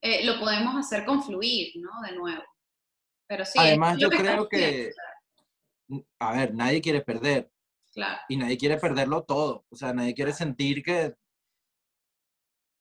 eh, 0.00 0.24
lo 0.24 0.40
podemos 0.40 0.74
hacer 0.76 1.04
confluir, 1.04 1.72
¿no? 1.76 1.90
De 2.02 2.16
nuevo. 2.16 2.42
Pero 3.28 3.44
sí, 3.44 3.58
Además, 3.58 3.98
yo 3.98 4.10
creo 4.10 4.48
que, 4.48 4.92
a 6.18 6.32
ver, 6.32 6.54
nadie 6.54 6.80
quiere 6.80 7.02
perder. 7.02 7.50
Claro. 7.92 8.18
Y 8.28 8.36
nadie 8.36 8.56
quiere 8.56 8.78
perderlo 8.78 9.22
todo. 9.22 9.64
O 9.70 9.76
sea, 9.76 9.92
nadie 9.92 10.14
quiere 10.14 10.32
sentir 10.32 10.82
que 10.82 11.14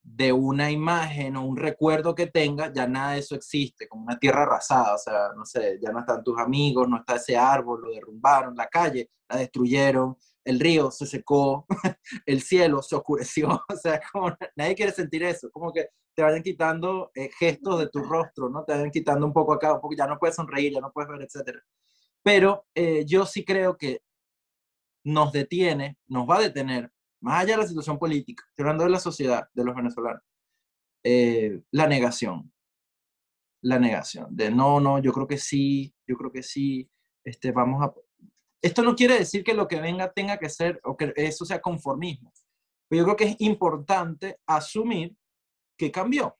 de 0.03 0.33
una 0.33 0.71
imagen 0.71 1.35
o 1.35 1.45
un 1.45 1.57
recuerdo 1.57 2.15
que 2.15 2.27
tenga, 2.27 2.73
ya 2.73 2.87
nada 2.87 3.13
de 3.13 3.19
eso 3.19 3.35
existe, 3.35 3.87
como 3.87 4.03
una 4.03 4.17
tierra 4.17 4.43
arrasada, 4.43 4.95
o 4.95 4.97
sea, 4.97 5.29
no 5.35 5.45
sé, 5.45 5.79
ya 5.81 5.91
no 5.91 5.99
están 5.99 6.23
tus 6.23 6.39
amigos, 6.39 6.89
no 6.89 6.97
está 6.97 7.15
ese 7.17 7.37
árbol, 7.37 7.81
lo 7.83 7.91
derrumbaron, 7.91 8.55
la 8.55 8.67
calle 8.67 9.11
la 9.29 9.37
destruyeron, 9.37 10.17
el 10.43 10.59
río 10.59 10.91
se 10.91 11.05
secó, 11.05 11.65
el 12.25 12.41
cielo 12.41 12.81
se 12.81 12.95
oscureció, 12.95 13.49
o 13.69 13.75
sea, 13.75 14.01
como 14.11 14.35
nadie 14.55 14.75
quiere 14.75 14.91
sentir 14.91 15.23
eso, 15.23 15.49
como 15.51 15.71
que 15.71 15.89
te 16.15 16.23
vayan 16.23 16.43
quitando 16.43 17.11
eh, 17.15 17.29
gestos 17.37 17.79
de 17.79 17.89
tu 17.89 17.99
rostro, 17.99 18.49
¿no? 18.49 18.63
Te 18.65 18.73
vayan 18.73 18.91
quitando 18.91 19.25
un 19.25 19.33
poco 19.33 19.53
acá, 19.53 19.73
un 19.73 19.81
poco, 19.81 19.95
ya 19.95 20.07
no 20.07 20.17
puedes 20.19 20.35
sonreír, 20.35 20.73
ya 20.73 20.81
no 20.81 20.91
puedes 20.91 21.09
ver, 21.09 21.21
etc. 21.21 21.59
Pero 22.23 22.65
eh, 22.75 23.05
yo 23.05 23.25
sí 23.25 23.45
creo 23.45 23.77
que 23.77 24.01
nos 25.03 25.31
detiene, 25.31 25.97
nos 26.07 26.29
va 26.29 26.37
a 26.37 26.41
detener, 26.41 26.91
más 27.21 27.41
allá 27.41 27.55
de 27.55 27.61
la 27.63 27.67
situación 27.67 27.97
política, 27.97 28.43
estoy 28.49 28.63
hablando 28.63 28.83
de 28.83 28.89
la 28.89 28.99
sociedad, 28.99 29.47
de 29.53 29.63
los 29.63 29.75
venezolanos, 29.75 30.21
eh, 31.03 31.61
la 31.71 31.87
negación. 31.87 32.51
La 33.63 33.77
negación, 33.77 34.35
de 34.35 34.49
no, 34.49 34.79
no, 34.79 34.97
yo 34.97 35.13
creo 35.13 35.27
que 35.27 35.37
sí, 35.37 35.93
yo 36.07 36.15
creo 36.17 36.31
que 36.31 36.41
sí, 36.41 36.89
este, 37.23 37.51
vamos 37.51 37.83
a, 37.83 37.93
esto 38.61 38.83
no 38.83 38.95
quiere 38.95 39.17
decir 39.17 39.43
que 39.43 39.53
lo 39.53 39.67
que 39.67 39.81
venga 39.81 40.11
tenga 40.11 40.37
que 40.37 40.49
ser 40.49 40.79
o 40.83 40.95
que 40.95 41.13
eso 41.15 41.45
sea 41.45 41.61
conformismo. 41.61 42.31
Pero 42.87 43.01
yo 43.01 43.05
creo 43.05 43.15
que 43.17 43.33
es 43.33 43.35
importante 43.39 44.37
asumir 44.45 45.15
que 45.77 45.91
cambió. 45.91 46.37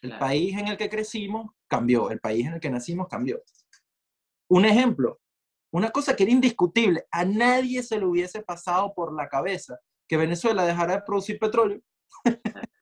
El 0.00 0.16
país 0.18 0.56
en 0.56 0.68
el 0.68 0.76
que 0.76 0.88
crecimos 0.88 1.50
cambió. 1.66 2.10
El 2.10 2.20
país 2.20 2.46
en 2.46 2.54
el 2.54 2.60
que 2.60 2.70
nacimos 2.70 3.08
cambió. 3.08 3.42
Un 4.48 4.64
ejemplo, 4.64 5.20
una 5.72 5.90
cosa 5.90 6.14
que 6.14 6.22
era 6.22 6.32
indiscutible, 6.32 7.06
a 7.10 7.24
nadie 7.24 7.82
se 7.82 7.98
le 7.98 8.06
hubiese 8.06 8.42
pasado 8.42 8.94
por 8.94 9.12
la 9.12 9.28
cabeza 9.28 9.78
que 10.08 10.16
Venezuela 10.16 10.64
dejara 10.64 10.96
de 10.96 11.02
producir 11.02 11.38
petróleo. 11.38 11.80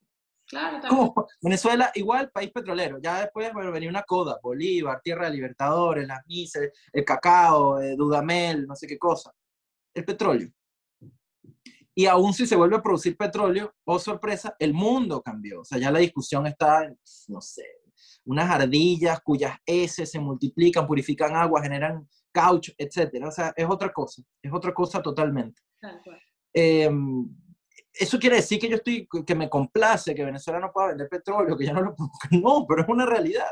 Claro, 0.47 1.13
Venezuela, 1.41 1.91
igual 1.95 2.31
país 2.31 2.51
petrolero. 2.51 2.99
Ya 3.01 3.21
después 3.21 3.51
bueno, 3.53 3.71
venía 3.71 3.89
una 3.89 4.03
coda, 4.03 4.39
Bolívar, 4.41 5.01
Tierra 5.03 5.25
de 5.25 5.35
Libertadores, 5.35 6.07
las 6.07 6.25
mises, 6.25 6.71
el 6.93 7.03
cacao, 7.03 7.81
eh, 7.81 7.95
Dudamel, 7.97 8.65
no 8.65 8.75
sé 8.75 8.87
qué 8.87 8.97
cosa. 8.97 9.33
El 9.93 10.05
petróleo. 10.05 10.49
Y 11.93 12.05
aún 12.05 12.33
si 12.33 12.45
se 12.45 12.55
vuelve 12.55 12.77
a 12.77 12.81
producir 12.81 13.17
petróleo, 13.17 13.73
oh 13.83 13.99
sorpresa, 13.99 14.55
el 14.59 14.73
mundo 14.73 15.21
cambió. 15.21 15.61
O 15.61 15.65
sea, 15.65 15.79
ya 15.79 15.91
la 15.91 15.99
discusión 15.99 16.45
está, 16.47 16.87
no 17.27 17.41
sé, 17.41 17.65
unas 18.23 18.49
ardillas 18.49 19.19
cuyas 19.21 19.57
S 19.65 20.05
se 20.05 20.19
multiplican, 20.19 20.85
purifican 20.85 21.35
agua, 21.35 21.61
generan 21.61 22.07
caucho, 22.31 22.71
etc. 22.77 23.25
O 23.25 23.31
sea, 23.31 23.51
es 23.55 23.65
otra 23.67 23.91
cosa, 23.91 24.21
es 24.41 24.53
otra 24.53 24.73
cosa 24.73 25.01
totalmente. 25.01 25.61
Eh, 26.53 26.89
eso 27.99 28.19
quiere 28.19 28.37
decir 28.37 28.59
que 28.59 28.69
yo 28.69 28.77
estoy, 28.77 29.07
que 29.25 29.35
me 29.35 29.49
complace 29.49 30.13
que 30.13 30.25
Venezuela 30.25 30.59
no 30.59 30.71
pueda 30.71 30.89
vender 30.89 31.09
petróleo, 31.09 31.57
que 31.57 31.65
ya 31.65 31.73
no 31.73 31.81
lo 31.81 31.95
No, 32.31 32.65
pero 32.67 32.81
es 32.81 32.89
una 32.89 33.05
realidad. 33.05 33.49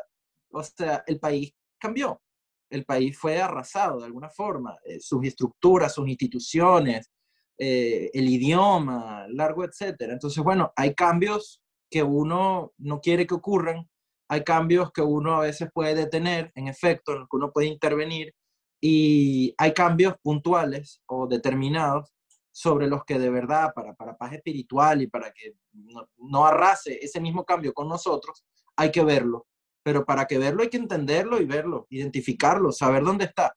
O 0.52 0.64
sea, 0.64 1.04
el 1.08 1.20
país 1.20 1.54
cambió. 1.78 2.22
El 2.70 2.86
país 2.86 3.18
fue 3.18 3.42
arrasado 3.42 4.00
de 4.00 4.06
alguna 4.06 4.30
forma. 4.30 4.78
Eh, 4.86 5.00
sus 5.00 5.24
estructuras, 5.26 5.94
sus 5.94 6.08
instituciones, 6.08 7.12
eh, 7.58 8.10
el 8.14 8.28
idioma, 8.28 9.28
largo, 9.30 9.64
etcétera. 9.64 10.14
Entonces, 10.14 10.44
bueno, 10.44 10.74
hay 10.76 10.94
cambios 10.94 11.62
que 11.90 12.04
uno 12.04 12.74
no 12.78 13.00
quiere 13.02 13.28
que 13.28 13.36
ocurran. 13.36 13.90
Hay 14.28 14.44
cambios 14.44 14.92
que 14.92 15.02
uno 15.02 15.36
a 15.36 15.42
veces 15.42 15.70
puede 15.74 15.94
detener, 15.96 16.52
en 16.56 16.68
efecto, 16.68 17.14
en 17.14 17.20
los 17.20 17.30
que 17.30 17.38
uno 17.38 17.52
puede 17.52 17.68
intervenir. 17.68 18.34
Y 18.82 19.54
hay 19.58 19.74
cambios 19.74 20.16
puntuales 20.22 21.02
o 21.06 21.28
determinados 21.28 22.16
sobre 22.56 22.88
los 22.88 23.04
que 23.04 23.20
de 23.20 23.30
verdad, 23.30 23.74
para, 23.76 23.94
para 23.96 24.16
paz 24.16 24.32
espiritual 24.32 25.02
y 25.02 25.08
para 25.08 25.30
que 25.34 25.56
no, 25.74 26.46
arrase 26.46 26.98
ese 27.02 27.20
mismo 27.20 27.44
cambio 27.44 27.74
con 27.74 27.90
nosotros, 27.90 28.46
hay 28.78 28.94
que 28.94 29.04
verlo. 29.04 29.46
Pero 29.84 30.06
para 30.06 30.26
que 30.26 30.38
verlo 30.38 30.64
hay 30.64 30.70
que 30.70 30.78
entenderlo 30.78 31.42
y 31.42 31.46
verlo, 31.46 31.86
identificarlo, 31.90 32.72
saber 32.72 33.04
dónde 33.04 33.26
está. 33.26 33.54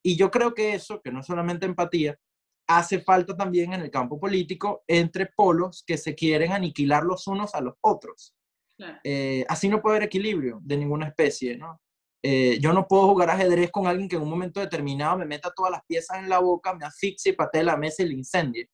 Y 0.00 0.16
yo 0.16 0.30
creo 0.30 0.54
que 0.54 0.74
eso, 0.74 1.02
que 1.02 1.10
no 1.10 1.20
es 1.20 1.26
solamente 1.26 1.66
empatía, 1.66 2.16
hace 2.68 3.00
falta 3.00 3.36
también 3.36 3.72
en 3.72 3.80
el 3.80 3.90
campo 3.90 4.20
político 4.20 4.84
entre 4.86 5.26
polos 5.26 5.82
que 5.84 5.98
se 5.98 6.14
quieren 6.14 6.52
aniquilar 6.52 7.02
los 7.02 7.26
unos 7.26 7.52
a 7.52 7.60
los 7.60 7.74
otros. 7.80 8.32
Eh, 9.02 9.44
así 9.48 9.68
no 9.68 9.82
puede 9.82 9.96
haber 9.96 10.06
equilibrio 10.06 10.60
de 10.62 10.76
ninguna 10.76 11.08
especie, 11.08 11.56
¿no? 11.56 11.80
Eh, 12.28 12.58
yo 12.60 12.72
no 12.72 12.88
puedo 12.88 13.06
jugar 13.06 13.30
ajedrez 13.30 13.70
con 13.70 13.86
alguien 13.86 14.08
que 14.08 14.16
en 14.16 14.22
un 14.22 14.28
momento 14.28 14.58
determinado 14.58 15.16
me 15.16 15.24
meta 15.24 15.52
todas 15.54 15.70
las 15.70 15.84
piezas 15.84 16.18
en 16.18 16.28
la 16.28 16.40
boca, 16.40 16.74
me 16.74 16.84
asfixie, 16.84 17.34
patee 17.34 17.62
la 17.62 17.76
mesa 17.76 18.02
y 18.02 18.08
le 18.08 18.14
incendie. 18.14 18.68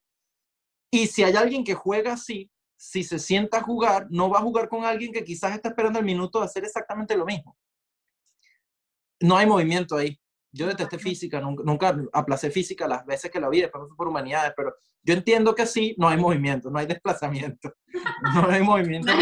Y 0.91 1.07
si 1.07 1.23
hay 1.23 1.35
alguien 1.37 1.63
que 1.63 1.75
juega 1.75 2.15
así, 2.15 2.51
si 2.79 3.05
se 3.05 3.19
sienta 3.19 3.59
a 3.59 3.63
jugar, 3.63 4.07
no 4.09 4.31
va 4.31 4.39
a 4.39 4.43
jugar 4.43 4.71
con 4.71 4.87
alguien 4.87 5.13
que 5.13 5.23
quizás 5.23 5.55
está 5.55 5.69
esperando 5.69 5.99
el 5.99 6.05
minuto 6.07 6.39
de 6.39 6.47
hacer 6.47 6.65
exactamente 6.65 7.15
lo 7.15 7.27
mismo. 7.27 7.55
No 9.21 9.37
hay 9.37 9.45
movimiento 9.45 9.97
ahí. 9.97 10.19
Yo 10.51 10.67
detesté 10.67 10.99
física, 10.99 11.39
nunca, 11.39 11.63
nunca 11.63 11.95
aplacé 12.15 12.51
física 12.51 12.89
las 12.89 13.05
veces 13.05 13.31
que 13.31 13.39
la 13.39 13.51
vi, 13.51 13.61
después 13.61 13.85
por 13.95 14.09
humanidades, 14.09 14.55
pero 14.57 14.75
yo 15.03 15.13
entiendo 15.13 15.55
que 15.55 15.67
sí, 15.67 15.95
no 15.99 16.09
hay 16.09 16.17
movimiento, 16.17 16.71
no 16.71 16.79
hay 16.79 16.87
desplazamiento, 16.87 17.75
no 18.35 18.49
hay 18.49 18.63
movimiento 18.63 19.13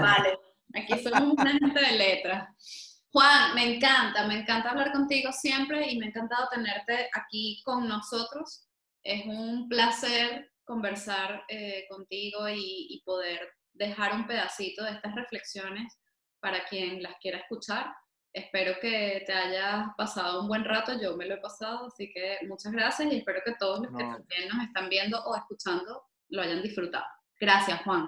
Vale. 0.00 0.38
Aquí 0.74 1.02
somos 1.02 1.32
una 1.32 1.50
gente 1.50 1.80
de 1.80 1.92
letras. 1.92 2.87
Juan, 3.10 3.54
me 3.54 3.76
encanta, 3.76 4.26
me 4.26 4.40
encanta 4.40 4.70
hablar 4.70 4.92
contigo 4.92 5.32
siempre 5.32 5.90
y 5.90 5.98
me 5.98 6.06
ha 6.06 6.08
encantado 6.08 6.48
tenerte 6.50 7.08
aquí 7.14 7.62
con 7.64 7.88
nosotros. 7.88 8.68
Es 9.02 9.24
un 9.26 9.68
placer 9.68 10.50
conversar 10.64 11.42
eh, 11.48 11.86
contigo 11.88 12.48
y, 12.48 13.02
poder 13.06 13.40
dejar 13.72 14.12
un 14.12 14.26
pedacito 14.26 14.84
de 14.84 14.90
estas 14.90 15.14
reflexiones 15.14 15.98
para 16.40 16.64
quien 16.66 17.02
las 17.02 17.14
quiera 17.22 17.38
escuchar. 17.38 17.86
Espero 18.34 18.74
que 18.80 19.22
te 19.26 19.32
hayas 19.32 19.86
pasado 19.96 20.42
un 20.42 20.48
buen 20.48 20.64
rato, 20.64 20.92
yo 21.00 21.16
me 21.16 21.26
lo 21.26 21.36
he 21.36 21.40
pasado, 21.40 21.86
así 21.86 22.12
que 22.12 22.38
muchas 22.46 22.72
gracias 22.72 23.10
y 23.10 23.18
espero 23.18 23.40
que 23.44 23.54
todos 23.58 23.80
los 23.80 23.90
que 23.92 24.04
también 24.04 24.48
nos 24.52 24.66
están 24.66 24.90
viendo 24.90 25.24
o 25.24 25.34
escuchando 25.34 26.02
lo 26.28 26.42
hayan 26.42 26.62
disfrutado. 26.62 27.06
Gracias, 27.40 27.80
Juan 27.84 28.06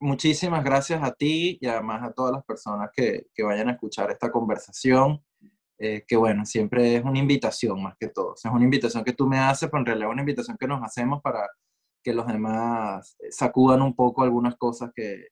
muchísimas 0.00 0.62
gracias 0.64 1.02
a 1.02 1.12
ti 1.12 1.58
y 1.60 1.66
además 1.66 2.02
a 2.02 2.12
todas 2.12 2.32
las 2.32 2.44
personas 2.44 2.90
que, 2.94 3.26
vayan 3.38 3.68
a 3.68 3.72
escuchar 3.72 4.10
esta 4.10 4.30
conversación. 4.30 5.22
Eh, 5.76 6.04
que 6.06 6.16
bueno, 6.16 6.46
siempre 6.46 6.96
es 6.96 7.04
una 7.04 7.18
invitación 7.18 7.82
más 7.82 7.96
que 7.98 8.08
todo. 8.08 8.34
es 8.36 8.44
una 8.44 8.62
invitación 8.62 9.02
que 9.02 9.12
tú 9.12 9.26
me 9.26 9.38
haces, 9.38 9.68
pero 9.68 9.80
en 9.80 9.86
realidad 9.86 10.08
es 10.08 10.12
una 10.12 10.22
invitación 10.22 10.56
que 10.56 10.68
nos 10.68 10.82
hacemos 10.82 11.20
para 11.20 11.48
que 12.02 12.14
los 12.14 12.26
demás 12.26 13.16
eh, 13.18 13.32
sacudan 13.32 13.82
un 13.82 13.94
poco 13.94 14.22
algunas 14.22 14.56
cosas 14.56 14.92
que, 14.94 15.28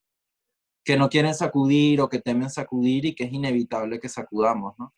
que 0.84 0.96
no 0.96 1.08
quieren 1.08 1.34
sacudir 1.34 2.00
o 2.00 2.08
que 2.08 2.18
temen 2.18 2.50
sacudir 2.50 3.04
y 3.04 3.14
que 3.14 3.24
es 3.24 3.32
inevitable 3.32 4.00
que 4.00 4.08
sacudamos, 4.08 4.74
¿no? 4.78 4.92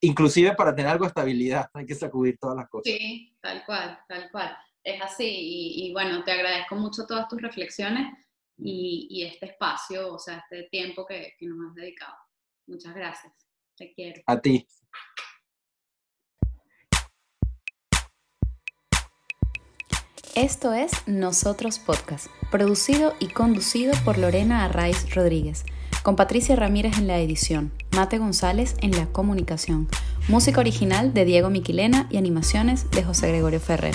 inclusive 0.00 0.54
para 0.54 0.74
tener 0.74 0.92
algo 0.92 1.04
de 1.04 1.08
estabilidad 1.08 1.68
hay 1.74 1.84
que 1.84 1.94
sacudir 1.94 2.38
todas 2.40 2.56
las 2.56 2.68
cosas. 2.68 2.84
Sí, 2.84 3.36
tal 3.42 3.64
cual, 3.66 3.98
tal 4.08 4.30
cual. 4.30 4.56
Es 4.82 5.02
así 5.02 5.26
y 5.28 5.92
bueno, 5.92 6.22
te 6.22 6.30
agradezco 6.30 6.76
mucho 6.76 7.06
todas 7.06 7.28
tus 7.28 7.42
reflexiones 7.42 8.06
y, 8.58 9.24
este 9.24 9.46
espacio, 9.46 10.14
o 10.14 10.18
sea, 10.18 10.38
este 10.38 10.68
tiempo 10.70 11.06
que, 11.06 11.34
que 11.38 11.46
nos 11.46 11.70
has 11.70 11.74
dedicado. 11.74 12.14
Muchas 12.66 12.94
gracias. 12.94 13.32
Te 13.76 13.92
quiero. 13.92 14.22
A 14.26 14.40
ti. 14.40 14.66
Esto 20.34 20.74
es 20.74 20.92
Nosotros 21.06 21.78
Podcast, 21.78 22.26
producido 22.50 23.14
y 23.20 23.28
conducido 23.28 23.94
por 24.04 24.18
Lorena 24.18 24.66
Arraiz 24.66 25.14
Rodríguez, 25.14 25.64
con 26.02 26.14
Patricia 26.14 26.56
Ramírez 26.56 26.98
en 26.98 27.06
la 27.06 27.18
edición, 27.18 27.72
Mate 27.96 28.18
González 28.18 28.76
en 28.82 28.90
la 28.90 29.06
comunicación, 29.06 29.88
música 30.28 30.60
original 30.60 31.14
de 31.14 31.24
Diego 31.24 31.48
Miquilena 31.48 32.06
y 32.10 32.18
animaciones 32.18 32.90
de 32.90 33.02
José 33.02 33.28
Gregorio 33.28 33.60
Ferrer. 33.60 33.94